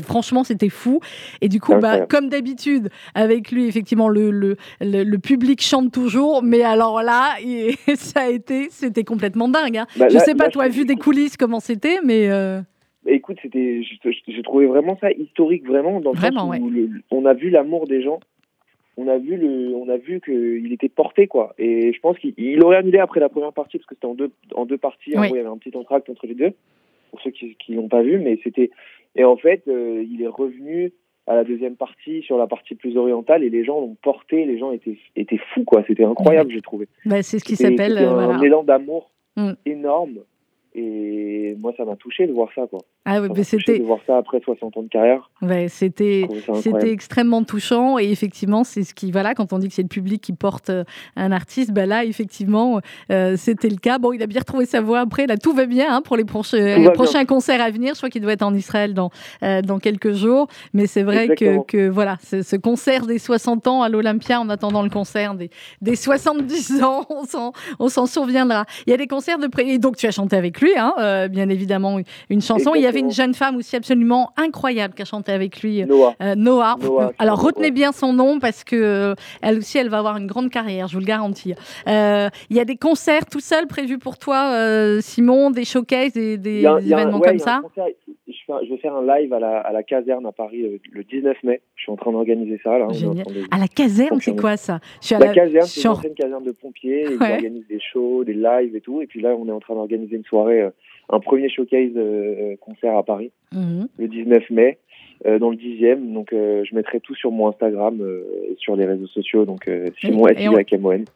Franchement, 0.05 0.45
c'était 0.45 0.69
fou. 0.69 1.01
Et 1.41 1.49
du 1.49 1.61
coup, 1.61 1.75
bah, 1.77 2.07
comme 2.07 2.29
d'habitude, 2.29 2.91
avec 3.15 3.51
lui, 3.51 3.67
effectivement, 3.67 4.09
le, 4.09 4.31
le, 4.31 4.57
le, 4.81 5.05
le 5.05 5.19
public 5.19 5.63
chante 5.63 5.93
toujours. 5.93 6.43
Mais 6.43 6.63
alors 6.63 7.03
là, 7.03 7.37
il- 7.43 7.75
ça 7.97 8.21
a 8.23 8.29
été, 8.29 8.69
c'était 8.71 9.05
complètement 9.05 9.49
dingue. 9.49 9.79
hein. 9.79 9.87
Bah, 9.97 10.09
je 10.09 10.19
sais 10.19 10.35
pas, 10.35 10.45
là, 10.45 10.51
toi, 10.51 10.69
vu 10.69 10.85
des 10.85 10.97
coulisses, 10.97 11.37
comment 11.37 11.61
c'était, 11.61 12.01
mais 12.05 12.29
euh, 12.29 12.61
Écoute, 13.07 13.38
c'était, 13.42 13.82
j'ai 14.28 14.42
trouvé 14.42 14.66
vraiment 14.66 14.96
ça 15.01 15.11
historique, 15.12 15.66
vraiment, 15.66 16.01
dans 16.01 16.12
le 16.12 16.18
Vraiment, 16.18 16.40
sens 16.40 16.51
ouais. 16.51 16.61
où 16.61 16.68
le- 16.70 16.90
on 17.11 17.24
a 17.24 17.32
vu 17.34 17.48
l'amour 17.51 17.86
des 17.86 18.03
gens, 18.03 18.20
on 18.98 19.09
a 19.09 19.16
vu 19.16 19.36
le, 19.36 19.74
on 19.74 19.88
a 19.88 19.96
vu 19.96 20.20
qu'il 20.20 20.70
était 20.72 20.90
porté, 20.90 21.26
quoi. 21.26 21.55
Et 21.59 21.92
je 21.94 22.01
pense 22.01 22.18
qu'il 22.18 22.34
il 22.36 22.62
aurait 22.62 22.76
annulé 22.76 22.98
après 22.98 23.20
la 23.20 23.30
première 23.30 23.53
partie 23.55 23.78
parce 23.78 23.86
que 23.86 23.94
c'était 23.94 24.07
en 24.07 24.14
deux, 24.14 24.30
en 24.55 24.66
deux 24.66 24.76
parties. 24.76 25.12
Oui. 25.16 25.28
il 25.30 25.36
y 25.36 25.38
avait 25.38 25.48
un 25.48 25.57
petit 25.57 25.74
entracte 25.76 26.11
entre 26.11 26.26
les 26.26 26.34
deux, 26.34 26.53
pour 27.11 27.20
ceux 27.22 27.30
qui, 27.30 27.57
qui 27.57 27.72
l'ont 27.74 27.88
pas 27.88 28.03
vu, 28.03 28.18
mais 28.18 28.38
c'était. 28.44 28.70
Et 29.16 29.24
en 29.24 29.36
fait, 29.36 29.62
euh, 29.68 30.05
il 30.09 30.20
est 30.22 30.26
revenu 30.28 30.92
à 31.26 31.34
la 31.36 31.44
deuxième 31.44 31.76
partie, 31.76 32.22
sur 32.22 32.36
la 32.36 32.46
partie 32.46 32.74
plus 32.74 32.96
orientale, 32.98 33.42
et 33.44 33.51
les 33.51 33.64
gens 33.64 33.80
l'ont 33.80 33.96
porté, 34.03 34.44
les 34.44 34.59
gens 34.59 34.72
étaient, 34.72 34.98
étaient 35.16 35.40
fous, 35.55 35.64
quoi. 35.64 35.82
C'était 35.86 36.05
incroyable, 36.05 36.51
j'ai 36.53 36.61
trouvé. 36.61 36.86
bah, 37.07 37.22
c'est 37.22 37.38
ce 37.38 37.44
qui 37.44 37.57
s'appelle. 37.57 37.96
euh, 37.98 38.11
un 38.11 38.24
voilà. 38.26 38.44
élan 38.44 38.62
d'amour 38.62 39.11
Mm. 39.36 39.53
énorme. 39.64 40.18
Et 40.75 41.55
moi, 41.59 41.73
ça 41.77 41.85
m'a 41.85 41.97
touché 41.97 42.27
de 42.27 42.33
voir 42.33 42.49
ça, 42.55 42.66
quoi. 42.66 42.81
Ah 43.07 43.22
oui, 43.22 43.28
mais 43.34 43.44
c'était 43.44 43.78
de 43.78 43.84
voir 43.84 43.98
ça 44.07 44.18
après 44.18 44.40
60 44.44 44.76
ans 44.76 44.82
de 44.82 44.88
carrière. 44.88 45.30
Ouais, 45.40 45.68
c'était 45.68 46.28
c'était 46.61 46.90
extrêmement 46.92 47.42
touchant 47.44 47.98
et 47.98 48.11
effectivement 48.11 48.62
c'est 48.62 48.82
ce 48.82 48.92
qui 48.92 49.11
voilà 49.11 49.34
quand 49.34 49.55
on 49.55 49.59
dit 49.59 49.68
que 49.68 49.74
c'est 49.74 49.80
le 49.82 49.88
public 49.88 50.20
qui 50.20 50.34
porte 50.34 50.68
euh, 50.68 50.84
un 51.16 51.32
artiste 51.32 51.70
ben 51.72 51.88
là 51.88 52.05
effectivement 52.05 52.80
euh, 53.11 53.36
c'était 53.38 53.70
le 53.70 53.76
cas. 53.76 53.98
Bon 53.98 54.12
il 54.12 54.22
a 54.22 54.26
bien 54.26 54.40
retrouvé 54.40 54.66
sa 54.66 54.82
voix 54.82 55.01
après. 55.01 55.26
Là 55.26 55.38
tout 55.38 55.55
va 55.55 55.64
bien 55.64 55.94
hein, 55.96 56.03
pour 56.03 56.18
les, 56.18 56.24
proches- 56.24 56.53
les 56.53 56.76
bien. 56.78 56.90
prochains 56.90 57.24
concerts 57.24 57.62
à 57.62 57.70
venir. 57.70 57.94
Je 57.94 58.01
crois 58.01 58.11
qu'il 58.11 58.20
doit 58.20 58.32
être 58.34 58.42
en 58.42 58.55
Israël 58.55 58.92
dans 58.92 59.11
euh, 59.42 59.62
dans 59.62 59.78
quelques 59.78 60.12
jours. 60.12 60.48
Mais 60.74 60.86
c'est 60.86 61.03
vrai 61.03 61.28
que, 61.34 61.64
que 61.64 61.88
voilà 61.88 62.18
ce, 62.22 62.42
ce 62.42 62.57
concert 62.57 63.07
des 63.07 63.18
60 63.18 63.66
ans 63.66 63.82
à 63.82 63.88
l'Olympia 63.88 64.38
en 64.38 64.51
attendant 64.51 64.82
le 64.82 64.90
concert 64.90 65.34
des, 65.34 65.48
des 65.80 65.96
70 65.96 66.82
ans 66.82 67.07
on 67.78 67.88
s'en 67.88 68.07
souviendra. 68.07 68.66
Il 68.86 68.90
y 68.90 68.92
a 68.92 68.98
des 68.98 69.07
concerts 69.07 69.38
de 69.38 69.46
près 69.46 69.66
et 69.66 69.78
donc 69.78 69.96
tu 69.96 70.07
as 70.07 70.11
chanté 70.11 70.36
avec 70.36 70.61
lui 70.61 70.72
hein, 70.76 70.92
euh, 70.98 71.28
bien 71.28 71.48
évidemment 71.48 71.98
une 72.28 72.42
chanson. 72.42 72.72
Il 72.74 72.82
y 72.82 72.89
avait 72.91 73.01
une 73.01 73.11
jeune 73.11 73.34
femme 73.34 73.57
aussi 73.57 73.74
absolument 73.76 74.30
incroyable 74.36 74.95
qui 74.95 75.03
a 75.03 75.05
chanté 75.05 75.32
avec 75.32 75.62
lui 75.62 75.84
Noah. 75.84 76.14
euh, 76.22 76.34
Noah. 76.34 76.76
Noah, 76.82 77.12
Alors 77.18 77.43
retenez 77.43 77.70
bien 77.70 77.93
son 77.93 78.12
nom 78.12 78.38
parce 78.38 78.64
que 78.64 78.76
euh, 78.76 79.14
elle 79.43 79.59
aussi, 79.59 79.78
elle 79.78 79.88
va 79.88 79.99
avoir 79.99 80.16
une 80.16 80.26
grande 80.26 80.51
carrière, 80.51 80.88
je 80.88 80.95
vous 80.95 81.01
le 81.01 81.07
garantis. 81.07 81.55
Euh, 81.88 82.28
Il 82.51 82.57
y 82.57 82.61
a 82.61 82.64
des 82.64 82.76
concerts 82.76 83.26
tout 83.26 83.41
seul 83.41 83.66
prévus 83.66 83.99
pour 83.99 84.18
toi, 84.18 84.53
Simon, 85.01 85.51
des 85.51 85.64
showcases, 85.64 86.12
des, 86.12 86.36
des 86.38 86.66
un- 86.66 86.74
un- 86.74 86.78
événements 86.78 87.18
ouais, 87.18 87.28
comme 87.28 87.38
ça. 87.38 87.61
concert. 87.62 87.86
je, 88.28 88.32
fais 88.47 88.53
un- 88.53 88.61
je 88.64 88.70
vais 88.70 88.78
faire 88.78 88.95
un 88.95 89.07
live 89.18 89.32
à 89.32 89.38
la, 89.41 89.59
à 89.61 89.72
la 89.72 89.82
caserne 89.82 90.26
à 90.26 90.32
Paris 90.32 90.80
le 90.93 91.05
19 91.05 91.36
mai. 91.45 91.61
Je 91.76 91.82
suis 91.84 91.93
en 91.93 91.97
train 91.97 92.12
d'organiser 92.12 92.61
ça 92.62 92.78
là. 92.78 92.86
en 92.86 92.93
Génial. 92.93 93.26
de- 93.26 93.45
À 93.51 93.59
la 93.59 93.68
caserne, 93.68 94.20
c'est 94.20 94.36
quoi 94.38 94.57
ça? 94.57 94.80
Je 95.01 95.07
suis 95.07 95.14
à 95.14 95.18
La 95.18 95.28
caserne, 95.32 95.66
je 95.66 95.70
c'est 95.70 95.82
une 95.82 95.88
ancienne 95.91 96.14
caserne 96.14 96.45
de 96.45 96.53
pompiers. 96.53 97.07
Ils 97.11 97.16
Ouais. 97.18 97.32
organisent 97.34 97.66
des 97.68 97.80
shows, 97.93 98.24
des 98.24 98.34
lives 98.34 98.74
et 98.76 98.80
tout. 98.80 99.01
Et 99.03 99.07
puis 99.07 99.20
là, 99.20 99.30
on 99.38 99.47
est 99.49 99.53
en 99.53 99.61
train 99.61 99.74
d'organiser 99.74 100.16
une 100.16 100.24
soirée, 100.24 100.68
un 101.13 101.21
premier 101.21 101.49
showcase 101.49 101.93
euh, 101.97 102.57
concert 102.61 102.97
à 102.97 103.03
Paris 103.05 103.33
Mhm. 103.53 103.89
le 103.99 104.09
19 104.09 104.49
mai. 104.51 104.79
Euh, 105.27 105.39
dans 105.39 105.51
le 105.51 105.57
10e, 105.57 106.12
donc 106.12 106.33
euh, 106.33 106.62
je 106.68 106.75
mettrai 106.75 107.01
tout 107.01 107.14
sur 107.14 107.31
mon 107.31 107.49
Instagram 107.49 107.99
euh, 108.01 108.25
et 108.51 108.57
sur 108.59 108.77
les 108.77 108.87
réseaux 108.87 109.07
sociaux, 109.09 109.45
donc 109.45 109.68
Simon 110.01 110.27
Et- 110.29 110.45
et 110.45 110.49
on-. 110.49 110.53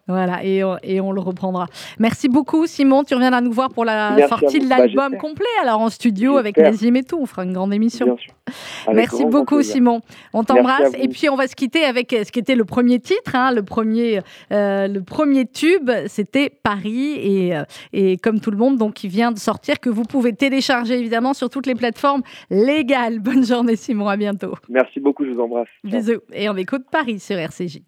Voilà, 0.09 0.45
et, 0.45 0.63
on- 0.65 0.77
et 0.83 1.01
on 1.01 1.13
le 1.13 1.21
reprendra. 1.21 1.67
Merci 1.99 2.29
beaucoup, 2.29 2.67
Simon. 2.67 3.03
Tu 3.05 3.15
reviendras 3.15 3.41
nous 3.41 3.53
voir 3.53 3.71
pour 3.71 3.85
la 3.85 4.15
Merci 4.17 4.29
sortie 4.29 4.59
de 4.61 4.69
Bah, 4.69 4.79
l'album 4.79 5.17
complet, 5.19 5.47
alors 5.63 5.81
en 5.81 5.89
studio 5.89 6.37
avec. 6.37 6.57
Nazim 6.59 6.97
et 6.97 7.03
tout. 7.03 7.19
On 7.21 7.27
fera 7.27 7.45
une 7.45 7.53
grande 7.53 7.73
émission. 7.73 8.07
Bien 8.07 8.17
sûr. 8.17 8.35
Merci 8.93 9.25
beaucoup. 9.25 9.63
Simon. 9.63 10.01
On 10.33 10.45
t'embrasse. 10.45 10.93
Et 10.99 11.09
puis, 11.09 11.29
on 11.29 11.37
va 11.37 11.47
se 11.49 11.57
quitter 11.57 11.85
avec 11.85 12.11
ce 12.13 12.31
qui 12.31 12.39
était 12.39 12.55
le 12.57 12.65
premier 12.65 13.01
titre, 13.01 13.35
hein, 13.35 13.53
le, 13.53 13.63
premier, 13.63 14.21
euh, 14.53 14.87
le 14.87 15.01
premier 15.03 15.47
tube. 15.47 15.91
C'était 16.09 16.51
Paris. 16.51 17.13
Et, 17.15 17.53
et 17.93 18.17
comme 18.19 18.41
tout 18.41 18.51
le 18.51 18.57
monde, 18.59 18.77
donc, 18.77 18.95
qui 18.95 19.09
vient 19.09 19.33
de 19.33 19.39
sortir, 19.39 19.81
que 19.81 19.89
vous 19.91 20.03
pouvez 20.05 20.33
télécharger 20.35 20.99
évidemment 20.99 21.33
sur 21.35 21.49
toutes 21.49 21.67
les 21.67 21.75
plateformes 21.75 22.23
légales. 22.51 23.21
Bonne 23.21 23.45
journée, 23.45 23.77
Simon. 23.77 23.94
À 24.03 24.17
bientôt. 24.17 24.55
Merci 24.69 25.01
beaucoup, 25.01 25.25
je 25.25 25.31
vous 25.31 25.41
embrasse. 25.41 25.69
Bisous. 25.83 26.21
Et 26.33 26.49
on 26.49 26.57
écoute 26.57 26.85
Paris 26.91 27.21
sur 27.21 27.37
RCJ. 27.37 27.81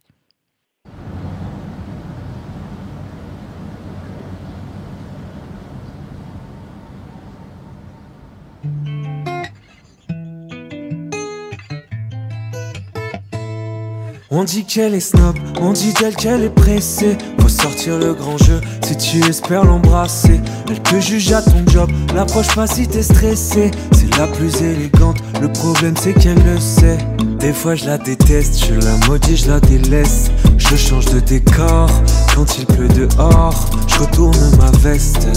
On 14.28 14.42
dit 14.42 14.64
qu'elle 14.64 14.94
est 14.94 15.00
snob, 15.00 15.36
on 15.60 15.72
dit 15.72 15.92
d'elle 15.92 16.16
qu'elle 16.16 16.42
est 16.42 16.50
pressée. 16.50 17.16
Faut 17.38 17.48
sortir 17.48 17.96
le 17.96 18.12
grand 18.12 18.36
jeu 18.38 18.60
si 18.84 18.96
tu 18.96 19.24
espères 19.24 19.64
l'embrasser. 19.64 20.40
Elle 20.68 20.82
te 20.82 20.98
juge 20.98 21.30
à 21.30 21.42
ton 21.42 21.64
job, 21.68 21.88
l'approche 22.12 22.52
pas 22.56 22.66
si 22.66 22.88
t'es 22.88 23.04
stressé. 23.04 23.70
C'est 23.92 24.18
la 24.18 24.26
plus 24.26 24.62
élégante, 24.62 25.18
le 25.40 25.46
problème 25.52 25.94
c'est 25.96 26.12
qu'elle 26.12 26.42
le 26.42 26.58
sait. 26.58 26.98
Des 27.38 27.52
fois 27.52 27.76
je 27.76 27.86
la 27.86 27.98
déteste, 27.98 28.66
je 28.66 28.74
la 28.74 28.96
maudis, 29.06 29.36
je 29.36 29.48
la 29.48 29.60
délaisse. 29.60 30.32
Je 30.58 30.74
change 30.74 31.04
de 31.06 31.20
décor 31.20 31.88
quand 32.34 32.58
il 32.58 32.66
pleut 32.66 32.88
dehors. 32.88 33.70
Je 33.86 34.00
retourne 34.00 34.56
ma 34.58 34.72
veste. 34.78 35.28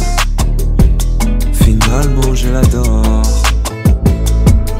Finalement 1.53 2.33
je 2.33 2.49
l'adore. 2.49 3.21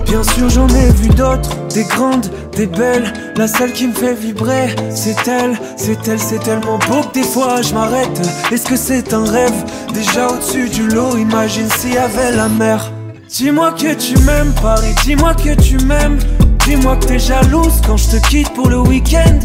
Bien 0.10 0.24
sûr 0.24 0.49
j'en 0.49 0.68
ai 0.70 0.91
vu 0.91 1.10
d'autres, 1.10 1.55
des 1.74 1.84
grandes, 1.84 2.32
des 2.57 2.66
belles. 2.66 3.14
La 3.36 3.47
seule 3.47 3.72
qui 3.72 3.88
me 3.88 3.93
fait 3.93 4.16
vibrer, 4.16 4.76
c'est 4.89 5.16
elle, 5.28 5.55
c'est 5.78 6.07
elle, 6.07 6.20
c'est 6.20 6.39
tellement 6.39 6.80
beau 6.89 7.03
que 7.03 7.14
des 7.14 7.24
fois 7.24 7.62
je 7.62 7.76
m'arrête. 7.76 8.20
Est-ce 8.51 8.66
que 8.66 8.76
c'est 8.76 9.14
un 9.14 9.24
rêve? 9.24 9.53
Déjà 9.93 10.28
au-dessus 10.28 10.68
du 10.68 10.88
lot, 10.88 11.16
imagine 11.16 11.70
s'il 11.78 11.93
y 11.93 11.97
avait 11.97 12.32
la 12.32 12.49
mer. 12.49 12.91
Dis-moi 13.30 13.72
que 13.74 13.93
tu 13.93 14.18
m'aimes 14.24 14.51
Paris, 14.62 14.95
dis-moi 15.05 15.36
que 15.36 15.53
tu 15.62 15.78
m'aimes. 15.86 16.18
Dis-moi 16.66 16.95
que 16.97 17.05
t'es 17.05 17.20
jalouse 17.20 17.80
quand 17.86 17.97
je 17.97 18.18
te 18.18 18.28
quitte 18.30 18.51
pour 18.53 18.68
le 18.68 18.80
week-end. 18.80 19.38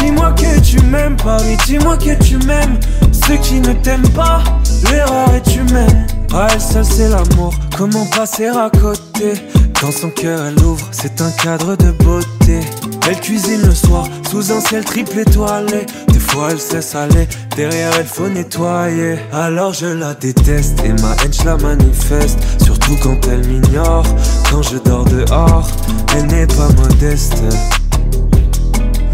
Dis-moi 0.00 0.32
que 0.32 0.58
tu 0.60 0.80
m'aimes 0.80 1.16
Paris, 1.16 1.56
dis-moi 1.66 1.96
que 1.96 2.20
tu 2.22 2.38
m'aimes. 2.38 2.78
Ceux 3.12 3.36
qui 3.36 3.60
ne 3.60 3.72
t'aiment 3.72 4.08
pas, 4.10 4.42
l'erreur 4.90 5.32
est 5.32 5.54
humaine. 5.54 6.06
Ah 6.34 6.48
elle 6.52 6.60
seule 6.60 6.84
c'est 6.84 7.08
l'amour, 7.08 7.54
comment 7.76 8.04
passer 8.06 8.48
à 8.48 8.68
côté? 8.68 9.34
Quand 9.80 9.92
son 9.92 10.10
cœur 10.10 10.44
elle 10.44 10.58
ouvre, 10.64 10.88
c'est 10.90 11.20
un 11.20 11.30
cadre 11.30 11.76
de 11.76 11.90
beauté. 11.92 12.60
Elle 13.08 13.20
cuisine 13.20 13.62
le 13.62 13.74
soir, 13.74 14.08
sous 14.30 14.52
un 14.52 14.60
ciel 14.60 14.84
triple 14.84 15.20
étoilé. 15.20 15.86
Des 16.08 16.18
fois 16.18 16.48
elle 16.50 16.60
sait 16.60 16.82
saler, 16.82 17.28
derrière 17.56 17.92
elle 17.98 18.06
faut 18.06 18.28
nettoyer. 18.28 19.18
Alors 19.32 19.72
je 19.72 19.86
la 19.86 20.14
déteste 20.14 20.80
et 20.84 20.92
ma 21.00 21.14
haine 21.22 21.32
je 21.32 21.44
la 21.44 21.56
manifeste. 21.56 22.38
Surtout 22.62 22.96
quand 23.02 23.18
elle 23.28 23.46
m'ignore, 23.46 24.04
quand 24.50 24.62
je 24.62 24.78
dors 24.78 25.04
dehors. 25.04 25.68
Elle 26.14 26.26
n'est 26.26 26.46
pas 26.46 26.68
modeste 26.82 27.42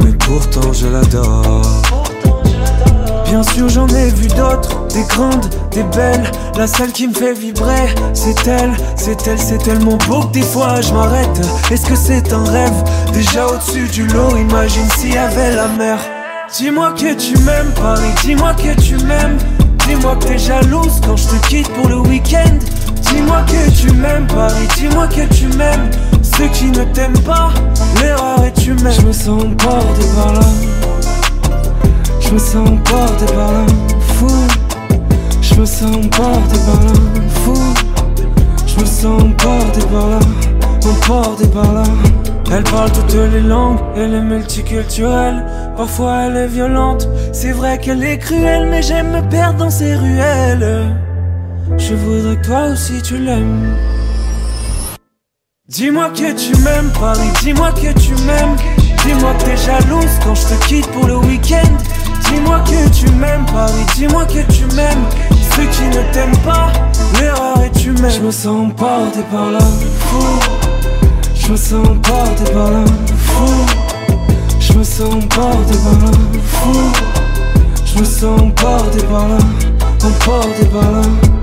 mais 0.04 0.12
pourtant 0.12 0.72
je 0.72 0.86
l'adore. 0.86 2.03
Bien 3.34 3.42
sûr 3.42 3.68
j'en 3.68 3.88
ai 3.88 4.10
vu 4.10 4.28
d'autres, 4.28 4.86
des 4.94 5.02
grandes, 5.08 5.50
des 5.72 5.82
belles. 5.82 6.22
La 6.56 6.68
seule 6.68 6.92
qui 6.92 7.08
me 7.08 7.12
fait 7.12 7.34
vibrer, 7.34 7.92
c'est 8.12 8.46
elle, 8.46 8.70
c'est 8.94 9.26
elle, 9.26 9.40
c'est 9.40 9.58
tellement 9.58 9.98
beau 10.06 10.20
que 10.20 10.34
des 10.34 10.42
fois 10.42 10.80
je 10.80 10.92
m'arrête. 10.92 11.40
Est-ce 11.68 11.84
que 11.84 11.96
c'est 11.96 12.32
un 12.32 12.44
rêve? 12.44 12.84
Déjà 13.12 13.44
au-dessus 13.48 13.88
du 13.88 14.06
lot, 14.06 14.36
imagine 14.36 14.88
s'il 14.96 15.14
y 15.14 15.18
avait 15.18 15.52
la 15.52 15.66
mer. 15.66 15.98
Dis-moi 16.56 16.92
que 16.92 17.12
tu 17.14 17.36
m'aimes 17.38 17.72
Paris, 17.74 18.14
dis-moi 18.24 18.54
que 18.54 18.80
tu 18.80 18.94
m'aimes. 19.04 19.38
Dis-moi 19.88 20.14
que 20.14 20.26
t'es 20.26 20.38
jalouse 20.38 21.00
quand 21.04 21.16
je 21.16 21.26
te 21.26 21.46
quitte 21.48 21.68
pour 21.70 21.88
le 21.88 21.98
week-end. 21.98 22.56
Dis-moi 23.02 23.42
que 23.48 23.68
tu 23.72 23.90
m'aimes 23.94 24.28
Paris, 24.28 24.68
dis-moi 24.76 25.08
que 25.08 25.26
tu 25.34 25.48
m'aimes. 25.56 25.90
Ceux 26.22 26.46
qui 26.50 26.66
ne 26.66 26.84
t'aiment 26.84 27.18
pas, 27.22 27.50
l'erreur 28.00 28.44
est 28.44 28.64
humaine. 28.64 28.94
Je 28.96 29.02
me 29.02 29.12
sens 29.12 29.42
bordé 29.42 30.04
par 30.14 30.34
là 30.34 30.73
je 32.34 32.40
me 32.40 32.44
sens 32.44 32.68
emporté 32.68 33.26
par 33.26 33.52
là, 33.52 33.66
fou. 34.00 34.26
Je 35.40 35.54
me 35.60 35.64
sens 35.64 35.96
emporté 35.96 36.58
par 36.66 36.80
là, 36.84 36.92
fou. 37.28 37.54
Je 38.66 38.80
me 38.80 38.84
sens 38.84 39.22
emporté 39.22 39.80
par 39.86 40.08
là, 40.08 40.18
emporté 40.84 41.46
par 41.46 41.72
là. 41.72 41.84
Elle 42.52 42.64
parle 42.64 42.90
toutes 42.90 43.14
les 43.14 43.40
langues, 43.40 43.78
elle 43.96 44.14
est 44.14 44.20
multiculturelle. 44.20 45.46
Parfois 45.76 46.24
elle 46.24 46.36
est 46.36 46.48
violente, 46.48 47.08
c'est 47.32 47.52
vrai 47.52 47.78
qu'elle 47.78 48.02
est 48.02 48.18
cruelle, 48.18 48.68
mais 48.68 48.82
j'aime 48.82 49.12
me 49.12 49.22
perdre 49.30 49.58
dans 49.58 49.70
ses 49.70 49.94
ruelles. 49.94 50.98
Je 51.78 51.94
voudrais 51.94 52.36
que 52.36 52.46
toi 52.46 52.66
aussi 52.72 53.00
tu 53.02 53.16
l'aimes. 53.16 53.76
Dis-moi 55.68 56.10
que 56.10 56.32
tu 56.32 56.56
m'aimes, 56.62 56.90
Paris, 56.98 57.30
dis-moi 57.42 57.70
que 57.72 57.92
tu 57.98 58.12
m'aimes. 58.26 58.56
Dis-moi 59.06 59.34
que 59.34 59.44
t'es 59.44 59.56
jalouse 59.56 60.18
quand 60.24 60.34
je 60.34 60.46
te 60.46 60.66
quitte 60.66 60.86
pour 60.88 61.06
le 61.06 61.18
week-end. 61.18 62.03
Dis-moi 62.30 62.60
que 62.60 62.88
tu 62.90 63.10
m'aimes, 63.12 63.46
Paris, 63.46 63.86
dis-moi 63.96 64.24
que 64.26 64.40
tu 64.52 64.64
m'aimes. 64.74 65.04
Ceux 65.54 65.64
qui 65.66 65.84
ne 65.96 66.02
t'aiment 66.12 66.36
pas, 66.38 66.72
l'erreur 67.20 67.60
est 67.62 67.84
humaine. 67.84 68.10
Je 68.10 68.20
me 68.20 68.30
sens 68.30 68.70
emporté 68.70 69.20
par 69.30 69.50
là, 69.50 69.60
fou. 69.98 70.24
Je 71.34 71.52
me 71.52 71.56
sens 71.56 71.86
emporté 71.88 72.44
par 72.52 72.70
là, 72.70 72.84
fou. 73.16 73.66
Je 74.58 74.72
me 74.72 74.82
sens 74.84 75.14
emporté 75.14 75.74
par 75.84 75.98
là, 76.00 76.12
fou. 76.44 76.92
Je 77.84 78.00
me 78.00 78.04
sens 78.04 78.40
emporté 78.40 79.02
par 79.04 79.28
là, 79.28 79.38
emporté 80.02 80.64
par 80.66 80.90
là. 80.90 81.33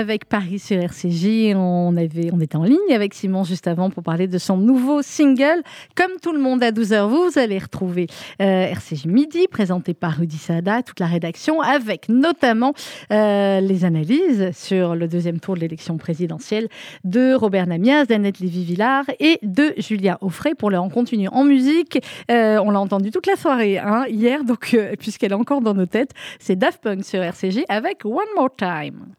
Avec 0.00 0.24
Paris 0.24 0.58
sur 0.58 0.78
RCJ. 0.78 1.54
On, 1.54 1.94
avait, 1.96 2.30
on 2.32 2.40
était 2.40 2.56
en 2.56 2.64
ligne 2.64 2.92
avec 2.92 3.12
Simon 3.12 3.44
juste 3.44 3.68
avant 3.68 3.90
pour 3.90 4.02
parler 4.02 4.26
de 4.26 4.38
son 4.38 4.56
nouveau 4.56 5.02
single. 5.02 5.62
Comme 5.94 6.12
tout 6.22 6.32
le 6.32 6.40
monde 6.40 6.62
à 6.62 6.72
12h, 6.72 7.06
vous 7.06 7.38
allez 7.38 7.58
retrouver 7.58 8.06
euh, 8.40 8.64
RCJ 8.64 9.06
Midi, 9.06 9.46
présenté 9.46 9.92
par 9.94 10.16
Rudy 10.16 10.38
Sada, 10.38 10.82
toute 10.82 11.00
la 11.00 11.06
rédaction, 11.06 11.60
avec 11.60 12.08
notamment 12.08 12.72
euh, 13.12 13.60
les 13.60 13.84
analyses 13.84 14.50
sur 14.52 14.96
le 14.96 15.06
deuxième 15.06 15.38
tour 15.38 15.54
de 15.54 15.60
l'élection 15.60 15.98
présidentielle 15.98 16.68
de 17.04 17.34
Robert 17.34 17.66
Namias, 17.66 18.06
d'Annette 18.06 18.40
Lévy-Villard 18.40 19.04
et 19.20 19.38
de 19.42 19.74
Julia 19.76 20.16
Offray. 20.22 20.54
Pour 20.54 20.70
l'heure, 20.70 20.84
on 20.84 20.88
continue 20.88 21.28
en 21.28 21.44
musique. 21.44 22.02
Euh, 22.30 22.58
on 22.64 22.70
l'a 22.70 22.80
entendu 22.80 23.10
toute 23.10 23.26
la 23.26 23.36
soirée 23.36 23.78
hein, 23.78 24.06
hier, 24.08 24.44
donc 24.44 24.76
puisqu'elle 24.98 25.32
est 25.32 25.34
encore 25.34 25.60
dans 25.60 25.74
nos 25.74 25.86
têtes. 25.86 26.12
C'est 26.38 26.56
Daft 26.56 26.80
Punk 26.82 27.04
sur 27.04 27.22
RCJ 27.22 27.64
avec 27.68 28.06
One 28.06 28.24
More 28.34 28.50
Time. 28.56 29.14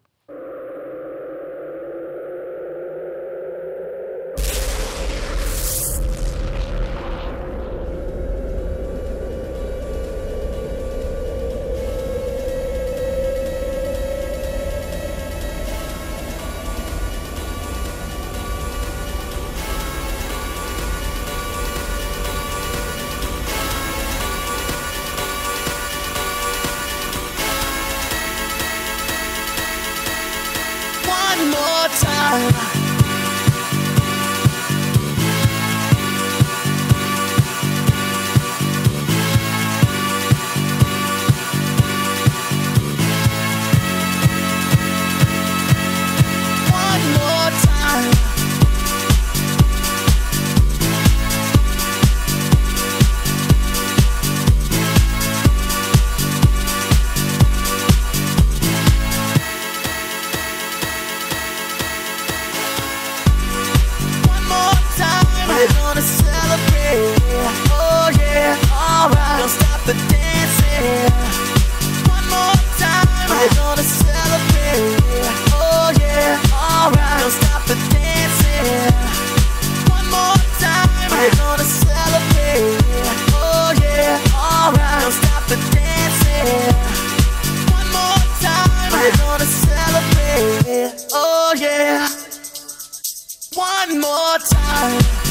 one 93.88 94.00
more 94.00 94.38
time. 94.38 95.31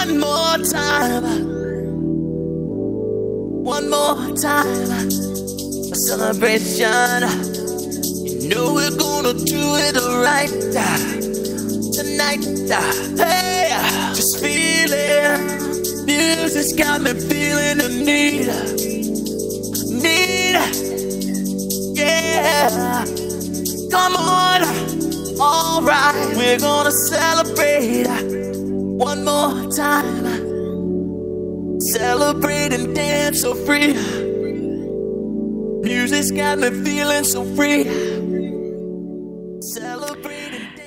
One 0.00 0.18
more 0.18 0.56
time 0.72 1.60
one 3.70 3.90
more 3.90 4.34
time. 4.34 4.90
A 5.92 5.94
celebration. 5.94 7.22
You 8.40 8.48
know 8.48 8.72
we're 8.72 8.96
gonna 8.96 9.34
do 9.34 9.62
it 9.86 9.96
right 10.26 10.48
tonight. 11.92 12.42
Hey, 13.18 13.68
just 14.14 14.40
feeling. 14.40 16.06
Music's 16.06 16.72
got 16.72 17.02
me 17.02 17.12
feeling 17.12 17.76
the 17.82 17.90
need. 18.08 18.48
Need. 20.02 20.56
Yeah. 21.94 23.04
Come 23.90 24.16
on. 24.16 24.62
Alright, 25.38 26.36
we're 26.38 26.58
gonna 26.58 26.90
celebrate 26.90 28.39
one 29.00 29.24
more 29.24 29.72
time. 29.72 30.26
Celebrate 31.80 32.74
and 32.74 32.94
dance 32.94 33.40
so 33.40 33.54
free. 33.54 33.94
Music's 35.82 36.30
got 36.30 36.58
me 36.58 36.70
feeling 36.84 37.24
so 37.24 37.42
free. 37.56 37.84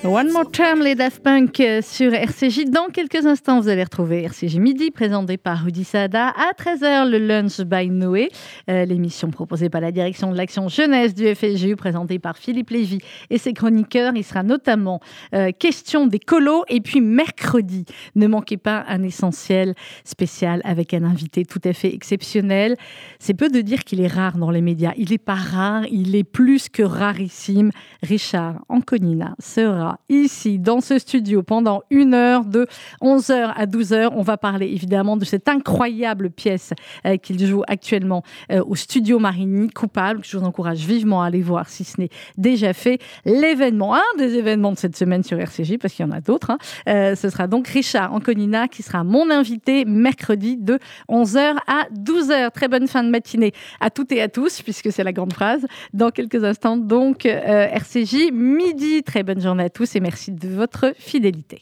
One 0.05 0.33
More 0.33 0.51
Time, 0.51 0.81
les 0.83 0.95
Daft 0.95 1.23
Punk 1.23 1.61
euh, 1.61 1.81
sur 1.81 2.13
RCJ. 2.13 2.65
Dans 2.65 2.87
quelques 2.87 3.25
instants, 3.25 3.61
vous 3.61 3.69
allez 3.69 3.83
retrouver 3.83 4.23
RCJ 4.23 4.57
Midi, 4.57 4.91
présenté 4.91 5.37
par 5.37 5.63
Rudy 5.63 5.85
Sada. 5.85 6.27
À 6.27 6.51
13h, 6.61 7.09
le 7.09 7.19
Lunch 7.19 7.61
by 7.61 7.89
Noé, 7.89 8.29
euh, 8.69 8.83
l'émission 8.83 9.31
proposée 9.31 9.69
par 9.69 9.79
la 9.79 9.93
direction 9.93 10.29
de 10.29 10.35
l'action 10.35 10.67
jeunesse 10.67 11.15
du 11.15 11.33
FSGU, 11.33 11.77
présentée 11.77 12.19
par 12.19 12.37
Philippe 12.37 12.71
Lévy 12.71 12.99
et 13.29 13.37
ses 13.37 13.53
chroniqueurs. 13.53 14.11
Il 14.15 14.25
sera 14.25 14.43
notamment 14.43 14.99
euh, 15.33 15.51
question 15.57 16.05
des 16.05 16.19
colos. 16.19 16.65
Et 16.67 16.81
puis 16.81 16.99
mercredi, 16.99 17.85
ne 18.15 18.27
manquez 18.27 18.57
pas 18.57 18.83
un 18.89 19.03
essentiel 19.03 19.73
spécial 20.03 20.59
avec 20.65 20.93
un 20.93 21.05
invité 21.05 21.45
tout 21.45 21.61
à 21.63 21.71
fait 21.71 21.93
exceptionnel. 21.93 22.75
C'est 23.19 23.35
peu 23.35 23.47
de 23.47 23.61
dire 23.61 23.85
qu'il 23.85 24.01
est 24.01 24.07
rare 24.07 24.37
dans 24.37 24.51
les 24.51 24.61
médias. 24.61 24.91
Il 24.97 25.11
n'est 25.11 25.17
pas 25.17 25.35
rare, 25.35 25.85
il 25.89 26.13
est 26.17 26.25
plus 26.25 26.67
que 26.67 26.83
rarissime. 26.83 27.71
Richard 28.01 28.65
Anconina 28.67 29.35
sera 29.39 29.92
ici, 30.09 30.59
dans 30.59 30.81
ce 30.81 30.99
studio, 30.99 31.43
pendant 31.43 31.83
une 31.89 32.13
heure, 32.13 32.45
de 32.45 32.67
11h 33.01 33.53
à 33.55 33.65
12h. 33.65 34.09
On 34.13 34.21
va 34.21 34.37
parler 34.37 34.67
évidemment 34.67 35.17
de 35.17 35.25
cette 35.25 35.47
incroyable 35.47 36.29
pièce 36.29 36.73
euh, 37.05 37.17
qu'il 37.17 37.43
joue 37.45 37.63
actuellement 37.67 38.23
euh, 38.51 38.63
au 38.65 38.75
studio 38.75 39.19
Marigny, 39.19 39.69
Coupable, 39.69 40.21
que 40.21 40.27
je 40.27 40.37
vous 40.37 40.45
encourage 40.45 40.79
vivement 40.79 41.23
à 41.23 41.27
aller 41.27 41.41
voir 41.41 41.69
si 41.69 41.83
ce 41.83 41.99
n'est 41.99 42.09
déjà 42.37 42.73
fait. 42.73 42.99
L'événement, 43.25 43.95
un 43.95 44.17
des 44.17 44.35
événements 44.35 44.71
de 44.71 44.77
cette 44.77 44.95
semaine 44.95 45.23
sur 45.23 45.39
RCJ, 45.39 45.77
parce 45.77 45.93
qu'il 45.93 46.05
y 46.05 46.09
en 46.09 46.11
a 46.11 46.21
d'autres, 46.21 46.51
hein, 46.51 46.57
euh, 46.87 47.15
ce 47.15 47.29
sera 47.29 47.47
donc 47.47 47.67
Richard 47.67 48.13
Anconina 48.13 48.67
qui 48.67 48.83
sera 48.83 49.03
mon 49.03 49.29
invité 49.29 49.85
mercredi 49.85 50.57
de 50.57 50.79
11h 51.09 51.57
à 51.67 51.87
12h. 51.93 52.51
Très 52.51 52.67
bonne 52.67 52.87
fin 52.87 53.03
de 53.03 53.09
matinée 53.09 53.53
à 53.79 53.89
toutes 53.89 54.11
et 54.11 54.21
à 54.21 54.29
tous, 54.29 54.61
puisque 54.61 54.91
c'est 54.91 55.03
la 55.03 55.13
grande 55.13 55.33
phrase. 55.33 55.65
Dans 55.93 56.09
quelques 56.09 56.43
instants, 56.43 56.77
donc, 56.77 57.25
RCJ 57.25 58.31
midi. 58.31 59.03
Très 59.03 59.23
bonne 59.23 59.41
journée 59.41 59.65
à 59.65 59.69
tous 59.83 59.97
et 59.97 59.99
merci 59.99 60.31
de 60.31 60.47
votre 60.47 60.93
fidélité. 60.97 61.61